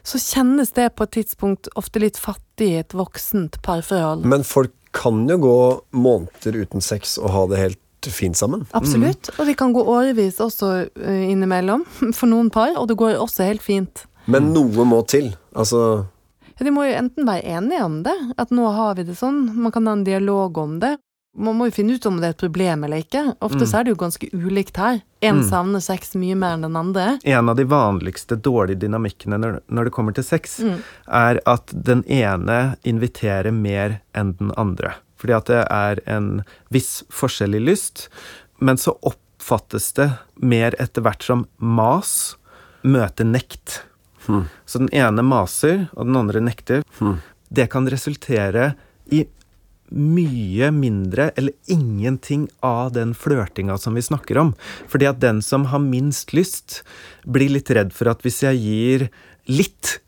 så 0.02 0.18
kjennes 0.18 0.72
det 0.74 0.88
på 0.96 1.06
et 1.06 1.12
tidspunkt 1.20 1.68
ofte 1.78 2.00
litt 2.02 2.18
fattig 2.18 2.70
i 2.72 2.80
et 2.80 2.94
voksent 2.96 3.60
parforhold. 3.62 4.24
Men 4.26 4.42
folk 4.46 4.72
kan 4.96 5.26
jo 5.28 5.36
gå 5.42 5.58
måneder 5.94 6.62
uten 6.64 6.82
sex 6.82 7.18
og 7.20 7.30
ha 7.34 7.44
det 7.52 7.60
helt 7.60 8.08
fint 8.14 8.38
sammen. 8.38 8.64
Absolutt. 8.78 9.30
Og 9.36 9.48
de 9.48 9.54
kan 9.58 9.74
gå 9.74 9.82
årevis 9.82 10.38
også 10.40 10.70
eh, 10.86 11.24
innimellom, 11.30 11.84
for 12.18 12.30
noen 12.30 12.50
par, 12.54 12.72
og 12.78 12.88
det 12.90 12.98
går 13.00 13.18
også 13.18 13.48
helt 13.50 13.64
fint. 13.64 14.06
Men 14.28 14.52
noe 14.54 14.86
må 14.88 15.02
til. 15.08 15.32
Altså 15.56 16.06
Ja, 16.58 16.64
de 16.66 16.72
må 16.74 16.84
jo 16.88 16.96
enten 16.98 17.28
være 17.28 17.46
enige 17.58 17.84
om 17.84 18.00
det, 18.06 18.16
at 18.40 18.50
nå 18.54 18.70
har 18.74 18.96
vi 18.98 19.06
det 19.08 19.14
sånn, 19.18 19.44
man 19.62 19.74
kan 19.74 19.86
ha 19.86 19.94
en 19.94 20.06
dialog 20.06 20.58
om 20.58 20.78
det. 20.82 20.96
Man 21.38 21.56
må 21.58 21.66
jo 21.68 21.74
finne 21.76 21.94
ut 21.96 22.06
om 22.06 22.16
det 22.20 22.26
er 22.26 22.34
et 22.34 22.40
problem 22.42 22.84
eller 22.84 23.02
ikke. 23.04 23.22
Ofte 23.40 23.62
Mm. 23.62 23.66
så 23.70 23.78
er 23.78 23.84
det 23.84 23.92
jo 23.94 24.00
ganske 24.02 24.28
ulikt 24.34 24.76
her. 24.76 25.00
En 25.22 25.36
Mm. 25.40 25.48
savner 25.48 25.80
sex 25.82 26.14
mye 26.14 26.34
mer 26.36 26.54
enn 26.56 26.62
den 26.62 26.76
andre. 26.76 27.18
En 27.24 27.48
av 27.48 27.56
de 27.56 27.64
vanligste 27.64 28.36
dårlige 28.36 28.78
dynamikkene 28.80 29.38
når, 29.38 29.60
når 29.70 29.84
det 29.84 29.92
kommer 29.92 30.14
til 30.14 30.24
sex, 30.24 30.58
Mm. 30.60 30.82
er 31.08 31.40
at 31.46 31.66
den 31.84 32.02
ene 32.04 32.76
inviterer 32.84 33.52
mer 33.52 34.00
enn 34.14 34.36
den 34.38 34.52
andre. 34.56 34.94
Fordi 35.16 35.32
at 35.36 35.44
det 35.46 35.66
er 35.70 35.98
en 36.06 36.44
viss 36.70 37.02
forskjell 37.10 37.54
i 37.54 37.58
lyst, 37.64 38.08
men 38.60 38.76
så 38.76 38.96
oppfattes 39.02 39.92
det 39.94 40.12
mer 40.40 40.72
etter 40.78 41.02
hvert 41.02 41.22
som 41.22 41.46
mas 41.58 42.36
møter 42.84 43.24
nekt. 43.24 43.82
Så 44.66 44.78
den 44.78 44.88
ene 44.92 45.22
maser, 45.22 45.88
og 45.96 46.04
den 46.06 46.16
andre 46.16 46.40
nekter. 46.40 46.84
Det 47.50 47.70
kan 47.70 47.86
resultere 47.88 48.74
i 49.10 49.24
mye 49.90 50.70
mindre 50.74 51.30
eller 51.38 51.54
ingenting 51.66 52.48
av 52.64 52.92
den 52.96 53.14
flørtinga 53.16 53.78
som 53.78 53.96
vi 53.98 54.04
snakker 54.04 54.38
om. 54.40 54.52
Fordi 54.88 55.08
at 55.10 55.22
den 55.22 55.40
som 55.44 55.68
har 55.72 55.82
minst 55.82 56.34
lyst, 56.36 56.82
blir 57.24 57.52
litt 57.52 57.70
redd 57.70 57.94
for 57.96 58.10
at 58.12 58.22
hvis 58.24 58.42
jeg 58.44 58.60
gir 58.62 59.06
litt, 59.48 59.98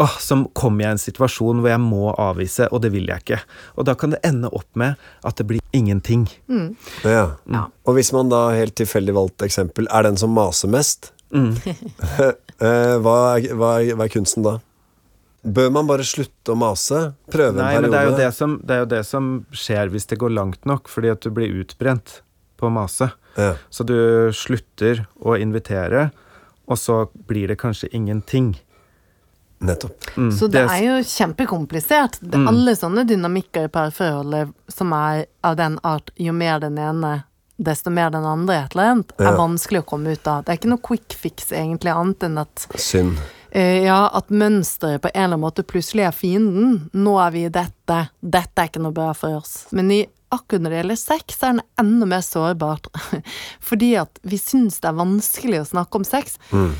åh, 0.00 0.16
så 0.18 0.40
kommer 0.56 0.84
jeg 0.84 0.90
i 0.90 0.96
en 0.96 1.04
situasjon 1.04 1.62
hvor 1.62 1.70
jeg 1.72 1.82
må 1.84 2.10
avvise, 2.16 2.66
og 2.72 2.82
det 2.82 2.92
vil 2.94 3.06
jeg 3.10 3.24
ikke. 3.24 3.40
Og 3.78 3.86
da 3.86 3.94
kan 3.98 4.16
det 4.16 4.22
ende 4.26 4.50
opp 4.50 4.68
med 4.74 4.98
at 5.26 5.38
det 5.38 5.46
blir 5.50 5.62
ingenting. 5.76 6.26
Ja. 7.04 7.30
Og 7.86 7.96
hvis 7.98 8.12
man 8.16 8.32
da 8.32 8.48
helt 8.56 8.74
tilfeldig 8.80 9.14
valgt 9.16 9.46
eksempel 9.46 9.88
er 9.90 10.08
den 10.08 10.20
som 10.20 10.34
maser 10.34 10.72
mest, 10.72 11.12
Mm. 11.30 11.52
eh, 12.18 12.96
hva, 12.98 13.12
er, 13.38 13.52
hva, 13.54 13.68
er, 13.78 13.94
hva 13.94 14.06
er 14.06 14.10
kunsten 14.10 14.42
da? 14.42 14.56
Bør 15.42 15.70
man 15.72 15.86
bare 15.88 16.04
slutte 16.04 16.52
å 16.52 16.58
mase? 16.58 17.14
Prøve 17.32 17.56
Nei, 17.56 17.74
en 17.76 17.82
men 17.86 17.90
det 17.94 18.00
er, 18.00 18.08
jo 18.10 18.16
det, 18.18 18.30
som, 18.36 18.58
det 18.64 18.74
er 18.76 18.82
jo 18.82 18.88
det 18.92 19.04
som 19.08 19.28
skjer 19.56 19.88
hvis 19.88 20.06
det 20.10 20.18
går 20.20 20.34
langt 20.36 20.66
nok, 20.68 20.88
fordi 20.92 21.08
at 21.14 21.22
du 21.24 21.30
blir 21.32 21.48
utbrent 21.62 22.18
på 22.60 22.68
å 22.68 22.72
mase. 22.74 23.08
Ja. 23.40 23.54
Så 23.72 23.86
du 23.88 23.94
slutter 24.36 25.06
å 25.24 25.38
invitere, 25.40 26.10
og 26.68 26.76
så 26.78 27.06
blir 27.30 27.48
det 27.48 27.56
kanskje 27.62 27.88
ingenting. 27.96 28.52
Nettopp. 29.60 30.04
Mm, 30.16 30.30
Så 30.32 30.46
det 30.48 30.62
er 30.64 30.82
jo 30.84 30.98
kjempekomplisert. 31.04 32.20
Mm. 32.24 32.46
Alle 32.48 32.76
sånne 32.76 33.04
dynamikker 33.08 33.68
i 33.68 33.72
parforholdet 33.72 34.52
som 34.72 34.92
er 34.96 35.26
av 35.44 35.56
den 35.60 35.76
art 35.84 36.12
jo 36.16 36.32
mer 36.36 36.60
den 36.62 36.78
ene, 36.80 37.24
desto 37.60 37.92
mer 37.92 38.08
den 38.12 38.24
andre 38.24 38.62
et 38.62 38.72
eller 38.76 38.92
annet, 38.94 39.12
er 39.18 39.24
Ja. 39.32 39.36
vanskelig 39.36 39.82
å 39.82 39.88
komme 39.88 40.12
ut 40.16 40.26
av. 40.26 40.44
Det 40.44 40.52
er 40.52 40.56
ikke 40.60 40.72
noe 40.72 40.80
quick 40.84 41.12
fix 41.12 41.50
egentlig, 41.52 41.92
annet 41.92 42.20
enn 42.28 42.38
at 42.40 42.66
Synd. 42.76 43.18
Eh, 43.50 43.82
ja, 43.86 43.98
at 44.14 44.30
mønsteret 44.30 45.02
på 45.04 45.10
en 45.12 45.16
eller 45.18 45.34
annen 45.34 45.44
måte 45.44 45.64
plutselig 45.66 46.06
er 46.08 46.16
fienden. 46.16 46.90
Nå 46.92 47.16
er 47.22 47.34
vi 47.34 47.44
i 47.46 47.52
dette. 47.52 48.00
Dette 48.20 48.62
er 48.64 48.70
ikke 48.70 48.82
noe 48.84 48.96
bra 48.96 49.12
for 49.16 49.40
oss. 49.40 49.66
Men 49.76 49.90
i 49.94 50.00
akkurat 50.30 50.62
når 50.62 50.70
det 50.70 50.78
gjelder 50.82 50.98
sex, 51.00 51.40
er 51.42 51.56
den 51.56 51.64
enda 51.82 52.06
mer 52.12 52.22
sårbart. 52.22 52.86
Fordi 53.70 53.94
at 53.98 54.20
vi 54.22 54.38
syns 54.38 54.78
det 54.82 54.92
er 54.92 55.00
vanskelig 55.00 55.62
å 55.64 55.70
snakke 55.72 55.98
om 56.00 56.06
sex. 56.06 56.38
Mm. 56.54 56.70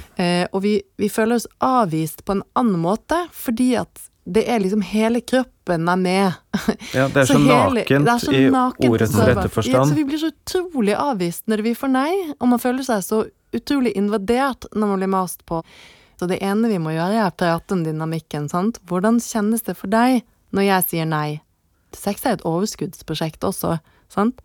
og 0.53 0.63
vi, 0.63 0.77
vi 1.01 1.09
føler 1.11 1.41
oss 1.41 1.49
avvist 1.65 2.23
på 2.25 2.37
en 2.37 2.45
annen 2.59 2.79
måte, 2.83 3.19
fordi 3.35 3.73
at 3.81 4.07
det 4.31 4.45
er 4.49 4.61
liksom 4.63 4.83
hele 4.85 5.21
kroppen 5.21 5.89
er 5.89 5.97
med. 5.97 6.33
Ja, 6.95 7.09
det 7.09 7.23
er 7.25 7.29
så, 7.31 7.39
hele- 7.39 7.83
nakent 7.83 8.07
det 8.07 8.13
er 8.15 8.23
så 8.23 8.33
i 8.35 8.43
nakent 8.53 8.91
ordets 8.91 9.17
rette 9.19 9.49
forstand. 9.49 9.77
Ja, 9.77 9.85
så 9.89 9.95
vi 9.99 10.05
blir 10.05 10.21
så 10.23 10.31
utrolig 10.31 10.95
avvist 10.99 11.47
når 11.51 11.65
vi 11.67 11.75
får 11.79 11.93
nei, 11.95 12.13
og 12.39 12.51
man 12.53 12.63
føler 12.63 12.87
seg 12.87 13.03
så 13.07 13.25
utrolig 13.57 13.97
invadert 13.99 14.69
når 14.75 14.93
man 14.93 15.01
blir 15.03 15.11
mast 15.11 15.43
på. 15.49 15.63
Så 16.21 16.27
det 16.29 16.43
ene 16.45 16.69
vi 16.69 16.77
må 16.77 16.91
gjøre, 16.93 17.17
er 17.17 17.31
å 17.31 17.33
prate 17.33 17.73
om 17.73 17.81
dynamikken. 17.81 18.51
sant? 18.53 18.77
Hvordan 18.85 19.23
kjennes 19.25 19.63
det 19.65 19.73
for 19.79 19.89
deg 19.89 20.21
når 20.53 20.67
jeg 20.67 20.85
sier 20.91 21.07
nei? 21.09 21.41
Sex 21.97 22.27
er 22.27 22.37
et 22.37 22.43
overskuddsprosjekt 22.45 23.47
også, 23.49 23.79
sant? 24.13 24.43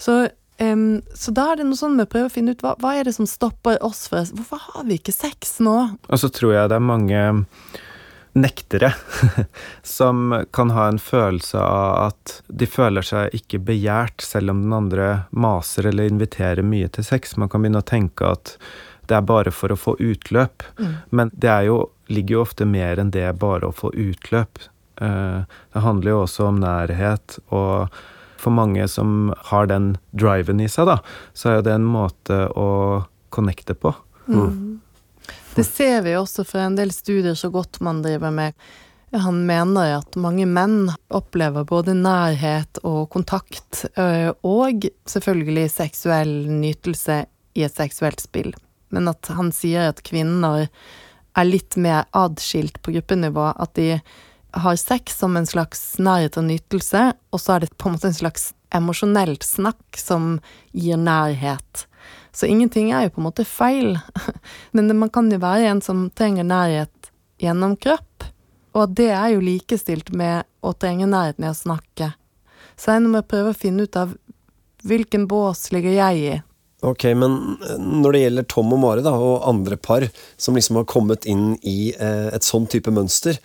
Så, 0.00 0.14
um, 0.56 1.02
så 1.12 1.34
da 1.36 1.50
er 1.50 1.60
det 1.60 1.66
noe 1.68 1.76
sånn 1.76 1.98
med 1.98 2.08
å 2.08 2.12
prøve 2.14 2.30
å 2.30 2.32
finne 2.32 2.54
ut 2.56 2.64
hva, 2.64 2.78
hva 2.80 2.94
er 2.96 3.04
det 3.04 3.12
som 3.18 3.28
stopper 3.28 3.76
oss 3.84 4.06
fra 4.08 4.22
Hvorfor 4.24 4.62
har 4.70 4.86
vi 4.88 4.96
ikke 5.02 5.12
sex 5.12 5.58
nå? 5.60 5.74
Og 6.08 6.22
så 6.22 6.30
tror 6.32 6.54
jeg 6.56 6.70
det 6.72 6.78
er 6.78 6.86
mange 6.88 7.24
nektere 8.32 8.94
som 9.84 10.32
kan 10.56 10.72
ha 10.72 10.86
en 10.88 11.02
følelse 11.02 11.60
av 11.60 12.06
at 12.06 12.38
de 12.48 12.70
føler 12.72 13.04
seg 13.04 13.36
ikke 13.36 13.60
begjært 13.68 14.24
selv 14.24 14.54
om 14.54 14.64
den 14.64 14.72
andre 14.78 15.10
maser 15.28 15.90
eller 15.92 16.08
inviterer 16.08 16.64
mye 16.64 16.88
til 16.88 17.04
sex. 17.04 17.36
Man 17.36 17.52
kan 17.52 17.60
begynne 17.60 17.84
å 17.84 17.90
tenke 17.92 18.32
at 18.32 18.56
det 19.08 19.16
er 19.18 19.24
bare 19.26 19.50
for 19.54 19.72
å 19.74 19.76
få 19.78 19.96
utløp. 20.00 20.62
Men 21.10 21.30
det 21.34 21.50
er 21.50 21.66
jo, 21.68 21.78
ligger 22.12 22.36
jo 22.38 22.42
ofte 22.46 22.66
mer 22.68 23.00
enn 23.02 23.10
det 23.14 23.26
bare 23.40 23.68
å 23.68 23.74
få 23.74 23.90
utløp. 23.94 24.58
Eh, 25.02 25.40
Det 25.72 25.80
handler 25.82 26.10
jo 26.12 26.22
også 26.26 26.46
om 26.48 26.60
nærhet, 26.62 27.38
og 27.50 27.88
for 28.42 28.50
mange 28.50 28.88
som 28.88 29.32
har 29.50 29.66
den 29.70 29.96
driven 30.12 30.60
i 30.60 30.68
seg, 30.68 30.86
da, 30.86 30.98
så 31.34 31.48
er 31.48 31.54
jo 31.60 31.66
det 31.68 31.74
en 31.78 31.86
måte 31.86 32.38
å 32.58 32.68
connecte 33.30 33.74
på. 33.74 33.94
Det 35.54 35.64
ser 35.66 36.02
vi 36.02 36.14
også 36.16 36.44
fra 36.48 36.64
en 36.66 36.76
del 36.78 36.90
studier 36.92 37.34
så 37.38 37.50
godt 37.52 37.80
man 37.80 38.02
driver 38.02 38.32
med. 38.32 38.54
Han 39.12 39.42
mener 39.46 39.98
at 39.98 40.16
mange 40.16 40.46
menn 40.48 40.88
opplever 41.12 41.66
både 41.68 41.92
nærhet 41.94 42.78
og 42.82 43.10
kontakt, 43.12 43.84
og 44.42 44.86
selvfølgelig 45.06 45.66
seksuell 45.70 46.32
nytelse 46.48 47.18
i 47.54 47.66
et 47.66 47.76
seksuelt 47.76 48.20
spill. 48.24 48.54
Men 48.92 49.10
at 49.10 49.30
han 49.32 49.52
sier 49.54 49.90
at 49.90 50.04
kvinner 50.06 50.68
er 51.32 51.48
litt 51.48 51.78
mer 51.80 52.04
adskilt 52.16 52.80
på 52.84 52.94
gruppenivå. 52.96 53.52
At 53.56 53.74
de 53.78 53.96
har 54.52 54.76
sex 54.76 55.16
som 55.18 55.36
en 55.36 55.48
slags 55.48 55.96
nærhet 55.98 56.36
og 56.36 56.44
nytelse, 56.50 57.06
og 57.32 57.40
så 57.40 57.56
er 57.56 57.64
det 57.64 57.72
på 57.80 57.88
en 57.88 57.96
måte 57.96 58.10
en 58.10 58.18
slags 58.18 58.50
emosjonelt 58.72 59.44
snakk 59.44 59.98
som 60.00 60.36
gir 60.72 61.00
nærhet. 61.00 61.86
Så 62.32 62.48
ingenting 62.48 62.92
er 62.92 63.06
jo 63.06 63.14
på 63.16 63.22
en 63.22 63.28
måte 63.28 63.48
feil. 63.48 63.98
Men 64.76 64.92
man 64.98 65.12
kan 65.12 65.30
jo 65.32 65.40
være 65.40 65.68
en 65.72 65.82
som 65.84 66.08
trenger 66.16 66.48
nærhet 66.48 67.12
gjennom 67.40 67.76
kropp. 67.76 68.28
Og 68.72 68.94
det 68.96 69.10
er 69.12 69.34
jo 69.34 69.44
likestilt 69.44 70.12
med 70.16 70.48
å 70.64 70.72
trenge 70.72 71.08
nærhet 71.08 71.40
med 71.42 71.52
å 71.52 71.58
snakke. 71.58 72.12
Så 72.76 72.94
jeg 72.94 73.04
må 73.04 73.20
prøve 73.28 73.52
å 73.52 73.58
finne 73.58 73.84
ut 73.84 73.98
av 74.00 74.14
hvilken 74.82 75.28
bås 75.30 75.68
ligger 75.74 75.92
jeg 75.94 76.22
i. 76.22 76.32
Ok, 76.82 77.04
men 77.14 77.36
eh, 77.62 77.78
når 77.78 78.14
det 78.14 78.22
gjelder 78.24 78.48
Tom 78.50 78.72
og 78.74 78.82
Mari 78.82 79.04
da, 79.06 79.14
og 79.14 79.46
andre 79.48 79.78
par 79.78 80.08
som 80.36 80.58
liksom 80.58 80.80
har 80.80 80.88
kommet 80.90 81.28
inn 81.30 81.54
i 81.62 81.92
eh, 81.94 82.28
et 82.34 82.46
sånn 82.46 82.66
type 82.70 82.90
mønster, 82.94 83.38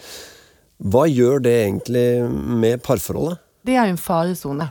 hva 0.78 1.06
gjør 1.10 1.42
det 1.46 1.54
egentlig 1.64 2.08
med 2.30 2.82
parforholdet? 2.86 3.42
Det 3.66 3.76
er 3.76 3.90
jo 3.90 3.96
en 3.96 4.02
faresone. 4.02 4.70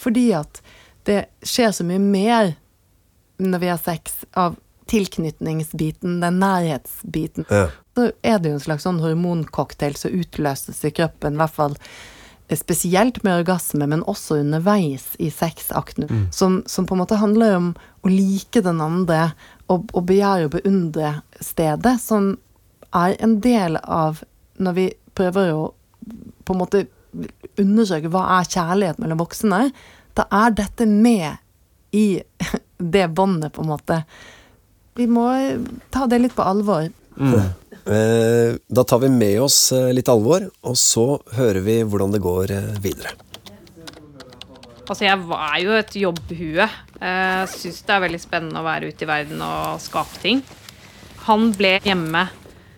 Fordi 0.00 0.30
at 0.36 0.60
det 1.08 1.22
skjer 1.46 1.72
så 1.76 1.86
mye 1.86 2.00
mer 2.02 2.54
når 3.40 3.62
vi 3.62 3.70
har 3.72 3.80
sex 3.80 4.24
av 4.36 4.58
tilknytningsbiten, 4.90 6.18
den 6.20 6.40
nærhetsbiten. 6.42 7.46
Ja. 7.48 7.68
så 7.94 8.10
er 8.26 8.40
det 8.40 8.50
jo 8.50 8.56
en 8.58 8.64
slags 8.64 8.86
sånn 8.86 9.00
hormoncocktail 9.02 9.96
som 9.96 10.14
utløses 10.16 10.80
i 10.84 10.90
kroppen, 10.94 11.36
i 11.36 11.40
hvert 11.40 11.54
fall 11.54 11.76
spesielt 12.58 13.22
med 13.22 13.42
orgasme, 13.42 13.86
men 13.86 14.02
også 14.10 14.40
underveis 14.40 15.12
i 15.18 15.30
sexakten, 15.30 16.08
som, 16.34 16.62
som 16.66 16.86
på 16.86 16.96
en 16.96 17.02
måte 17.02 17.20
handler 17.20 17.56
om 17.56 17.68
å 18.02 18.10
like 18.10 18.62
den 18.64 18.80
andre 18.82 19.32
og, 19.70 19.90
og 19.94 20.06
begjære 20.08 20.48
og 20.48 20.54
beundre 20.56 21.12
stedet, 21.40 21.96
som 22.02 22.32
er 22.96 23.14
en 23.22 23.38
del 23.44 23.78
av 23.82 24.24
når 24.60 24.76
vi 24.76 24.86
prøver 25.14 25.52
å 25.54 25.68
på 26.44 26.54
en 26.54 26.60
måte 26.60 26.86
undersøke 27.60 28.10
hva 28.10 28.22
er 28.38 28.48
kjærlighet 28.48 29.00
mellom 29.02 29.20
voksne, 29.20 29.68
da 30.18 30.26
er 30.34 30.54
dette 30.58 30.86
med 30.88 31.38
i 31.96 32.22
det 32.96 33.08
båndet, 33.14 33.52
på 33.52 33.62
en 33.62 33.72
måte. 33.72 34.02
Vi 34.98 35.06
må 35.10 35.28
ta 35.94 36.06
det 36.10 36.20
litt 36.22 36.34
på 36.36 36.46
alvor. 36.46 36.88
Eh, 37.20 37.50
da 37.90 38.84
tar 38.86 39.02
vi 39.02 39.08
med 39.10 39.40
oss 39.42 39.72
eh, 39.74 39.90
litt 39.94 40.08
alvor, 40.12 40.46
og 40.62 40.76
så 40.78 41.18
hører 41.34 41.64
vi 41.66 41.80
hvordan 41.82 42.14
det 42.14 42.22
går 42.22 42.54
eh, 42.54 42.70
videre. 42.82 43.16
Altså, 44.90 45.04
jeg 45.06 45.22
var 45.26 45.56
jo 45.62 45.74
et 45.78 45.96
jobbhue. 46.00 46.64
Syns 47.52 47.76
det 47.86 47.94
er 47.94 48.02
veldig 48.02 48.18
spennende 48.20 48.58
å 48.58 48.66
være 48.66 48.90
ute 48.90 49.06
i 49.06 49.08
verden 49.08 49.42
og 49.46 49.78
skape 49.78 50.18
ting. 50.18 50.40
Han 51.28 51.52
ble 51.54 51.76
hjemme 51.84 52.24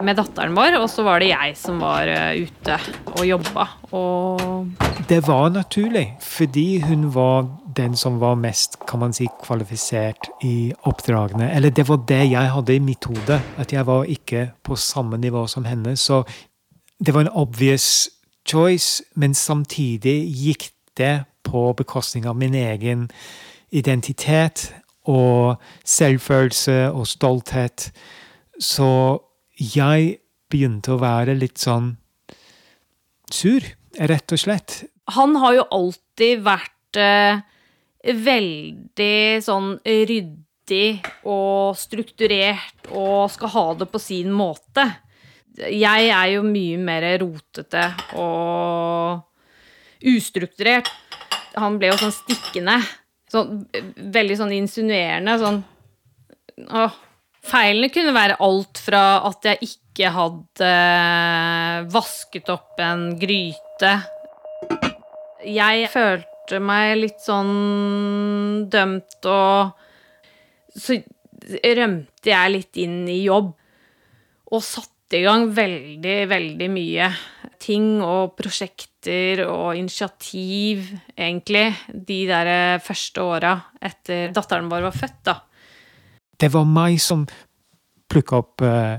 med 0.04 0.18
datteren 0.18 0.54
vår, 0.56 0.76
og 0.80 0.88
så 0.90 1.04
var 1.06 1.22
det 1.22 1.30
jeg 1.32 1.56
som 1.58 1.80
var 1.82 2.10
eh, 2.10 2.44
ute 2.44 2.78
og 3.14 3.24
jobba. 3.26 3.66
Og 3.92 4.66
Det 5.08 5.20
var 5.26 5.50
naturlig, 5.54 6.16
fordi 6.20 6.80
hun 6.86 7.14
var 7.14 7.48
den 7.76 7.96
som 7.96 8.20
var 8.20 8.34
mest 8.34 8.76
kan 8.88 9.00
man 9.00 9.12
si, 9.12 9.26
kvalifisert 9.42 10.28
i 10.44 10.72
oppdragene. 10.84 11.50
Eller 11.54 11.70
det 11.70 11.88
var 11.88 12.04
det 12.08 12.30
jeg 12.30 12.52
hadde 12.52 12.76
i 12.76 12.82
mitt 12.84 13.04
hode, 13.04 13.40
at 13.58 13.72
jeg 13.72 13.86
var 13.86 14.04
ikke 14.04 14.50
på 14.62 14.76
samme 14.76 15.18
nivå 15.18 15.46
som 15.46 15.64
henne. 15.64 15.96
Så 15.96 16.22
det 17.00 17.14
var 17.14 17.20
en 17.20 17.32
obvious 17.32 18.10
choice, 18.48 19.02
men 19.14 19.34
samtidig 19.34 20.28
gikk 20.28 20.70
det 20.98 21.24
på 21.44 21.72
bekostning 21.72 22.26
av 22.26 22.36
min 22.36 22.54
egen 22.54 23.10
identitet 23.70 24.74
og 25.08 25.56
selvfølelse 25.84 26.92
og 26.92 27.06
stolthet. 27.06 27.90
Så 28.60 29.18
jeg 29.62 30.16
begynte 30.50 30.94
å 30.94 31.00
være 31.00 31.36
litt 31.38 31.60
sånn 31.62 31.94
sur, 33.32 33.64
rett 33.96 34.34
og 34.34 34.40
slett. 34.40 34.82
han 35.14 35.36
har 35.36 35.54
jo 35.54 35.64
alltid 35.70 36.42
vært 36.44 36.98
eh, 37.00 37.42
veldig 38.02 39.42
sånn 39.44 39.74
ryddig 39.84 41.02
og 41.28 41.76
strukturert 41.78 42.90
og 42.90 43.30
skal 43.32 43.52
ha 43.54 43.66
det 43.80 43.88
på 43.92 44.00
sin 44.02 44.32
måte. 44.34 44.86
Jeg 45.52 46.08
er 46.08 46.28
jo 46.32 46.42
mye 46.46 46.78
mer 46.80 47.06
rotete 47.20 47.86
og 48.20 49.22
ustrukturert. 50.08 50.90
Han 51.60 51.76
ble 51.78 51.92
jo 51.92 52.00
sånn 52.00 52.14
stikkende. 52.16 52.78
Sånn, 53.32 53.64
veldig 54.12 54.38
sånn 54.40 54.54
insinuerende. 54.56 55.38
Sånn 55.40 55.62
Åh. 56.68 57.00
Feilene 57.42 57.90
kunne 57.90 58.14
være 58.14 58.38
alt 58.44 58.78
fra 58.78 59.02
at 59.26 59.48
jeg 59.48 59.66
ikke 59.66 60.12
hadde 60.14 60.68
vasket 61.92 62.52
opp 62.54 62.78
en 62.82 63.08
gryte. 63.18 63.96
Jeg 65.42 65.88
følte 65.90 66.60
meg 66.62 66.94
litt 67.00 67.18
sånn 67.24 68.68
dømt, 68.70 69.18
og 69.26 69.74
så 70.78 71.00
rømte 71.80 72.30
jeg 72.30 72.54
litt 72.54 72.80
inn 72.84 73.02
i 73.10 73.24
jobb. 73.24 73.50
Og 74.52 74.62
satte 74.62 75.18
i 75.18 75.26
gang 75.26 75.50
veldig, 75.52 76.18
veldig 76.30 76.68
mye 76.72 77.10
ting 77.62 77.98
og 78.06 78.36
prosjekter 78.38 79.42
og 79.48 79.74
initiativ, 79.76 80.92
egentlig, 81.16 81.72
de 81.90 82.22
der 82.30 82.78
første 82.86 83.24
åra 83.34 83.56
etter 83.82 84.30
datteren 84.34 84.70
vår 84.70 84.86
var 84.92 85.02
født, 85.02 85.24
da. 85.26 85.40
Det 86.42 86.50
var 86.50 86.66
meg 86.66 86.98
som 86.98 87.22
plukka 88.10 88.40
opp 88.42 88.64
uh, 88.66 88.98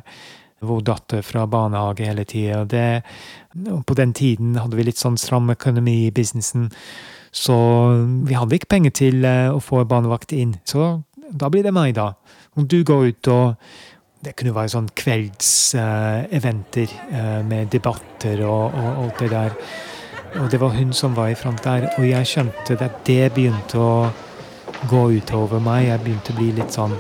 vår 0.64 0.82
datter 0.88 1.22
fra 1.22 1.44
barnehage 1.48 2.08
hele 2.08 2.24
tida. 2.24 3.02
På 3.86 3.94
den 4.00 4.14
tiden 4.16 4.56
hadde 4.56 4.80
vi 4.80 4.86
litt 4.88 5.02
sånn 5.02 5.20
stram 5.20 5.52
økonomi 5.52 6.06
i 6.06 6.12
businessen, 6.16 6.70
så 7.34 7.56
vi 8.24 8.38
hadde 8.38 8.56
ikke 8.56 8.72
penger 8.78 8.94
til 8.96 9.26
uh, 9.28 9.52
å 9.52 9.60
få 9.64 9.84
barnevakt 9.90 10.32
inn. 10.38 10.56
Så 10.64 11.04
da 11.34 11.50
blir 11.52 11.64
det 11.68 11.76
meg, 11.76 11.96
da. 12.00 12.14
Om 12.56 12.68
du 12.70 12.84
går 12.88 13.10
ut 13.12 13.28
og 13.34 13.56
det 14.24 14.38
kunne 14.40 14.56
være 14.56 14.72
sånn 14.72 14.88
kveldseventer 14.96 16.88
uh, 17.12 17.42
med 17.44 17.68
debatter 17.74 18.46
og, 18.48 18.72
og, 18.72 18.92
alt 19.04 19.20
det 19.20 19.30
der. 19.34 19.52
Og 20.40 20.48
det 20.50 20.60
var 20.64 20.72
hun 20.78 20.94
som 20.96 21.18
var 21.18 21.28
i 21.30 21.36
front 21.38 21.64
der, 21.66 21.92
og 21.98 22.08
jeg 22.08 22.30
skjønte 22.30 22.80
at 22.80 23.04
det 23.06 23.34
begynte 23.36 23.78
å 23.78 24.10
gå 24.90 25.04
utover 25.20 25.60
meg. 25.62 25.90
Jeg 25.90 26.02
begynte 26.06 26.34
å 26.34 26.40
bli 26.40 26.50
litt 26.56 26.74
sånn 26.74 26.96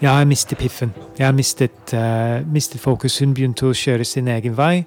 ja, 0.00 0.14
jeg 0.16 0.28
mistet 0.30 0.60
piffen. 0.60 0.94
Jeg 1.18 1.36
mistet, 1.36 1.92
uh, 1.92 2.40
mistet 2.48 2.80
fokus. 2.80 3.18
Hun 3.20 3.34
begynte 3.36 3.68
å 3.68 3.76
kjøre 3.76 4.06
sin 4.08 4.30
egen 4.32 4.56
vei. 4.56 4.86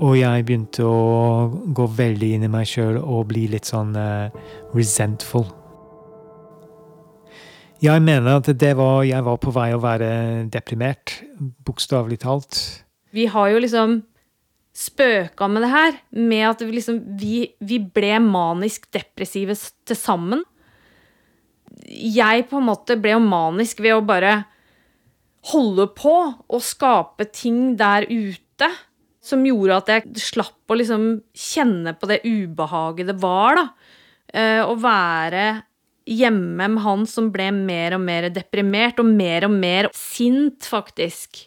Og 0.00 0.14
jeg 0.16 0.46
begynte 0.46 0.86
å 0.86 1.50
gå 1.76 1.86
veldig 1.98 2.30
inn 2.36 2.46
i 2.46 2.50
meg 2.50 2.68
sjøl 2.70 2.96
og 3.02 3.28
bli 3.32 3.44
litt 3.52 3.68
sånn 3.68 3.92
uh, 3.98 4.32
resentful. 4.72 5.44
Jeg 7.84 8.00
mener 8.00 8.38
at 8.38 8.48
det 8.48 8.72
var, 8.78 9.02
jeg 9.04 9.20
var 9.26 9.36
på 9.42 9.52
vei 9.52 9.68
å 9.76 9.82
være 9.82 10.08
deprimert, 10.48 11.18
bokstavelig 11.66 12.22
talt. 12.22 12.60
Vi 13.12 13.26
har 13.28 13.50
jo 13.52 13.60
liksom 13.60 13.98
spøka 14.74 15.50
med 15.52 15.66
det 15.66 15.70
her, 15.74 16.00
med 16.16 16.46
at 16.48 16.64
vi, 16.64 16.72
liksom, 16.78 17.02
vi, 17.20 17.36
vi 17.60 17.82
ble 17.84 18.16
manisk 18.24 18.88
depressive 18.94 19.58
til 19.84 20.00
sammen 20.00 20.42
jeg 21.84 22.48
på 22.50 22.60
en 22.60 22.68
måte 22.68 22.96
ble 23.00 23.14
jo 23.16 23.22
manisk 23.22 23.82
ved 23.84 23.96
å 23.96 24.04
bare 24.06 24.42
holde 25.52 25.86
på 25.96 26.14
og 26.32 26.64
skape 26.64 27.26
ting 27.34 27.74
der 27.80 28.06
ute 28.08 28.70
som 29.24 29.44
gjorde 29.46 29.78
at 29.80 29.92
jeg 29.92 30.24
slapp 30.32 30.70
å 30.70 30.76
liksom 30.76 31.04
kjenne 31.32 31.94
på 31.96 32.08
det 32.10 32.20
ubehaget 32.24 33.08
det 33.08 33.16
var, 33.22 33.60
da. 33.60 33.66
Eh, 34.34 34.60
å 34.64 34.74
være 34.80 35.46
hjemme 36.04 36.68
med 36.68 36.82
han 36.84 37.04
som 37.08 37.30
ble 37.32 37.48
mer 37.54 37.96
og 37.96 38.02
mer 38.04 38.28
deprimert, 38.32 39.00
og 39.00 39.08
mer 39.08 39.46
og 39.48 39.54
mer 39.54 39.88
sint, 39.96 40.66
faktisk. 40.68 41.46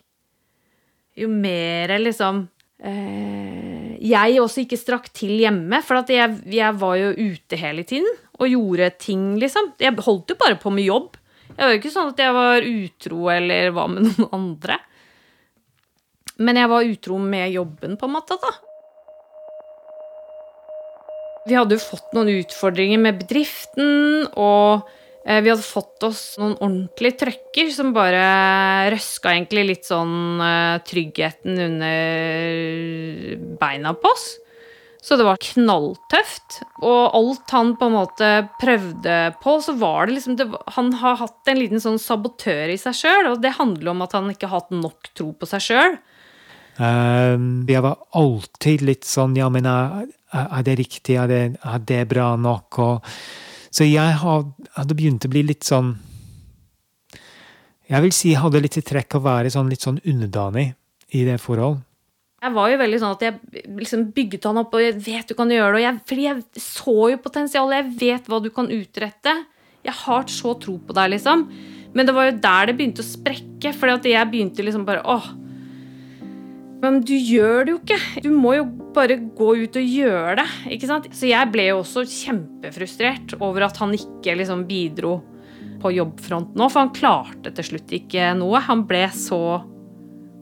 Jo 1.17 1.29
mer 1.33 1.95
liksom 1.97 2.43
eh, 2.85 3.97
Jeg 4.05 4.37
også 4.37 4.61
ikke 4.63 4.77
strakk 4.77 5.07
til 5.17 5.39
hjemme, 5.41 5.81
for 5.85 6.01
jeg, 6.13 6.41
jeg 6.53 6.77
var 6.81 6.97
jo 7.01 7.13
ute 7.13 7.57
hele 7.57 7.85
tiden 7.89 8.09
og 8.37 8.51
gjorde 8.51 8.91
ting, 9.01 9.31
liksom. 9.41 9.71
Jeg 9.81 9.97
holdt 10.05 10.33
jo 10.33 10.37
bare 10.39 10.59
på 10.61 10.71
med 10.73 10.87
jobb. 10.87 11.17
Jeg 11.57 11.63
var 11.63 11.73
jo 11.73 11.79
ikke 11.79 11.93
sånn 11.93 12.11
at 12.11 12.21
jeg 12.21 12.35
var 12.35 12.67
utro 12.69 13.29
eller 13.33 13.73
var 13.75 13.91
med 13.91 14.05
noen 14.07 14.29
andre. 14.37 14.77
Men 16.37 16.59
jeg 16.61 16.69
var 16.69 16.91
utro 16.91 17.17
med 17.21 17.49
jobben, 17.55 17.97
på 17.97 18.05
en 18.05 18.13
måte, 18.13 18.37
da. 18.41 18.53
Vi 21.47 21.55
hadde 21.55 21.77
jo 21.77 21.81
fått 21.81 22.13
noen 22.13 22.29
utfordringer 22.35 22.99
med 23.01 23.21
bedriften, 23.21 24.27
og 24.35 24.83
eh, 25.23 25.39
vi 25.41 25.49
hadde 25.49 25.63
fått 25.63 26.03
oss 26.05 26.35
noen 26.41 26.57
ordentlige 26.59 27.23
trøkker 27.23 27.71
som 27.73 27.93
bare 27.95 28.91
røska 28.91 29.31
egentlig 29.31 29.63
litt 29.71 29.87
sånn 29.87 30.43
eh, 30.43 30.75
tryggheten 30.85 31.61
under 31.69 33.37
beina 33.63 33.95
på 33.97 34.11
oss. 34.11 34.27
Så 35.07 35.15
det 35.15 35.23
var 35.23 35.39
knalltøft. 35.39 36.57
Og 36.83 37.13
alt 37.15 37.53
han 37.55 37.71
på 37.79 37.87
en 37.87 37.95
måte 37.95 38.31
prøvde 38.59 39.15
på, 39.39 39.53
så 39.63 39.77
var 39.79 40.09
det 40.09 40.17
liksom 40.17 40.35
det, 40.35 40.49
Han 40.75 40.91
har 40.99 41.21
hatt 41.21 41.47
en 41.47 41.61
liten 41.61 41.79
sånn 41.79 41.99
sabotør 42.01 42.73
i 42.73 42.79
seg 42.81 42.97
sjøl, 42.97 43.31
og 43.31 43.39
det 43.43 43.55
handler 43.55 43.93
om 43.93 44.03
at 44.03 44.17
han 44.17 44.27
ikke 44.33 44.49
har 44.51 44.65
hatt 44.65 44.75
nok 44.75 45.07
tro 45.15 45.31
på 45.31 45.47
seg 45.47 45.63
sjøl. 45.63 45.95
Um, 46.77 47.63
jeg 47.65 47.81
var 47.81 47.95
alltid 48.19 48.83
litt 48.85 49.07
sånn 49.07 49.31
Ja, 49.33 49.47
men 49.49 49.65
er, 49.65 50.11
er 50.29 50.65
det 50.67 50.75
riktig? 50.77 51.15
Er 51.17 51.31
det, 51.31 51.39
er 51.57 51.79
det 51.89 52.03
bra 52.11 52.35
nok? 52.37 52.77
Og, 52.83 53.07
så 53.73 53.87
jeg 53.87 54.19
hadde 54.21 54.93
begynt 54.93 55.25
å 55.25 55.31
bli 55.33 55.41
litt 55.47 55.65
sånn 55.65 55.95
Jeg 57.89 58.03
vil 58.03 58.13
si 58.13 58.35
jeg 58.35 58.43
hadde 58.43 58.61
litt 58.61 58.77
i 58.77 58.85
trekk 58.85 59.17
å 59.17 59.23
være 59.25 59.49
sånn, 59.49 59.71
litt 59.73 59.87
sånn 59.87 59.97
underdanig 60.05 60.67
i 61.17 61.23
det 61.25 61.39
forhold. 61.41 61.81
Jeg 62.47 62.55
var 62.55 62.69
jo 62.71 62.79
veldig 62.79 62.99
sånn 63.01 63.15
at 63.17 63.23
jeg 63.25 63.63
liksom 63.75 64.05
bygget 64.15 64.45
han 64.47 64.59
opp, 64.61 64.75
og 64.77 64.83
jeg 64.83 64.95
vet 65.03 65.27
du 65.27 65.35
kan 65.35 65.49
gjøre 65.51 65.73
det. 65.73 65.79
Og 65.81 65.83
jeg, 65.83 66.03
fordi 66.07 66.27
jeg 66.29 66.63
så 66.63 66.95
jo 67.11 67.17
potensialet. 67.25 67.81
Jeg 67.81 67.97
vet 67.99 68.29
hva 68.31 68.39
du 68.39 68.47
kan 68.55 68.71
utrette. 68.71 69.33
Jeg 69.83 69.95
har 70.05 70.31
så 70.31 70.53
tro 70.63 70.77
på 70.79 70.95
deg, 70.95 71.11
liksom. 71.17 71.43
Men 71.91 72.07
det 72.07 72.15
var 72.15 72.29
jo 72.29 72.37
der 72.45 72.69
det 72.69 72.77
begynte 72.79 73.03
å 73.03 73.09
sprekke. 73.09 73.73
Fordi 73.75 73.97
at 73.97 74.09
jeg 74.13 74.31
begynte 74.31 74.63
liksom 74.63 74.87
bare 74.87 75.03
åh, 75.03 75.27
men 76.77 76.99
du 77.03 77.15
gjør 77.17 77.65
det 77.65 77.73
jo 77.73 77.79
ikke. 77.81 77.99
Du 78.23 78.29
må 78.31 78.53
jo 78.57 78.67
bare 78.95 79.17
gå 79.19 79.53
ut 79.63 79.79
og 79.79 79.95
gjøre 79.99 80.37
det. 80.39 80.49
ikke 80.77 80.87
sant? 80.87 81.07
Så 81.11 81.27
jeg 81.27 81.51
ble 81.51 81.71
jo 81.71 81.81
også 81.81 82.05
kjempefrustrert 82.07 83.35
over 83.41 83.67
at 83.67 83.79
han 83.81 83.95
ikke 83.97 84.37
liksom 84.39 84.67
bidro 84.69 85.17
på 85.81 85.91
jobbfronten 85.97 86.55
nå. 86.55 86.69
For 86.71 86.85
han 86.85 86.93
klarte 86.95 87.51
til 87.57 87.73
slutt 87.73 87.97
ikke 87.97 88.31
noe. 88.39 88.61
Han 88.69 88.87
ble 88.87 89.03
så 89.11 89.41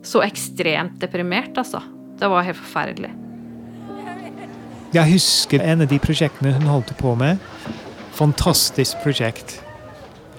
så 0.05 0.21
ekstremt 0.21 0.99
deprimert, 1.01 1.55
altså. 1.57 1.81
Det 2.19 2.29
var 2.29 2.41
helt 2.41 2.57
forferdelig. 2.57 3.11
Jeg 4.95 5.11
husker 5.11 5.59
en 5.59 5.83
av 5.83 5.89
de 5.91 5.97
prosjektene 5.99 6.53
hun 6.55 6.69
holdt 6.71 6.93
på 6.99 7.15
med. 7.19 7.41
Fantastisk 8.15 9.01
prosjekt. 9.03 9.57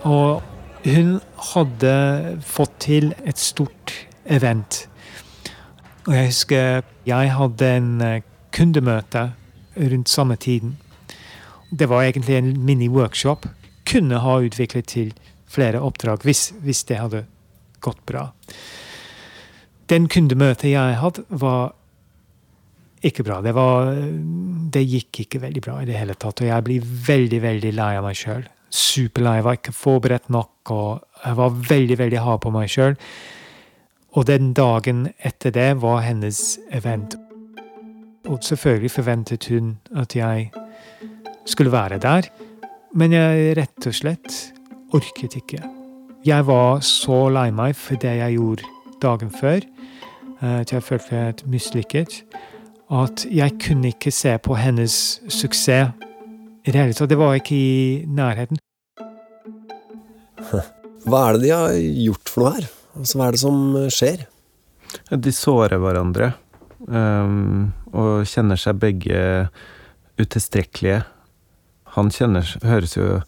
Og 0.09 0.41
hun 0.87 1.18
hadde 1.53 1.93
fått 2.47 2.79
til 2.81 3.11
et 3.29 3.39
stort 3.39 3.93
event. 4.24 4.87
Og 6.07 6.14
jeg 6.14 6.31
husker 6.31 6.89
jeg 7.07 7.35
hadde 7.37 7.70
en 7.77 7.93
eh, 8.01 8.22
kundemøte 8.55 9.29
rundt 9.77 10.09
samme 10.09 10.37
tiden. 10.41 10.79
Det 11.70 11.91
var 11.91 12.07
egentlig 12.07 12.39
en 12.39 12.53
mini-workshop. 12.64 13.45
Kunne 13.85 14.22
ha 14.24 14.39
utviklet 14.41 14.89
til 14.89 15.12
flere 15.47 15.83
oppdrag 15.85 16.24
hvis, 16.24 16.53
hvis 16.64 16.85
det 16.89 17.03
hadde 17.03 17.27
gått 17.85 18.01
bra 18.09 18.31
den 19.91 20.09
kundemøtet 20.11 20.72
jeg 20.72 20.99
hadde, 21.01 21.24
var 21.28 21.74
ikke 23.07 23.24
bra. 23.26 23.41
Det, 23.45 23.55
var, 23.55 23.93
det 24.72 24.82
gikk 24.89 25.22
ikke 25.26 25.41
veldig 25.43 25.62
bra 25.62 25.78
i 25.82 25.89
det 25.89 25.99
hele 25.99 26.16
tatt. 26.18 26.43
Og 26.43 26.49
jeg 26.49 26.66
blir 26.66 26.91
veldig, 27.07 27.41
veldig 27.43 27.72
lei 27.76 27.93
av 27.99 28.07
meg 28.07 28.18
sjøl. 28.18 28.47
Superlei. 28.72 29.37
Jeg 29.39 29.47
var 29.47 29.59
ikke 29.61 29.76
forberedt 29.76 30.30
nok, 30.32 30.72
og 30.74 31.22
jeg 31.22 31.39
var 31.39 31.61
veldig, 31.70 31.99
veldig 32.03 32.24
hard 32.24 32.43
på 32.43 32.53
meg 32.55 32.72
sjøl. 32.72 32.97
Og 34.16 34.26
den 34.26 34.53
dagen 34.57 35.07
etter 35.28 35.53
det 35.55 35.70
var 35.82 36.03
hennes 36.07 36.57
event. 36.74 37.18
Og 38.26 38.43
selvfølgelig 38.43 38.91
forventet 38.91 39.47
hun 39.53 39.76
at 39.95 40.16
jeg 40.16 40.51
skulle 41.47 41.72
være 41.72 42.01
der. 42.03 42.30
Men 42.97 43.12
jeg 43.12 43.57
rett 43.59 43.87
og 43.87 43.95
slett 43.95 44.39
orket 44.97 45.37
ikke. 45.39 45.61
Jeg 46.26 46.47
var 46.49 46.80
så 46.82 47.26
lei 47.30 47.51
meg 47.55 47.76
for 47.78 48.01
det 48.03 48.16
jeg 48.18 48.39
gjorde 48.39 48.66
dagen 49.03 49.30
før. 49.30 49.61
Eh, 50.43 50.61
at 50.61 50.72
jeg 50.72 50.84
følte 50.84 51.16
jeg 51.16 51.34
mislykket. 51.51 52.20
At 52.93 53.26
jeg 53.30 53.57
kunne 53.62 53.91
ikke 53.95 54.12
se 54.14 54.37
på 54.39 54.55
hennes 54.59 55.20
suksess 55.28 55.93
i 56.66 56.72
det 56.72 56.80
hele 56.80 56.95
tatt. 56.95 57.11
Det 57.11 57.18
var 57.18 57.34
ikke 57.39 57.57
i 57.57 58.05
nærheten. 58.07 58.61
Hva 61.07 61.28
er 61.28 61.37
det 61.37 61.43
de 61.47 61.53
har 61.55 61.76
gjort 61.76 62.30
for 62.32 62.43
noe 62.43 62.57
her? 62.57 62.70
Altså, 62.97 63.18
hva 63.18 63.26
er 63.26 63.34
det 63.37 63.41
som 63.43 63.59
skjer? 63.93 64.22
De 65.22 65.32
sårer 65.34 65.78
hverandre. 65.78 66.32
Um, 66.87 67.74
og 67.93 68.24
kjenner 68.26 68.59
seg 68.59 68.80
begge 68.80 69.20
utilstrekkelige. 70.18 71.03
Han 71.97 72.11
kjenner, 72.12 72.49
høres 72.64 72.97
jo 72.97 73.20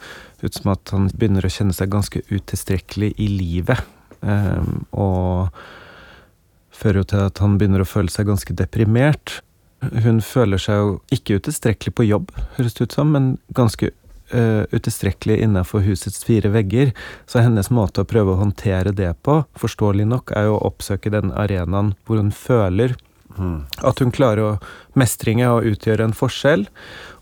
ut 0.42 0.56
som 0.56 0.72
at 0.72 0.90
han 0.94 1.06
begynner 1.12 1.46
å 1.46 1.52
kjenne 1.52 1.76
seg 1.76 1.92
ganske 1.92 2.24
utilstrekkelig 2.32 3.12
i 3.20 3.28
livet. 3.30 3.84
Um, 4.24 4.86
og 4.90 5.54
fører 6.78 7.02
jo 7.02 7.08
til 7.12 7.26
at 7.26 7.42
han 7.42 7.58
begynner 7.58 7.82
å 7.82 7.88
føle 7.88 8.12
seg 8.12 8.28
ganske 8.30 8.54
deprimert. 8.56 9.40
Hun 10.04 10.20
føler 10.24 10.60
seg 10.62 10.82
jo 10.82 10.92
ikke 11.14 11.38
utilstrekkelig 11.38 11.94
på 11.94 12.06
jobb, 12.08 12.32
høres 12.56 12.76
det 12.78 12.88
ut 12.88 12.96
som, 12.98 13.12
men 13.14 13.34
ganske 13.54 13.90
uh, 14.34 14.64
utilstrekkelig 14.74 15.38
innenfor 15.44 15.84
husets 15.86 16.24
fire 16.26 16.50
vegger. 16.54 16.94
Så 17.30 17.42
hennes 17.44 17.70
måte 17.74 18.02
å 18.02 18.08
prøve 18.08 18.34
å 18.34 18.40
håndtere 18.42 18.94
det 18.94 19.12
på, 19.26 19.40
forståelig 19.58 20.08
nok, 20.08 20.34
er 20.38 20.48
jo 20.48 20.56
å 20.56 20.64
oppsøke 20.70 21.12
den 21.14 21.34
arenaen 21.34 21.94
hvor 22.06 22.22
hun 22.22 22.32
føler 22.34 22.96
mm. 23.36 23.60
at 23.86 24.02
hun 24.02 24.14
klarer 24.14 24.44
å 24.44 24.56
mestringe 24.98 25.48
og 25.52 25.68
utgjøre 25.70 26.08
en 26.08 26.16
forskjell. 26.16 26.66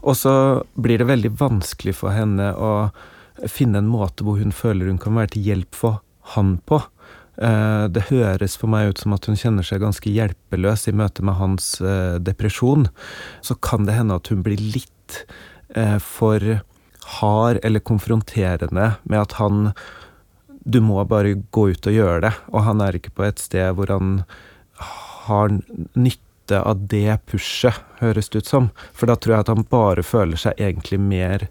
Og 0.07 0.19
så 0.19 0.35
blir 0.81 1.03
det 1.03 1.11
veldig 1.11 1.35
vanskelig 1.41 1.97
for 2.01 2.17
henne 2.17 2.53
å 2.55 2.73
finne 3.53 3.83
en 3.83 3.91
måte 3.91 4.25
hvor 4.25 4.41
hun 4.41 4.55
føler 4.55 4.89
hun 4.89 5.01
kan 5.01 5.17
være 5.19 5.35
til 5.37 5.51
hjelp 5.51 5.77
for 5.77 6.01
han 6.35 6.57
på. 6.67 6.81
Eh, 7.37 7.85
det 7.93 8.07
høres 8.11 8.57
for 8.57 8.73
meg 8.73 8.93
ut 8.93 9.03
som 9.03 9.15
at 9.17 9.29
hun 9.29 9.37
kjenner 9.39 9.67
seg 9.67 9.83
ganske 9.85 10.13
hjelpeløs 10.13 10.87
i 10.89 10.95
møte 10.97 11.25
med 11.27 11.37
hans 11.41 11.77
eh, 11.85 12.17
depresjon. 12.23 12.89
Så 13.45 13.59
kan 13.61 13.89
det 13.89 13.99
hende 13.99 14.17
at 14.17 14.33
hun 14.33 14.43
blir 14.47 14.61
litt 14.61 15.23
eh, 15.77 15.99
for 16.03 16.61
hard 17.21 17.61
eller 17.63 17.85
konfronterende 17.85 18.97
med 19.05 19.21
at 19.21 19.39
han 19.39 19.71
Du 20.67 20.81
må 20.83 20.99
bare 21.07 21.37
gå 21.55 21.69
ut 21.71 21.87
og 21.87 21.95
gjøre 21.95 22.23
det. 22.25 22.33
Og 22.51 22.65
han 22.67 22.81
er 22.83 22.97
ikke 22.99 23.15
på 23.15 23.23
et 23.29 23.39
sted 23.39 23.77
hvor 23.79 23.93
han 23.93 24.25
har 25.29 25.53
nytte 25.95 26.59
av 26.59 26.89
det 26.91 27.21
pushet, 27.31 27.79
høres 28.01 28.29
det 28.31 28.43
ut 28.43 28.51
som. 28.51 28.67
For 28.91 29.07
da 29.07 29.15
tror 29.15 29.37
jeg 29.37 29.45
at 29.45 29.53
han 29.55 29.69
bare 29.71 30.03
føler 30.03 30.41
seg 30.41 30.59
egentlig 30.59 30.99
mer 30.99 31.47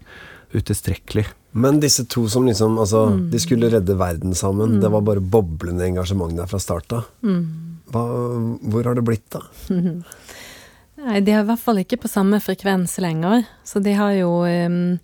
utilstrekkelig. 0.52 1.24
Men 1.56 1.80
disse 1.80 2.04
to 2.12 2.26
som 2.28 2.44
liksom 2.46 2.78
altså, 2.78 3.06
mm. 3.14 3.20
De 3.32 3.40
skulle 3.40 3.70
redde 3.72 3.96
verden 3.96 4.34
sammen. 4.36 4.76
Mm. 4.76 4.80
Det 4.82 4.90
var 4.92 5.06
bare 5.06 5.22
boblende 5.24 5.86
engasjement 5.86 6.36
der 6.36 6.50
fra 6.50 6.60
start 6.60 6.92
av. 6.92 7.06
Mm. 7.24 7.46
Hvor 7.92 8.84
har 8.84 8.98
det 8.98 9.04
blitt, 9.06 9.28
da? 9.32 9.42
Nei, 11.06 11.20
de 11.20 11.32
er 11.32 11.44
i 11.44 11.46
hvert 11.46 11.62
fall 11.62 11.80
ikke 11.82 12.00
på 12.02 12.10
samme 12.10 12.40
frekvens 12.42 12.98
lenger. 13.00 13.46
Så 13.64 13.80
de 13.84 13.94
har 13.96 14.12
jo 14.16 14.42
um, 14.44 14.96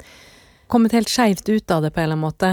kommet 0.72 0.96
helt 0.96 1.12
skeivt 1.12 1.48
ut 1.48 1.70
av 1.70 1.84
det 1.84 1.92
på 1.92 2.00
en 2.00 2.08
eller 2.08 2.18
annen 2.18 2.26
måte. 2.26 2.52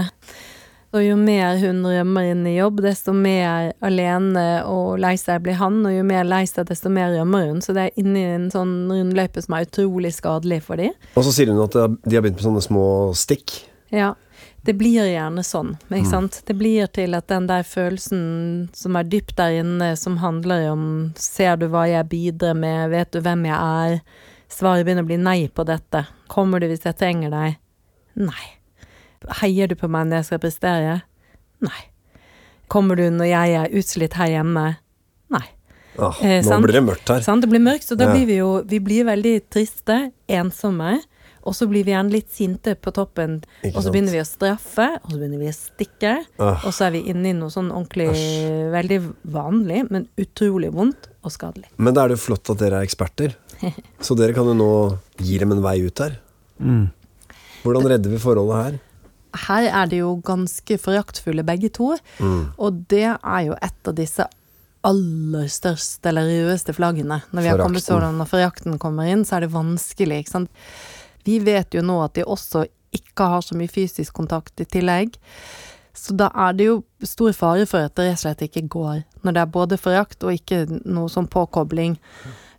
Og 0.90 1.04
jo 1.04 1.14
mer 1.14 1.54
hun 1.62 1.84
rømmer 1.86 2.32
inn 2.32 2.42
i 2.50 2.56
jobb, 2.56 2.80
desto 2.82 3.12
mer 3.14 3.70
alene 3.86 4.46
og 4.66 4.98
lei 4.98 5.14
seg 5.20 5.44
blir 5.44 5.54
han, 5.60 5.78
og 5.86 5.94
jo 5.94 6.02
mer 6.06 6.26
lei 6.26 6.42
seg, 6.50 6.66
desto 6.66 6.90
mer 6.90 7.12
rømmer 7.14 7.46
hun. 7.46 7.60
Så 7.62 7.74
det 7.76 7.84
er 7.84 8.00
inni 8.00 8.24
en 8.26 8.48
sånn 8.50 8.74
rundløype 8.90 9.44
som 9.44 9.54
er 9.54 9.68
utrolig 9.68 10.10
skadelig 10.16 10.64
for 10.66 10.82
dem. 10.82 10.96
Og 11.14 11.26
så 11.26 11.34
sier 11.36 11.52
hun 11.52 11.62
at 11.62 11.76
de 11.78 12.16
har 12.16 12.24
begynt 12.24 12.40
med 12.40 12.48
sånne 12.48 12.64
små 12.66 12.86
stikk. 13.18 13.60
Ja. 13.90 14.14
Det 14.62 14.74
blir 14.76 15.06
gjerne 15.08 15.42
sånn, 15.44 15.74
ikke 15.88 16.04
mm. 16.04 16.10
sant. 16.10 16.40
Det 16.46 16.54
blir 16.56 16.88
til 16.92 17.16
at 17.16 17.28
den 17.32 17.46
der 17.48 17.64
følelsen 17.66 18.22
som 18.76 18.96
er 18.96 19.08
dypt 19.08 19.34
der 19.40 19.60
inne, 19.62 19.94
som 19.96 20.18
handler 20.20 20.68
om 20.70 20.84
ser 21.18 21.56
du 21.60 21.66
hva 21.72 21.86
jeg 21.88 22.08
bidrar 22.12 22.58
med, 22.58 22.90
vet 22.92 23.12
du 23.12 23.22
hvem 23.24 23.46
jeg 23.48 23.56
er, 23.56 24.26
svaret 24.52 24.84
begynner 24.86 25.06
å 25.06 25.10
bli 25.10 25.20
nei 25.20 25.38
på 25.48 25.64
dette, 25.68 26.04
kommer 26.30 26.60
du 26.60 26.68
hvis 26.70 26.84
jeg 26.86 26.98
trenger 27.00 27.32
deg, 27.32 27.60
nei. 28.20 28.48
Heier 29.40 29.68
du 29.68 29.76
på 29.76 29.88
meg 29.92 30.08
når 30.08 30.22
jeg 30.22 30.28
skal 30.30 30.42
prestere? 30.44 31.00
Nei. 31.64 31.80
Kommer 32.72 32.96
du 32.96 33.08
når 33.12 33.28
jeg 33.28 33.56
er 33.60 33.74
utslitt 33.80 34.16
her 34.16 34.30
hjemme? 34.32 34.66
Nei. 35.32 35.46
Ah, 36.00 36.16
eh, 36.24 36.40
nå 36.46 36.60
blir 36.64 36.78
det 36.78 36.84
mørkt 36.86 37.10
her. 37.12 37.24
Sant? 37.24 37.44
Det 37.44 37.50
blir 37.50 37.62
mørkt, 37.64 37.88
så 37.88 37.96
da 37.98 38.08
ja. 38.08 38.14
blir 38.14 38.28
vi 38.28 38.38
jo 38.38 38.50
vi 38.68 38.80
blir 38.80 39.08
veldig 39.08 39.34
triste, 39.52 39.98
ensomme. 40.30 41.00
Og 41.48 41.56
så 41.56 41.66
blir 41.70 41.86
vi 41.86 41.94
gjerne 41.94 42.12
litt 42.12 42.28
sinte 42.34 42.74
på 42.76 42.92
toppen, 42.94 43.38
og 43.70 43.78
så 43.80 43.92
begynner 43.92 44.12
vi 44.12 44.20
å 44.20 44.28
straffe, 44.28 44.88
og 45.00 45.08
så 45.08 45.16
begynner 45.16 45.40
vi 45.40 45.48
å 45.48 45.56
stikke. 45.56 46.12
Ah. 46.36 46.66
Og 46.68 46.74
så 46.76 46.88
er 46.88 46.94
vi 46.98 47.04
inne 47.12 47.32
i 47.32 47.36
noe 47.36 47.52
sånn 47.52 47.70
ordentlig 47.72 48.10
Asch. 48.12 48.26
veldig 48.74 49.00
vanlig, 49.36 49.84
men 49.88 50.06
utrolig 50.20 50.72
vondt 50.74 51.08
og 51.24 51.32
skadelig. 51.32 51.70
Men 51.80 51.96
da 51.96 52.04
er 52.04 52.12
det 52.12 52.18
jo 52.18 52.26
flott 52.26 52.52
at 52.52 52.60
dere 52.60 52.80
er 52.82 52.88
eksperter. 52.88 53.36
så 54.06 54.16
dere 54.18 54.36
kan 54.36 54.48
jo 54.48 54.56
nå 54.56 54.72
gi 55.20 55.40
dem 55.40 55.56
en 55.56 55.64
vei 55.64 55.78
ut 55.86 56.04
her. 56.04 56.18
Mm. 56.60 56.90
Hvordan 57.64 57.88
redder 57.92 58.12
vi 58.12 58.20
forholdet 58.20 58.60
her? 58.60 58.78
Her 59.46 59.70
er 59.70 59.88
de 59.90 60.00
jo 60.02 60.14
ganske 60.26 60.76
foraktfulle 60.82 61.44
begge 61.46 61.70
to, 61.72 61.94
mm. 62.18 62.58
og 62.58 62.84
det 62.90 63.06
er 63.06 63.42
jo 63.46 63.56
et 63.62 63.90
av 63.90 63.96
disse 63.96 64.26
aller 64.86 65.48
største 65.52 66.08
eller 66.08 66.28
rødeste 66.28 66.72
flaggene. 66.76 67.20
Når 67.34 67.44
vi 67.44 67.50
har 67.52 67.60
kommet 67.60 67.84
sånn, 67.84 68.16
når 68.16 68.30
forakten 68.30 68.78
kommer 68.80 69.10
inn, 69.12 69.26
så 69.28 69.36
er 69.36 69.44
det 69.44 69.52
vanskelig, 69.52 70.22
ikke 70.22 70.32
sant. 70.32 70.64
Vi 71.26 71.38
vet 71.44 71.74
jo 71.76 71.82
nå 71.84 72.00
at 72.04 72.16
de 72.18 72.24
også 72.24 72.66
ikke 72.96 73.28
har 73.32 73.44
så 73.46 73.56
mye 73.58 73.70
fysisk 73.70 74.16
kontakt 74.16 74.60
i 74.62 74.66
tillegg. 74.66 75.14
Så 75.94 76.14
da 76.16 76.30
er 76.46 76.54
det 76.56 76.68
jo 76.68 76.76
stor 77.04 77.34
fare 77.36 77.66
for 77.68 77.86
at 77.86 77.96
det 77.98 78.06
rett 78.06 78.20
og 78.20 78.22
slett 78.22 78.44
ikke 78.46 78.68
går, 78.70 79.02
når 79.26 79.36
det 79.36 79.42
er 79.42 79.52
både 79.52 79.78
forakt 79.80 80.24
og 80.24 80.36
ikke 80.36 80.62
noe 80.86 81.10
sånn 81.12 81.28
påkobling. 81.30 81.98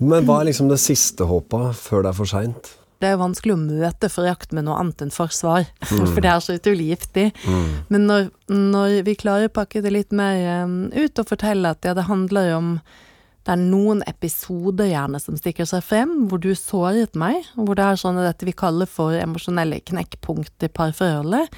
Men 0.04 0.28
hva 0.28 0.42
er 0.42 0.52
liksom 0.52 0.70
det 0.72 0.82
siste 0.82 1.26
håpet 1.30 1.78
før 1.80 2.06
det 2.06 2.12
er 2.12 2.20
for 2.20 2.30
seint? 2.30 2.74
Det 3.02 3.10
er 3.10 3.16
jo 3.16 3.24
vanskelig 3.24 3.56
å 3.56 3.62
møte 3.64 4.12
forakt 4.14 4.52
med 4.54 4.68
noe 4.68 4.78
annet 4.78 5.02
enn 5.02 5.14
forsvar, 5.14 5.66
mm. 5.90 6.04
for 6.12 6.22
det 6.22 6.30
er 6.30 6.44
så 6.44 6.58
utrolig 6.60 6.92
giftig. 6.92 7.32
Mm. 7.48 7.70
Men 7.90 8.10
når, 8.10 8.28
når, 8.52 8.98
vi 9.08 9.18
klarer 9.18 9.50
å 9.50 9.56
pakke 9.56 9.82
det 9.82 9.94
litt 9.96 10.14
mer 10.14 10.66
um, 10.68 10.84
ut 10.94 11.24
og 11.24 11.32
fortelle 11.32 11.74
at 11.74 11.88
ja, 11.88 11.96
det 11.98 12.06
handler 12.12 12.54
om 12.60 12.76
det 13.52 13.58
er 13.58 13.68
noen 13.68 14.00
episoder 14.08 14.88
gjerne 14.88 15.20
som 15.20 15.36
stikker 15.36 15.68
seg 15.68 15.84
frem, 15.84 16.12
hvor 16.32 16.40
du 16.40 16.54
såret 16.56 17.18
meg, 17.20 17.44
hvor 17.58 17.76
det 17.76 17.84
er 17.84 17.98
sånne 18.00 18.24
dette 18.24 18.48
vi 18.48 18.54
kaller 18.56 18.88
for 18.88 19.12
emosjonelle 19.12 19.82
knekkpunkt 19.92 20.64
i 20.64 20.70
parforholdet. 20.72 21.52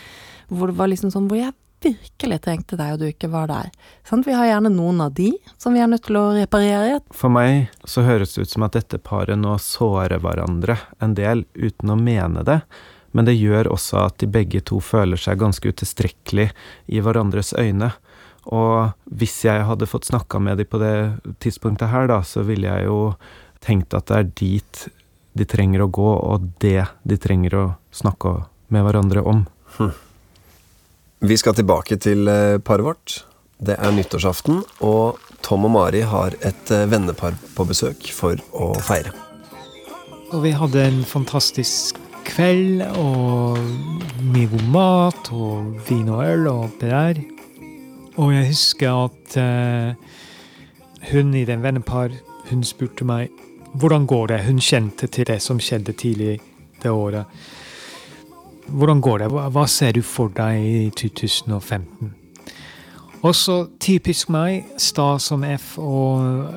Hvor 0.49 0.71
det 0.71 0.79
var 0.79 0.89
liksom 0.89 1.11
sånn 1.13 1.27
hvor 1.29 1.37
jeg 1.37 1.53
virkelig 1.83 2.39
trengte 2.47 2.79
deg, 2.79 2.95
og 2.95 3.03
du 3.03 3.05
ikke 3.11 3.29
var 3.29 3.51
der. 3.51 3.69
Sånn, 4.09 4.23
vi 4.25 4.33
har 4.33 4.47
gjerne 4.49 4.71
noen 4.73 5.03
av 5.05 5.13
de 5.13 5.29
som 5.61 5.75
vi 5.75 5.83
er 5.83 5.91
nødt 5.91 6.07
til 6.07 6.17
å 6.17 6.31
reparere. 6.33 6.97
For 7.13 7.29
meg 7.29 7.69
så 7.85 8.07
høres 8.07 8.33
det 8.33 8.47
ut 8.47 8.55
som 8.55 8.65
at 8.65 8.79
dette 8.79 8.97
paret 8.97 9.37
nå 9.37 9.53
sårer 9.61 10.23
hverandre 10.23 10.79
en 11.03 11.13
del 11.19 11.45
uten 11.53 11.93
å 11.93 11.99
mene 11.99 12.41
det. 12.47 12.63
Men 13.13 13.29
det 13.29 13.37
gjør 13.37 13.69
også 13.75 14.07
at 14.07 14.17
de 14.23 14.31
begge 14.33 14.63
to 14.65 14.81
føler 14.81 15.21
seg 15.21 15.43
ganske 15.43 15.69
utilstrekkelig 15.69 16.49
i 16.89 17.05
hverandres 17.05 17.53
øyne. 17.53 17.91
Og 18.51 18.91
hvis 19.05 19.37
jeg 19.45 19.63
hadde 19.67 19.87
fått 19.87 20.09
snakka 20.09 20.41
med 20.43 20.59
dem 20.59 20.67
på 20.69 20.81
det 20.81 20.95
tidspunktet 21.43 21.91
her, 21.93 22.09
da, 22.11 22.21
så 22.27 22.43
ville 22.47 22.67
jeg 22.67 22.89
jo 22.89 23.13
tenkt 23.63 23.95
at 23.95 24.09
det 24.11 24.19
er 24.19 24.31
dit 24.35 24.87
de 25.33 25.45
trenger 25.49 25.85
å 25.85 25.89
gå, 25.89 26.09
og 26.13 26.49
det 26.61 26.85
de 27.07 27.17
trenger 27.17 27.55
å 27.57 27.65
snakke 27.95 28.35
med 28.73 28.85
hverandre 28.85 29.23
om. 29.25 29.45
Hm. 29.77 29.93
Vi 31.23 31.37
skal 31.39 31.55
tilbake 31.57 31.97
til 32.03 32.27
eh, 32.29 32.59
paret 32.59 32.85
vårt. 32.85 33.15
Det 33.63 33.77
er 33.79 33.93
nyttårsaften, 33.95 34.59
og 34.83 35.21
Tom 35.45 35.65
og 35.69 35.73
Mari 35.77 36.03
har 36.05 36.35
et 36.43 36.73
eh, 36.73 36.85
vennepar 36.91 37.37
på 37.55 37.65
besøk 37.69 38.09
for 38.13 38.37
å 38.51 38.73
feire. 38.83 39.13
Og 40.33 40.41
vi 40.43 40.51
hadde 40.57 40.83
en 40.83 41.03
fantastisk 41.07 41.99
kveld, 42.27 42.83
og 42.99 43.57
mye 44.33 44.49
god 44.51 44.67
mat, 44.73 45.31
og 45.33 45.79
vin 45.87 46.11
og 46.11 46.25
øl 46.27 46.49
og 46.51 46.81
det 46.81 46.91
der. 46.93 47.23
Og 48.15 48.33
jeg 48.33 48.47
husker 48.47 49.05
at 49.05 49.37
uh, 49.37 49.95
hun 51.11 51.33
i 51.33 51.45
den 51.45 51.63
vennepar 51.63 52.13
hun 52.49 52.63
spurte 52.63 53.05
meg 53.07 53.29
hvordan 53.73 54.05
går 54.05 54.27
det. 54.27 54.43
Hun 54.45 54.59
kjente 54.59 55.07
til 55.07 55.27
det 55.27 55.41
som 55.41 55.59
skjedde 55.59 55.93
tidlig 55.97 56.39
det 56.83 56.91
året. 56.91 57.25
Hvordan 58.67 59.01
går 59.01 59.17
det? 59.17 59.31
Hva 59.31 59.65
ser 59.67 59.91
du 59.91 60.01
for 60.01 60.29
deg 60.29 60.59
i 60.61 60.89
2015? 60.89 62.13
Og 63.23 63.35
så 63.35 63.65
typisk 63.79 64.29
meg, 64.29 64.65
sta 64.77 65.17
som 65.19 65.43
F, 65.47 65.77
og 65.79 66.53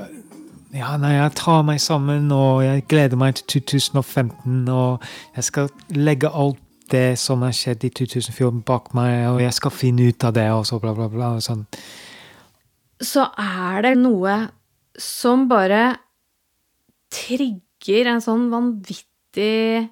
ja, 0.74 0.96
nei, 0.98 1.12
jeg 1.14 1.34
tar 1.38 1.62
meg 1.62 1.80
sammen, 1.80 2.30
og 2.34 2.64
jeg 2.64 2.84
gleder 2.90 3.16
meg 3.16 3.36
til 3.38 3.62
2015, 3.62 4.68
og 4.68 5.04
jeg 5.36 5.46
skal 5.46 5.70
legge 5.94 6.30
alt 6.34 6.58
det 6.92 7.18
som 7.20 7.42
har 7.44 7.54
skjedd 7.56 7.86
i 7.88 7.92
2014 7.94 8.62
bak 8.66 8.92
meg, 8.96 9.26
og 9.30 9.40
jeg 9.42 9.54
skal 9.56 9.74
finne 9.74 10.08
ut 10.10 10.26
av 10.26 10.34
det, 10.36 10.46
og 10.54 10.66
så 10.68 10.78
bla, 10.82 10.94
bla, 10.96 11.08
bla. 11.12 11.34
og 11.36 11.44
sånn. 11.44 11.64
Så 13.02 13.26
er 13.40 13.82
det 13.84 13.94
noe 14.00 14.36
som 15.00 15.44
bare 15.50 15.98
trigger 17.12 18.12
en 18.12 18.22
sånn 18.24 18.48
vanvittig 18.52 19.86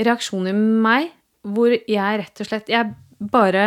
reaksjon 0.00 0.50
i 0.50 0.54
meg, 0.56 1.12
hvor 1.44 1.74
jeg 1.74 2.20
rett 2.20 2.40
og 2.40 2.48
slett 2.48 2.70
Jeg 2.72 2.94
bare 3.20 3.64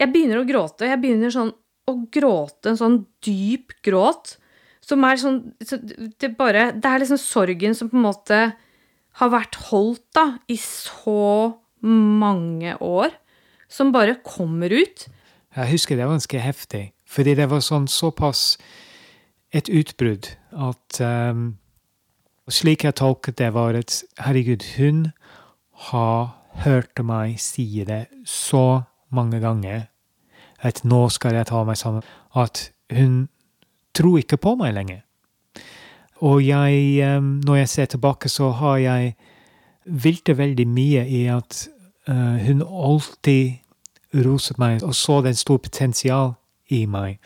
Jeg 0.00 0.08
begynner 0.08 0.40
å 0.40 0.46
gråte. 0.48 0.88
Jeg 0.88 1.00
begynner 1.02 1.32
sånn 1.34 1.50
å 1.90 1.94
gråte 2.12 2.72
en 2.72 2.78
sånn 2.80 2.96
dyp 3.24 3.74
gråt 3.84 4.38
som 4.84 5.04
er 5.04 5.20
sånn 5.20 5.38
Det 5.60 6.32
bare 6.38 6.70
Det 6.72 6.88
er 6.88 7.02
liksom 7.02 7.20
sorgen 7.20 7.76
som 7.76 7.90
på 7.90 7.98
en 7.98 8.06
måte 8.08 8.40
har 9.18 9.32
vært 9.32 9.58
holdt 9.70 10.04
da, 10.16 10.26
i 10.48 10.56
så 10.60 11.56
mange 11.82 12.76
år, 12.82 13.14
som 13.70 13.92
bare 13.94 14.18
kommer 14.26 14.72
ut. 14.72 15.06
Jeg 15.56 15.72
husker 15.72 15.96
det 15.96 16.06
var 16.06 16.18
ganske 16.18 16.42
heftig, 16.42 16.84
fordi 17.08 17.34
det 17.38 17.48
var 17.50 17.64
sånn 17.64 17.88
såpass 17.90 18.54
et 19.50 19.70
utbrudd 19.72 20.30
at 20.52 21.00
um, 21.02 21.56
Slik 22.50 22.82
jeg 22.82 22.96
tolket 22.98 23.36
det, 23.38 23.52
var 23.54 23.76
at 23.78 24.00
herregud, 24.18 24.64
hun 24.74 25.12
har 25.86 26.32
hørt 26.64 26.98
meg 27.06 27.36
si 27.38 27.84
det 27.86 28.08
så 28.26 28.82
mange 29.14 29.38
ganger 29.38 29.84
at 30.66 30.82
nå 30.82 31.04
skal 31.14 31.38
jeg 31.38 31.46
ta 31.46 31.62
meg 31.64 31.78
sammen, 31.78 32.02
at 32.34 32.72
hun 32.90 33.28
tror 33.94 34.18
ikke 34.18 34.40
på 34.40 34.56
meg 34.58 34.74
lenger. 34.74 35.04
Og 36.20 36.46
jeg, 36.46 36.98
eh, 37.00 37.22
når 37.22 37.56
jeg 37.56 37.68
ser 37.68 37.84
tilbake, 37.84 38.28
så 38.28 38.50
har 38.50 38.76
jeg 38.76 39.14
hvilt 39.84 40.28
veldig 40.38 40.68
mye 40.68 41.06
i 41.08 41.24
at 41.26 41.68
eh, 42.08 42.46
hun 42.46 42.62
alltid 42.62 43.52
roset 44.14 44.58
meg 44.58 44.82
og 44.82 44.94
så 44.94 45.20
den 45.20 45.34
store 45.34 45.58
potensial 45.58 46.32
i 46.68 46.86
meg. 46.86 47.18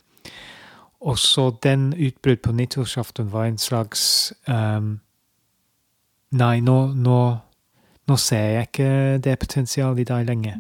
Og 1.01 1.19
så 1.19 1.51
den 1.63 1.93
utbrudd 2.07 2.37
på 2.43 2.53
nyttårsaften 2.53 3.33
var 3.33 3.45
en 3.45 3.59
slags 3.59 4.33
um, 4.49 5.01
Nei, 6.35 6.61
nå, 6.61 6.87
nå, 6.97 7.19
nå, 8.09 8.17
ser 8.17 8.37
jeg 8.37 8.69
ikke 8.69 9.19
det 9.23 9.39
potensialet 9.39 10.01
i 10.03 10.07
deg 10.09 10.25
lenger. 10.27 10.57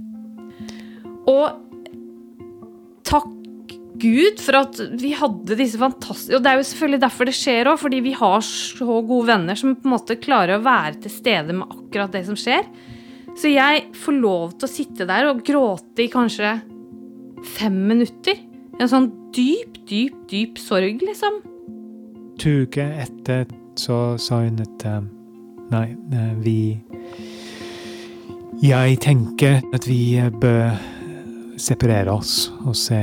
Og 1.26 1.56
takk 3.02 3.26
Gud 4.00 4.40
for 4.42 4.58
at 4.58 4.78
vi 4.98 5.12
hadde 5.14 5.54
disse 5.58 5.78
fantastiske 5.78 6.34
Og 6.34 6.42
det 6.42 6.50
er 6.50 6.58
jo 6.58 6.66
selvfølgelig 6.66 7.02
derfor 7.04 7.28
det 7.28 7.36
skjer 7.38 7.70
òg, 7.70 7.78
fordi 7.78 8.00
vi 8.02 8.14
har 8.18 8.40
så 8.42 8.98
gode 9.06 9.28
venner 9.28 9.58
som 9.58 9.76
på 9.76 9.86
en 9.86 9.94
måte 9.94 10.18
klarer 10.18 10.58
å 10.58 10.64
være 10.64 10.98
til 11.04 11.14
stede 11.14 11.54
med 11.54 11.70
akkurat 11.70 12.14
det 12.14 12.24
som 12.26 12.38
skjer. 12.38 12.66
Så 13.38 13.50
jeg 13.50 13.88
får 13.98 14.16
lov 14.18 14.54
til 14.58 14.68
å 14.68 14.72
sitte 14.72 15.06
der 15.08 15.28
og 15.30 15.42
gråte 15.46 16.04
i 16.04 16.10
kanskje 16.10 16.56
fem 17.54 17.76
minutter. 17.90 18.38
En 18.80 18.90
sånn 18.90 19.10
dyp, 19.34 19.78
dyp, 19.90 20.16
dyp 20.30 20.58
sorg, 20.62 21.02
liksom. 21.02 21.42
To 22.42 22.54
uker 22.64 22.96
etter 23.04 23.46
så 23.78 24.16
sa 24.22 24.40
hun 24.42 24.58
at 24.62 24.86
um, 24.90 25.06
nei, 25.70 25.86
eh, 26.14 26.34
vi 26.42 26.58
Jeg 28.62 28.98
tenker 29.02 29.62
at 29.74 29.86
vi 29.86 30.14
bør 30.40 30.74
separere 31.60 32.14
oss 32.14 32.50
og 32.64 32.74
se 32.78 33.00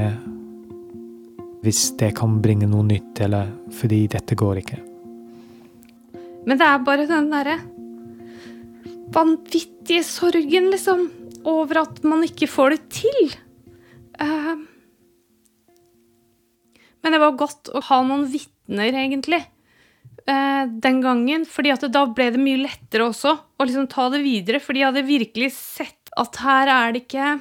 hvis 1.61 1.91
det 1.99 2.15
kan 2.17 2.39
bringe 2.41 2.69
noe 2.69 2.85
nytt, 2.87 3.19
eller 3.21 3.51
fordi 3.77 4.05
dette 4.11 4.37
går 4.37 4.61
ikke. 4.63 4.79
Men 6.47 6.57
det 6.57 6.65
er 6.65 6.81
bare 6.85 7.07
den 7.09 7.29
derre 7.29 7.59
vanvittige 9.13 10.03
sorgen, 10.07 10.71
liksom, 10.73 11.05
over 11.47 11.83
at 11.83 12.01
man 12.07 12.23
ikke 12.25 12.49
får 12.49 12.75
det 12.75 12.81
til. 12.95 13.33
Uh, 14.21 14.63
men 17.01 17.13
det 17.13 17.21
var 17.21 17.37
godt 17.37 17.71
å 17.73 17.81
ha 17.89 18.01
noen 18.07 18.27
vitner, 18.31 18.93
egentlig, 18.93 19.41
uh, 20.29 20.65
den 20.65 21.01
gangen. 21.03 21.45
fordi 21.45 21.73
at 21.75 21.85
da 21.91 22.05
ble 22.07 22.31
det 22.33 22.41
mye 22.41 22.63
lettere 22.63 23.09
også 23.09 23.35
å 23.35 23.67
liksom 23.67 23.89
ta 23.91 24.09
det 24.13 24.23
videre, 24.25 24.63
for 24.63 24.77
de 24.77 24.87
hadde 24.87 25.05
virkelig 25.05 25.53
sett 25.59 26.13
at 26.17 26.41
her 26.43 26.71
er 26.71 26.93
det 26.95 27.05
ikke 27.05 27.37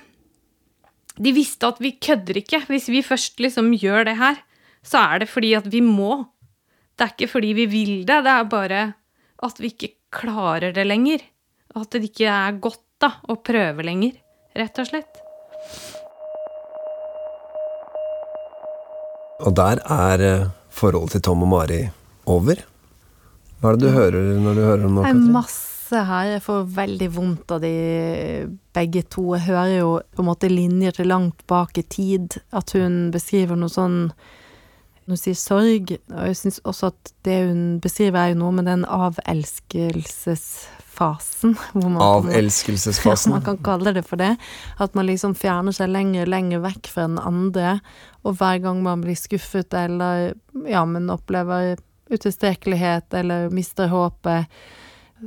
de 1.20 1.32
visste 1.36 1.68
at 1.68 1.80
vi 1.82 1.94
kødder 2.00 2.40
ikke. 2.40 2.62
Hvis 2.70 2.88
vi 2.92 3.02
først 3.04 3.40
liksom 3.42 3.72
gjør 3.76 4.06
det 4.08 4.16
her, 4.20 4.40
så 4.82 5.02
er 5.04 5.22
det 5.22 5.28
fordi 5.28 5.52
at 5.58 5.68
vi 5.72 5.82
må. 5.84 6.24
Det 6.96 7.06
er 7.06 7.14
ikke 7.14 7.32
fordi 7.34 7.52
vi 7.56 7.66
vil 7.68 7.94
det, 8.08 8.22
det 8.24 8.32
er 8.32 8.48
bare 8.48 8.82
at 9.40 9.60
vi 9.60 9.72
ikke 9.72 9.94
klarer 10.12 10.74
det 10.76 10.86
lenger. 10.88 11.22
At 11.76 11.92
det 11.92 12.10
ikke 12.10 12.28
er 12.28 12.58
godt 12.60 12.82
da, 13.00 13.14
å 13.32 13.38
prøve 13.40 13.84
lenger, 13.86 14.16
rett 14.56 14.80
og 14.82 14.88
slett. 14.90 15.20
Og 19.40 19.54
der 19.56 19.80
er 19.80 20.24
eh, 20.26 20.48
forholdet 20.74 21.16
til 21.16 21.24
Tom 21.30 21.46
og 21.46 21.52
Mari 21.54 21.80
over. 22.28 22.60
Hva 23.60 23.72
er 23.72 23.80
det 23.80 23.88
du 23.88 23.96
hører 23.96 24.30
når 24.40 24.56
du 24.58 24.64
hører 24.66 24.86
om 24.88 24.98
noe? 24.98 25.08
er 25.08 25.32
Masse 25.32 25.69
masse 25.90 26.06
her. 26.06 26.24
Jeg 26.36 26.42
får 26.42 26.76
veldig 26.76 27.08
vondt 27.14 27.50
av 27.50 27.60
de 27.60 28.46
begge 28.74 29.02
to. 29.10 29.34
Jeg 29.36 29.46
hører 29.48 29.80
jo 29.80 30.00
på 30.14 30.22
en 30.22 30.28
måte 30.28 30.48
linjer 30.48 30.92
til 30.92 31.08
langt 31.08 31.46
bak 31.46 31.78
i 31.78 31.82
tid. 31.82 32.38
At 32.52 32.72
hun 32.74 33.10
beskriver 33.10 33.56
noe 33.56 33.68
sånn 33.68 34.12
Hun 35.10 35.16
sier 35.16 35.34
sorg. 35.34 35.98
Og 36.12 36.26
jeg 36.28 36.36
syns 36.36 36.60
også 36.62 36.86
at 36.92 37.12
det 37.24 37.46
hun 37.48 37.80
beskriver, 37.82 38.20
er 38.20 38.28
jo 38.30 38.38
noe 38.44 38.52
med 38.54 38.64
den 38.68 38.84
avelskelsesfasen. 38.86 41.56
Avelskelsesfasen? 41.98 43.32
man 43.34 43.42
kan 43.42 43.58
kalle 43.58 43.92
det 43.96 44.04
for 44.06 44.16
det. 44.20 44.36
At 44.78 44.94
man 44.94 45.06
liksom 45.08 45.34
fjerner 45.34 45.72
seg 45.74 45.88
lenger 45.90 46.22
og 46.28 46.30
lenger 46.30 46.58
vekk 46.62 46.86
fra 46.92 47.02
den 47.08 47.18
andre. 47.18 47.80
Og 48.22 48.38
hver 48.38 48.58
gang 48.62 48.82
man 48.86 49.00
blir 49.02 49.18
skuffet 49.18 49.74
eller 49.74 50.34
ja, 50.68 50.84
men 50.86 51.10
opplever 51.10 51.74
utilstrekkelighet 52.10 53.14
eller 53.14 53.50
mister 53.50 53.90
håpet, 53.90 54.46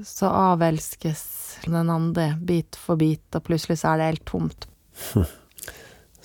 så 0.06 0.28
avelskes 0.28 1.24
den 1.66 1.90
andre 1.90 2.34
bit 2.42 2.78
for 2.80 2.98
bit, 3.00 3.26
og 3.36 3.46
plutselig 3.48 3.80
så 3.82 3.94
er 3.94 4.02
det 4.02 4.10
helt 4.12 4.26
tomt. 4.30 4.68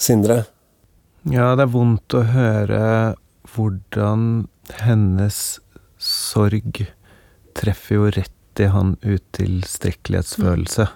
Sindre? 0.08 0.44
Ja, 1.28 1.52
det 1.58 1.66
er 1.66 1.74
vondt 1.74 2.14
å 2.16 2.24
høre 2.30 2.82
hvordan 3.52 4.46
hennes 4.84 5.58
sorg 5.98 6.84
treffer 7.58 7.98
jo 7.98 8.10
rett 8.14 8.62
i 8.62 8.68
han 8.72 8.96
utilstrekkelighetsfølelse. 9.02 10.88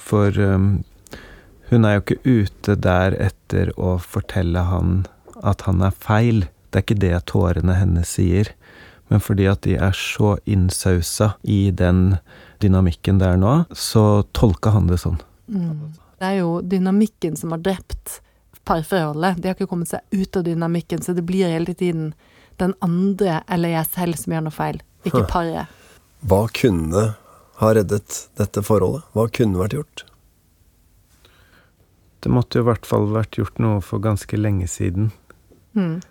For 0.00 0.36
um, 0.40 0.70
hun 1.70 1.86
er 1.86 1.96
jo 1.96 2.04
ikke 2.04 2.22
ute 2.24 2.76
der 2.82 3.16
etter 3.20 3.72
å 3.78 3.98
fortelle 4.02 4.64
han 4.68 5.04
at 5.46 5.66
han 5.68 5.84
er 5.86 5.94
feil. 5.94 6.46
Det 6.70 6.80
er 6.80 6.86
ikke 6.86 7.02
det 7.02 7.14
tårene 7.30 7.76
hennes 7.78 8.16
sier 8.18 8.52
men 9.10 9.22
fordi 9.22 9.48
at 9.50 9.64
de 9.66 9.74
er 9.74 9.94
så 9.96 10.36
innsausa 10.46 11.32
i 11.42 11.70
den 11.74 12.16
dynamikken 12.62 13.18
der 13.18 13.38
nå, 13.40 13.64
så 13.74 14.22
tolka 14.36 14.72
han 14.74 14.86
det 14.90 15.00
sånn. 15.02 15.18
Mm. 15.50 15.90
Det 16.20 16.28
er 16.28 16.36
jo 16.42 16.60
dynamikken 16.62 17.38
som 17.40 17.54
har 17.54 17.62
drept 17.64 18.20
parforholdet. 18.68 19.40
De 19.40 19.48
har 19.48 19.56
ikke 19.56 19.70
kommet 19.70 19.90
seg 19.90 20.04
ut 20.14 20.36
av 20.36 20.44
dynamikken, 20.46 21.02
så 21.02 21.16
det 21.16 21.24
blir 21.26 21.50
hele 21.50 21.74
tiden 21.74 22.12
den 22.60 22.76
andre 22.84 23.40
eller 23.48 23.72
jeg 23.72 23.88
selv 23.94 24.20
som 24.20 24.34
gjør 24.36 24.46
noe 24.46 24.54
feil, 24.54 24.78
ikke 25.08 25.24
paret. 25.32 25.72
Hva 26.28 26.44
kunne 26.52 27.06
ha 27.60 27.72
reddet 27.74 28.18
dette 28.38 28.62
forholdet? 28.64 29.08
Hva 29.16 29.26
kunne 29.32 29.58
vært 29.62 29.78
gjort? 29.78 30.04
Det 32.20 32.30
måtte 32.30 32.60
jo 32.60 32.66
i 32.66 32.68
hvert 32.68 32.86
fall 32.86 33.08
vært 33.10 33.40
gjort 33.40 33.58
noe 33.64 33.80
for 33.84 34.02
ganske 34.04 34.36
lenge 34.36 34.68
siden. 34.68 35.08
Mm. 35.72 36.02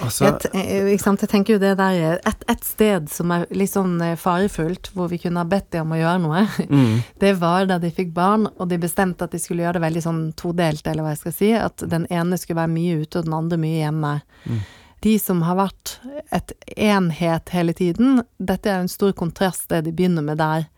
Altså, 0.00 0.24
jeg, 0.24 0.52
eh, 0.56 0.86
jeg, 0.94 1.28
tenker 1.28 1.54
jo 1.54 1.60
det 1.60 1.74
der 1.76 2.18
et, 2.24 2.44
et, 2.48 2.64
sted 2.64 3.10
som 3.12 3.32
er 3.34 3.44
litt 3.52 3.74
sånn 3.74 3.98
eh, 4.00 4.16
farefullt, 4.16 4.88
hvor 4.96 5.10
vi 5.12 5.18
kunne 5.20 5.42
ha 5.42 5.48
bedt 5.48 5.68
dem 5.74 5.84
om 5.84 5.96
å 5.96 6.00
gjøre 6.00 6.22
noe, 6.22 6.44
mm. 6.72 6.94
det 7.20 7.34
var 7.42 7.68
da 7.68 7.76
de 7.82 7.92
fikk 7.92 8.14
barn, 8.16 8.48
og 8.56 8.70
de 8.70 8.80
bestemte 8.80 9.28
at 9.28 9.36
de 9.36 9.40
skulle 9.42 9.66
gjøre 9.66 9.76
det 9.76 9.86
veldig 9.86 10.04
sånn 10.06 10.22
todelt, 10.38 10.86
eller 10.88 11.04
hva 11.04 11.12
jeg 11.12 11.22
skal 11.26 11.36
si. 11.36 11.50
At 11.58 11.84
den 11.92 12.08
ene 12.08 12.40
skulle 12.40 12.62
være 12.62 12.72
mye 12.72 13.02
ute, 13.02 13.20
og 13.20 13.28
den 13.28 13.36
andre 13.36 13.60
mye 13.60 13.82
hjemme. 13.82 14.14
Mm. 14.48 14.62
De 15.02 15.16
som 15.18 15.40
har 15.44 15.58
vært 15.58 15.96
et 16.30 16.52
enhet 16.78 17.52
hele 17.52 17.74
tiden, 17.76 18.22
dette 18.38 18.70
er 18.70 18.80
jo 18.80 18.86
en 18.86 18.92
stor 18.92 19.16
kontrast, 19.18 19.68
det 19.72 19.82
de 19.88 19.94
begynner 19.96 20.24
med 20.24 20.40
der. 20.40 20.68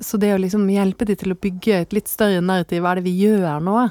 Så 0.00 0.18
det 0.20 0.32
å 0.34 0.40
liksom 0.40 0.68
hjelpe 0.72 1.06
de 1.08 1.16
til 1.20 1.32
å 1.32 1.38
bygge 1.38 1.84
et 1.84 1.94
litt 1.94 2.08
større 2.10 2.40
narrativ, 2.42 2.82
hva 2.82 2.94
er 2.94 3.00
det 3.00 3.08
vi 3.08 3.18
gjør 3.20 3.60
nå? 3.64 3.86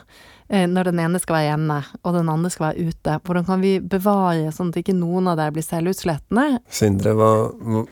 Eh, 0.49 0.65
når 0.65 0.89
den 0.89 0.99
ene 1.03 1.19
skal 1.21 1.35
være 1.37 1.49
hjemme, 1.51 1.77
og 2.01 2.15
den 2.15 2.29
andre 2.33 2.49
skal 2.49 2.71
være 2.71 2.89
ute? 2.89 3.17
Hvordan 3.21 3.45
kan 3.45 3.61
vi 3.61 3.75
bevare 3.79 4.49
sånn 4.53 4.71
at 4.73 4.79
ikke 4.81 4.97
noen 4.97 5.29
av 5.29 5.37
dere 5.37 5.53
blir 5.53 5.65
selvutslettende? 5.65 6.63
Sindre, 6.73 7.13
hva, 7.19 7.29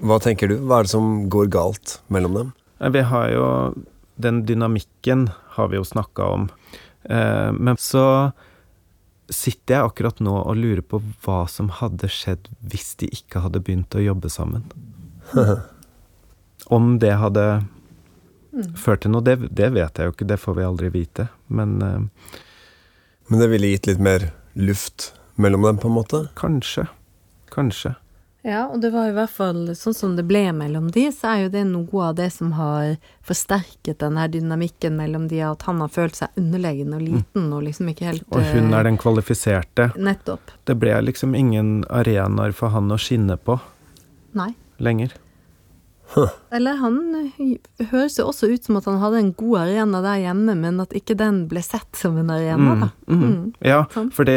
hva, 0.01 0.17
tenker 0.23 0.49
du? 0.49 0.55
Hva 0.65 0.79
er 0.79 0.87
det 0.87 0.93
som 0.95 1.11
går 1.29 1.51
galt 1.53 1.99
mellom 2.13 2.39
dem? 2.39 2.49
Vi 2.93 3.05
har 3.11 3.29
jo 3.33 3.45
Den 4.17 4.41
dynamikken 4.49 5.27
har 5.53 5.67
vi 5.69 5.77
jo 5.77 5.83
snakka 5.85 6.25
om. 6.25 6.47
Eh, 7.03 7.51
men 7.53 7.77
så 7.77 8.31
sitter 9.29 9.75
jeg 9.75 9.89
akkurat 9.91 10.21
nå 10.23 10.33
og 10.39 10.57
lurer 10.57 10.81
på 10.81 10.97
hva 11.21 11.43
som 11.51 11.69
hadde 11.69 12.09
skjedd 12.09 12.47
hvis 12.65 12.95
de 12.97 13.11
ikke 13.13 13.43
hadde 13.43 13.61
begynt 13.61 13.93
å 13.93 14.01
jobbe 14.01 14.31
sammen. 14.33 14.65
Om 16.73 16.95
det 17.03 17.13
hadde 17.21 17.45
mm. 17.61 18.73
ført 18.79 19.03
til 19.05 19.13
noe, 19.13 19.21
det, 19.21 19.37
det, 19.53 19.69
vet 19.75 19.99
jeg 19.99 20.09
jo 20.09 20.15
ikke, 20.15 20.29
det 20.33 20.41
får 20.41 20.57
vi 20.57 20.65
aldri 20.65 20.91
vite. 20.97 21.27
Men 21.53 21.77
uh, 21.83 22.39
men 23.27 23.39
det 23.39 23.47
ville 23.51 23.73
gitt 23.73 23.87
litt 23.89 23.99
mer 24.03 24.29
luft 24.53 25.13
mellom 25.35 25.61
dem, 25.67 25.77
på 25.77 25.89
en 25.89 25.97
måte? 25.97 26.27
Kanskje. 26.39 26.87
Kanskje. 27.53 27.95
Ja, 28.47 28.61
og 28.71 28.79
det 28.79 28.93
var 28.93 29.09
i 29.09 29.15
hvert 29.15 29.33
fall 29.33 29.73
sånn 29.75 29.95
som 29.97 30.13
det 30.15 30.23
ble 30.29 30.45
mellom 30.55 30.87
de, 30.95 31.09
så 31.11 31.33
er 31.33 31.41
jo 31.41 31.49
det 31.51 31.65
noe 31.67 32.03
av 32.05 32.13
det 32.15 32.29
som 32.31 32.53
har 32.55 32.93
forsterket 33.27 33.99
den 33.99 34.15
her 34.15 34.29
dynamikken 34.31 34.95
mellom 34.95 35.25
de, 35.27 35.41
at 35.43 35.65
han 35.67 35.81
har 35.83 35.91
følt 35.91 36.15
seg 36.15 36.39
underlegen 36.39 36.95
og 36.95 37.03
liten 37.03 37.49
og 37.51 37.65
liksom 37.65 37.91
ikke 37.91 38.07
helt 38.07 38.23
Og 38.31 38.45
hun 38.53 38.71
er 38.71 38.87
den 38.87 38.99
kvalifiserte. 39.01 39.89
Nettopp. 39.99 40.53
Det 40.63 40.77
ble 40.79 40.95
liksom 41.09 41.35
ingen 41.35 41.81
arenaer 41.91 42.55
for 42.55 42.71
han 42.71 42.87
å 42.93 42.99
skinne 43.01 43.35
på 43.35 43.59
Nei. 44.37 44.53
lenger. 44.79 45.17
Huh. 46.13 46.31
Eller 46.55 46.79
han 46.79 46.97
høres 47.91 48.15
jo 48.19 48.29
også 48.29 48.47
ut 48.47 48.63
som 48.63 48.79
at 48.79 48.87
han 48.87 48.99
hadde 49.01 49.19
en 49.19 49.33
god 49.35 49.57
arena 49.65 50.01
der 50.05 50.21
hjemme, 50.23 50.55
men 50.55 50.79
at 50.79 50.95
ikke 50.95 51.17
den 51.19 51.43
ble 51.51 51.61
sett 51.65 51.99
som 51.99 52.15
en 52.21 52.31
arena, 52.31 52.77
mm, 52.77 52.83
da. 52.85 52.89
Mm, 53.11 53.23
mm. 53.23 53.53
Ja, 53.67 53.81
sånn. 53.93 54.09
for 54.15 54.31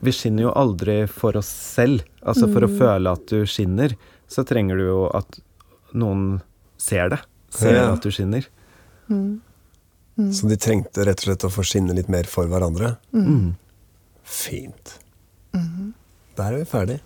vi 0.00 0.12
skinner 0.16 0.48
jo 0.48 0.54
aldri 0.56 1.02
for 1.08 1.36
oss 1.40 1.48
selv. 1.48 2.04
Altså 2.20 2.48
for 2.52 2.64
å 2.64 2.70
mm. 2.70 2.78
føle 2.80 3.14
at 3.16 3.26
du 3.32 3.44
skinner, 3.48 3.96
så 4.30 4.44
trenger 4.48 4.80
du 4.80 4.86
jo 4.86 5.00
at 5.16 5.40
noen 5.96 6.40
ser 6.80 7.12
det. 7.12 7.20
Ser 7.50 7.74
Ja. 7.74 7.92
at 7.92 8.04
du 8.04 8.12
skinner. 8.14 8.46
Så 10.30 10.48
de 10.48 10.56
trengte 10.60 11.04
rett 11.04 11.24
og 11.24 11.30
slett 11.30 11.46
å 11.48 11.52
få 11.52 11.64
skinne 11.66 11.96
litt 11.96 12.08
mer 12.12 12.28
for 12.28 12.46
hverandre? 12.46 12.96
Mm. 13.16 13.56
Fint. 14.22 14.98
Der 16.36 16.52
er 16.52 16.60
vi 16.60 16.68
ferdig. 16.68 17.00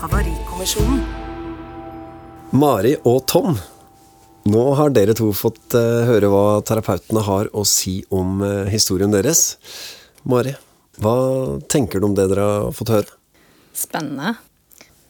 Havarikommisjonen. 0.00 1.00
Mari 2.56 2.92
og 3.08 3.22
Tom, 3.28 3.56
nå 4.46 4.64
har 4.78 4.92
dere 4.94 5.14
to 5.16 5.30
fått 5.34 5.74
eh, 5.76 6.04
høre 6.08 6.28
hva 6.30 6.60
terapeutene 6.66 7.22
har 7.26 7.48
å 7.56 7.64
si 7.66 7.98
om 8.14 8.42
eh, 8.44 8.68
historien 8.70 9.12
deres. 9.12 9.56
Mari, 10.28 10.52
hva 11.00 11.16
tenker 11.72 12.00
du 12.00 12.10
om 12.10 12.16
det 12.16 12.28
dere 12.30 12.44
har 12.44 12.76
fått 12.76 12.92
høre? 12.92 13.16
Spennende. 13.76 14.36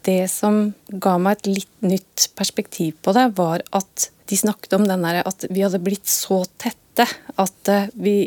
Det 0.07 0.23
som 0.31 0.71
ga 0.87 1.17
meg 1.19 1.41
et 1.41 1.51
litt 1.51 1.83
nytt 1.83 2.29
perspektiv 2.39 2.95
på 3.03 3.11
det, 3.15 3.27
var 3.35 3.65
at 3.75 4.09
de 4.27 4.39
snakket 4.39 4.77
om 4.79 4.87
den 4.87 5.03
der 5.03 5.21
at 5.27 5.47
vi 5.51 5.63
hadde 5.65 5.83
blitt 5.83 6.07
så 6.07 6.41
tette 6.59 7.05
at 7.35 7.73
eh, 7.73 7.91
vi, 7.99 8.19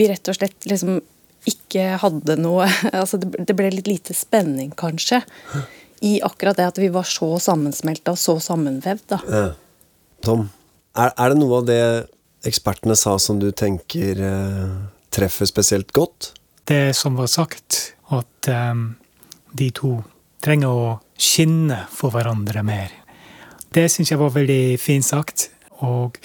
vi 0.00 0.08
rett 0.08 0.32
og 0.32 0.40
slett 0.40 0.68
liksom 0.68 1.02
ikke 1.48 1.96
hadde 2.00 2.36
noe 2.40 2.66
altså 3.00 3.20
det, 3.20 3.44
det 3.48 3.56
ble 3.56 3.70
litt 3.72 3.88
lite 3.88 4.16
spenning, 4.16 4.72
kanskje, 4.76 5.22
i 6.00 6.20
akkurat 6.24 6.56
det 6.56 6.66
at 6.70 6.78
vi 6.80 6.88
var 6.92 7.04
så 7.08 7.34
sammensmelta 7.42 8.14
og 8.14 8.18
så 8.20 8.38
sammenvevd. 8.40 9.04
da. 9.12 9.42
Tom, 10.24 10.46
er, 10.96 11.12
er 11.16 11.32
det 11.34 11.38
noe 11.40 11.58
av 11.60 11.66
det 11.68 11.80
ekspertene 12.48 12.96
sa 12.96 13.18
som 13.20 13.38
du 13.40 13.50
tenker 13.52 14.20
eh, 14.24 14.70
treffer 15.12 15.48
spesielt 15.48 15.92
godt? 15.96 16.32
Det 16.68 16.94
som 16.96 17.16
var 17.18 17.28
sagt, 17.28 17.94
at 18.14 18.48
eh, 18.48 18.74
de 19.52 19.70
to 19.76 19.98
trenger 20.40 20.72
å 20.72 20.90
skinne 21.20 21.82
for 21.92 22.14
hverandre 22.14 22.62
mer. 22.64 22.92
Det 23.70 23.84
syns 23.92 24.10
jeg 24.14 24.18
var 24.20 24.32
veldig 24.34 24.78
fint 24.80 25.04
sagt. 25.04 25.50
Og 25.84 26.16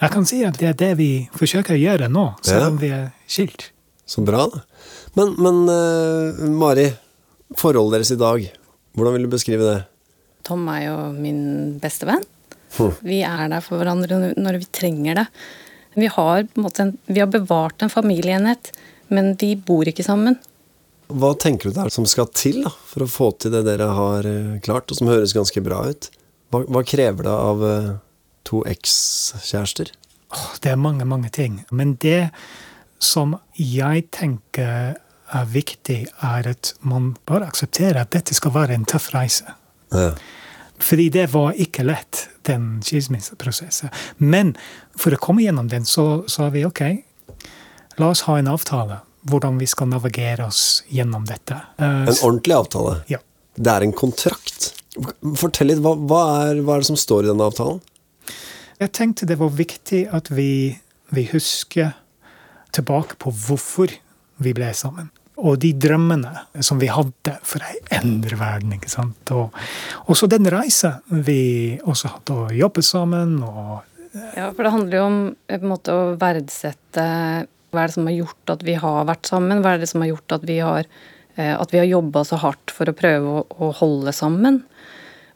jeg 0.00 0.10
kan 0.12 0.24
si 0.28 0.40
at 0.44 0.56
det 0.60 0.70
er 0.72 0.78
det 0.80 0.92
vi 0.98 1.10
forsøker 1.36 1.76
å 1.76 1.80
gjøre 1.82 2.08
nå, 2.12 2.24
selv 2.42 2.60
Ja. 2.64 2.68
om 2.72 2.80
vi 2.80 2.90
er 2.96 3.10
skilt. 3.28 3.68
Så 4.08 4.24
bra, 4.24 4.46
da. 4.52 4.64
Men, 5.16 5.30
men 5.40 5.60
uh, 5.70 6.42
Mari, 6.50 6.88
forholdet 7.60 7.98
deres 7.98 8.12
i 8.14 8.20
dag, 8.20 8.46
hvordan 8.94 9.16
vil 9.16 9.26
du 9.26 9.32
beskrive 9.34 9.66
det? 9.68 9.80
Tom 10.44 10.66
er 10.68 10.86
jo 10.86 10.96
min 11.16 11.78
beste 11.82 12.06
venn. 12.08 12.24
Hm. 12.76 12.90
Vi 13.06 13.20
er 13.24 13.48
der 13.52 13.62
for 13.64 13.78
hverandre 13.80 14.34
når- 14.34 14.58
vi 14.58 14.66
trenger 14.72 15.14
det. 15.22 15.26
Vi 15.94 16.06
har, 16.10 16.42
på 16.42 16.58
en 16.58 16.64
måte 16.64 16.96
vi 17.06 17.20
har 17.20 17.30
bevart 17.30 17.82
en 17.82 17.88
familieenhet, 17.92 18.72
men 19.08 19.34
vi 19.36 19.54
bor 19.54 19.84
ikke 19.86 20.04
sammen. 20.04 20.38
Hva 21.08 21.34
tenker 21.38 21.70
du 21.70 21.74
det 21.76 21.84
er 21.86 21.90
som 21.90 22.06
skal 22.06 22.26
til 22.34 22.62
da, 22.64 22.70
for 22.70 23.04
å 23.04 23.10
få 23.10 23.38
til 23.38 23.52
det 23.52 23.64
dere 23.66 23.86
har 23.94 24.24
eh, 24.26 24.58
klart, 24.64 24.90
og 24.90 24.96
som 24.98 25.06
høres 25.08 25.34
ganske 25.36 25.62
bra 25.62 25.84
ut? 25.90 26.10
Hva, 26.50 26.64
hva 26.66 26.82
krever 26.82 27.22
det 27.28 27.34
av 27.34 27.62
eh, 27.62 27.90
to 28.44 28.62
ekskjærester? 28.64 29.92
Åh, 30.34 30.48
Det 30.60 30.72
er 30.72 30.76
mange, 30.80 31.04
mange 31.06 31.30
ting. 31.30 31.64
Men 31.70 31.94
det 32.02 32.30
som 32.98 33.38
jeg 33.54 34.08
tenker 34.10 34.96
er 35.32 35.44
viktig, 35.48 36.06
er 36.22 36.48
at 36.50 36.74
man 36.84 37.14
bare 37.28 37.48
aksepterer 37.48 38.02
at 38.02 38.12
dette 38.14 38.34
skal 38.36 38.52
være 38.54 38.74
en 38.76 38.84
tøff 38.88 39.10
reise. 39.14 39.54
Ja. 39.94 40.10
Fordi 40.84 41.08
det 41.14 41.28
var 41.32 41.54
ikke 41.60 41.84
lett, 41.86 42.26
den 42.44 42.80
skilsmisseprosessen. 42.84 43.92
Men 44.18 44.52
for 44.98 45.14
å 45.14 45.20
komme 45.22 45.44
gjennom 45.44 45.68
den, 45.70 45.86
så 45.88 46.24
sa 46.28 46.50
vi 46.52 46.64
ok, 46.66 46.82
la 48.02 48.10
oss 48.10 48.24
ha 48.28 48.38
en 48.40 48.50
avtale. 48.50 49.00
Hvordan 49.24 49.56
vi 49.56 49.64
skal 49.70 49.88
navigere 49.88 50.44
oss 50.50 50.82
gjennom 50.92 51.24
dette. 51.24 51.56
Eh, 51.78 52.02
En 52.04 52.18
ordentlig 52.26 52.52
avtale? 52.58 52.98
Ja. 53.08 53.22
Det 53.56 53.70
er 53.70 53.86
en 53.86 53.94
kontrakt? 53.96 54.74
Fortell 55.38 55.70
litt, 55.70 55.80
hva, 55.80 55.94
hva, 55.96 56.20
er, 56.50 56.60
hva 56.66 56.76
er 56.76 56.82
det 56.84 56.90
som 56.90 56.98
står 57.00 57.24
i 57.24 57.30
denne 57.30 57.46
avtalen? 57.48 57.80
Jeg 58.82 58.92
tenkte 58.92 59.26
det 59.30 59.38
var 59.40 59.54
viktig 59.54 60.02
at 60.12 60.28
vi, 60.34 60.76
vi 61.14 61.24
husker 61.30 61.94
tilbake 62.74 63.16
på 63.22 63.30
hvorfor 63.46 63.94
vi 64.42 64.54
ble 64.56 64.70
sammen. 64.76 65.10
Og 65.34 65.58
de 65.62 65.72
drømmene 65.74 66.62
som 66.62 66.78
vi 66.78 66.86
hadde 66.92 67.32
for 67.42 67.64
ei 67.66 67.80
endre 67.96 68.38
verden. 68.38 68.76
ikke 68.76 68.90
sant? 68.92 69.32
Og 69.34 69.50
også 70.10 70.28
den 70.30 70.46
reisa 70.50 71.00
vi 71.10 71.80
også 71.82 72.12
hadde 72.12 72.36
å 72.36 72.52
jobbe 72.54 72.84
sammen. 72.86 73.40
og 73.42 73.82
Ja, 74.36 74.52
for 74.52 74.62
det 74.62 74.74
handler 74.76 74.98
jo 75.00 75.06
om 75.08 75.18
eh, 75.48 75.58
på 75.58 75.66
en 75.66 75.72
måte 75.72 75.94
å 75.94 76.14
verdsette 76.20 77.08
hva 77.74 77.82
er 77.82 77.90
det 77.90 77.96
som 77.96 78.06
har 78.06 78.14
gjort 78.14 78.54
at 78.54 78.62
vi 78.62 78.76
har 78.78 79.08
vært 79.08 79.26
sammen, 79.26 79.64
hva 79.64 79.74
er 79.74 79.82
det 79.82 79.90
som 79.90 80.04
har 80.04 80.12
gjort 80.12 80.36
at 80.36 80.46
vi 80.46 80.60
har, 80.62 80.86
eh, 81.34 81.54
at 81.58 81.74
har 81.74 81.90
jobba 81.90 82.22
så 82.22 82.38
hardt 82.38 82.70
for 82.70 82.86
å 82.86 82.94
prøve 82.94 83.40
å, 83.40 83.42
å 83.58 83.72
holde 83.74 84.14
sammen. 84.14 84.62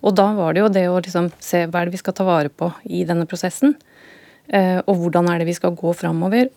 Og 0.07 0.15
da 0.15 0.29
var 0.37 0.55
det 0.55 0.63
jo 0.63 0.71
det 0.71 0.87
å 0.87 1.01
liksom 1.03 1.33
se 1.43 1.65
hva 1.67 1.83
er 1.83 1.89
det 1.89 1.97
vi 1.97 2.03
skal 2.05 2.15
ta 2.15 2.27
vare 2.27 2.53
på 2.55 2.71
i 2.87 3.03
denne 3.09 3.27
prosessen, 3.27 3.75
eh, 4.47 4.79
og 4.87 4.95
hvordan 5.03 5.27
er 5.33 5.43
det 5.43 5.49
vi 5.51 5.59
skal 5.59 5.75
gå 5.75 5.91
framover. 5.99 6.53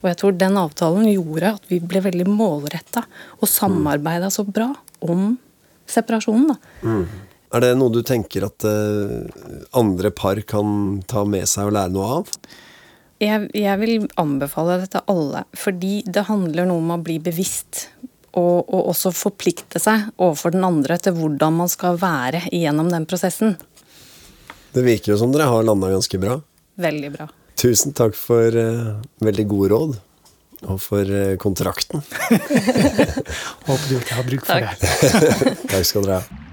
Og 0.00 0.08
jeg 0.08 0.18
tror 0.20 0.36
den 0.36 0.56
avtalen 0.60 1.08
gjorde 1.10 1.56
at 1.58 1.66
vi 1.68 1.80
ble 1.84 2.02
veldig 2.04 2.26
målretta 2.28 3.04
og 3.38 3.50
samarbeida 3.50 4.30
så 4.32 4.46
bra 4.48 4.70
om 5.04 5.34
separasjonen, 5.90 6.54
da. 6.54 6.94
Er 7.50 7.64
det 7.64 7.70
noe 7.80 7.90
du 7.90 8.00
tenker 8.06 8.46
at 8.46 8.62
uh, 8.62 9.26
andre 9.76 10.12
par 10.14 10.38
kan 10.46 11.00
ta 11.10 11.24
med 11.26 11.48
seg 11.50 11.70
og 11.70 11.74
lære 11.76 11.92
noe 11.96 12.18
av? 12.20 12.34
Jeg, 13.20 13.48
jeg 13.52 13.80
vil 13.82 14.06
anbefale 14.20 14.78
dette 14.80 15.02
alle, 15.10 15.42
fordi 15.58 15.98
det 16.06 16.28
handler 16.30 16.70
noe 16.70 16.80
om 16.80 16.94
å 16.94 17.00
bli 17.02 17.18
bevisst. 17.20 17.88
Og, 18.30 18.70
og 18.70 18.92
også 18.92 19.10
forplikte 19.10 19.80
seg 19.82 20.06
overfor 20.14 20.54
den 20.54 20.62
andre 20.62 20.94
til 21.02 21.16
hvordan 21.16 21.56
man 21.64 21.72
skal 21.72 21.98
være 21.98 22.44
gjennom 22.54 22.92
den 22.92 23.08
prosessen. 23.10 23.56
Det 24.70 24.86
virker 24.86 25.12
jo 25.12 25.18
som 25.18 25.34
dere 25.34 25.50
har 25.50 25.66
landa 25.66 25.90
ganske 25.90 26.22
bra. 26.22 26.38
Veldig 26.80 27.10
bra. 27.16 27.26
Tusen 27.60 27.92
takk 27.92 28.14
for 28.16 28.54
uh, 28.56 29.00
veldig 29.20 29.44
gode 29.50 29.68
råd. 29.74 29.96
Og 30.70 30.78
for 30.80 31.04
uh, 31.04 31.36
kontrakten. 31.40 32.00
Håper 33.68 33.84
du 33.88 33.96
ikke 33.98 34.16
har 34.16 34.28
bruk 34.28 34.46
for 34.48 34.64
Takk. 34.64 34.80
det. 34.80 35.56
Takk 35.74 35.84
skal 35.88 36.08
dere 36.08 36.22
ha. 36.22 36.46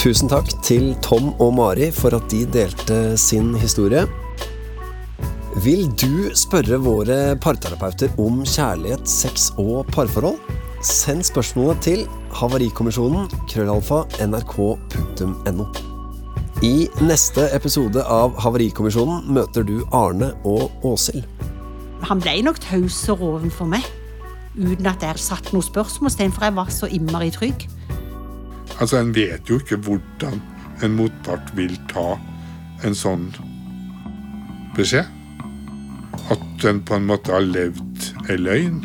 Tusen 0.00 0.30
takk 0.32 0.48
til 0.64 0.94
Tom 1.04 1.34
og 1.44 1.50
Mari 1.58 1.90
for 1.92 2.16
at 2.16 2.24
de 2.32 2.46
delte 2.48 3.18
sin 3.20 3.50
historie. 3.60 4.06
Vil 5.60 5.90
du 6.00 6.30
spørre 6.32 6.78
våre 6.80 7.18
parterapeuter 7.36 8.08
om 8.16 8.40
kjærlighet, 8.48 9.04
sex 9.04 9.50
og 9.60 9.84
parforhold? 9.92 10.40
Send 10.80 11.26
spørsmålet 11.28 11.84
til 11.84 12.06
havarikommisjonen 12.36 13.30
krøllalfa 13.50 14.04
nrk.no. 14.26 15.66
I 16.60 16.90
neste 17.00 17.46
episode 17.56 18.02
av 18.04 18.34
Havarikommisjonen 18.44 19.30
møter 19.32 19.64
du 19.64 19.78
Arne 19.96 20.34
og 20.44 20.84
Åshild. 20.84 21.24
Han 22.04 22.20
ble 22.20 22.34
nok 22.44 22.60
tausere 22.60 23.24
overfor 23.24 23.70
meg, 23.72 23.86
uten 24.58 24.88
at 24.90 25.00
jeg 25.04 25.22
satt 25.22 25.48
noe 25.54 25.64
spørsmålstegn, 25.64 26.34
for 26.36 26.44
jeg 26.44 26.56
var 26.58 26.72
så 26.74 26.90
innmari 26.92 27.30
trygg. 27.32 27.64
Altså, 28.76 29.00
En 29.00 29.14
vet 29.16 29.48
jo 29.48 29.56
ikke 29.60 29.80
hvordan 29.86 30.36
en 30.84 30.96
motpart 30.96 31.48
vil 31.56 31.76
ta 31.88 32.18
en 32.84 32.96
sånn 32.96 33.30
beskjed. 34.76 35.08
At 36.28 36.68
en 36.68 36.84
på 36.84 37.00
en 37.00 37.08
måte 37.08 37.32
har 37.32 37.44
levd 37.44 38.10
ei 38.28 38.36
løgn. 38.36 38.84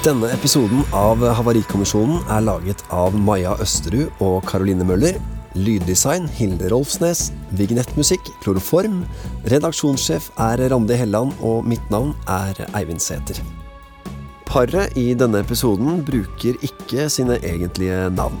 Denne 0.00 0.30
episoden 0.32 0.80
av 0.96 1.20
Havarikommisjonen 1.36 2.22
er 2.32 2.40
laget 2.46 2.80
av 2.88 3.12
Maja 3.12 3.50
Østerud 3.60 4.22
og 4.24 4.46
Caroline 4.48 4.86
Møller. 4.88 5.18
Lyddesign 5.60 6.24
Hilde 6.38 6.70
Rolfsnes. 6.72 7.26
Vignettmusikk 7.58 8.30
Kloroform. 8.40 9.02
Redaksjonssjef 9.52 10.30
er 10.40 10.62
Randi 10.72 10.96
Helland, 10.96 11.34
og 11.44 11.68
mitt 11.68 11.84
navn 11.92 12.14
er 12.32 12.56
Eivind 12.80 13.04
Sæther. 13.04 13.42
Paret 14.48 14.96
i 14.96 15.10
denne 15.12 15.44
episoden 15.44 16.00
bruker 16.08 16.56
ikke 16.64 17.10
sine 17.12 17.36
egentlige 17.44 18.06
navn. 18.16 18.40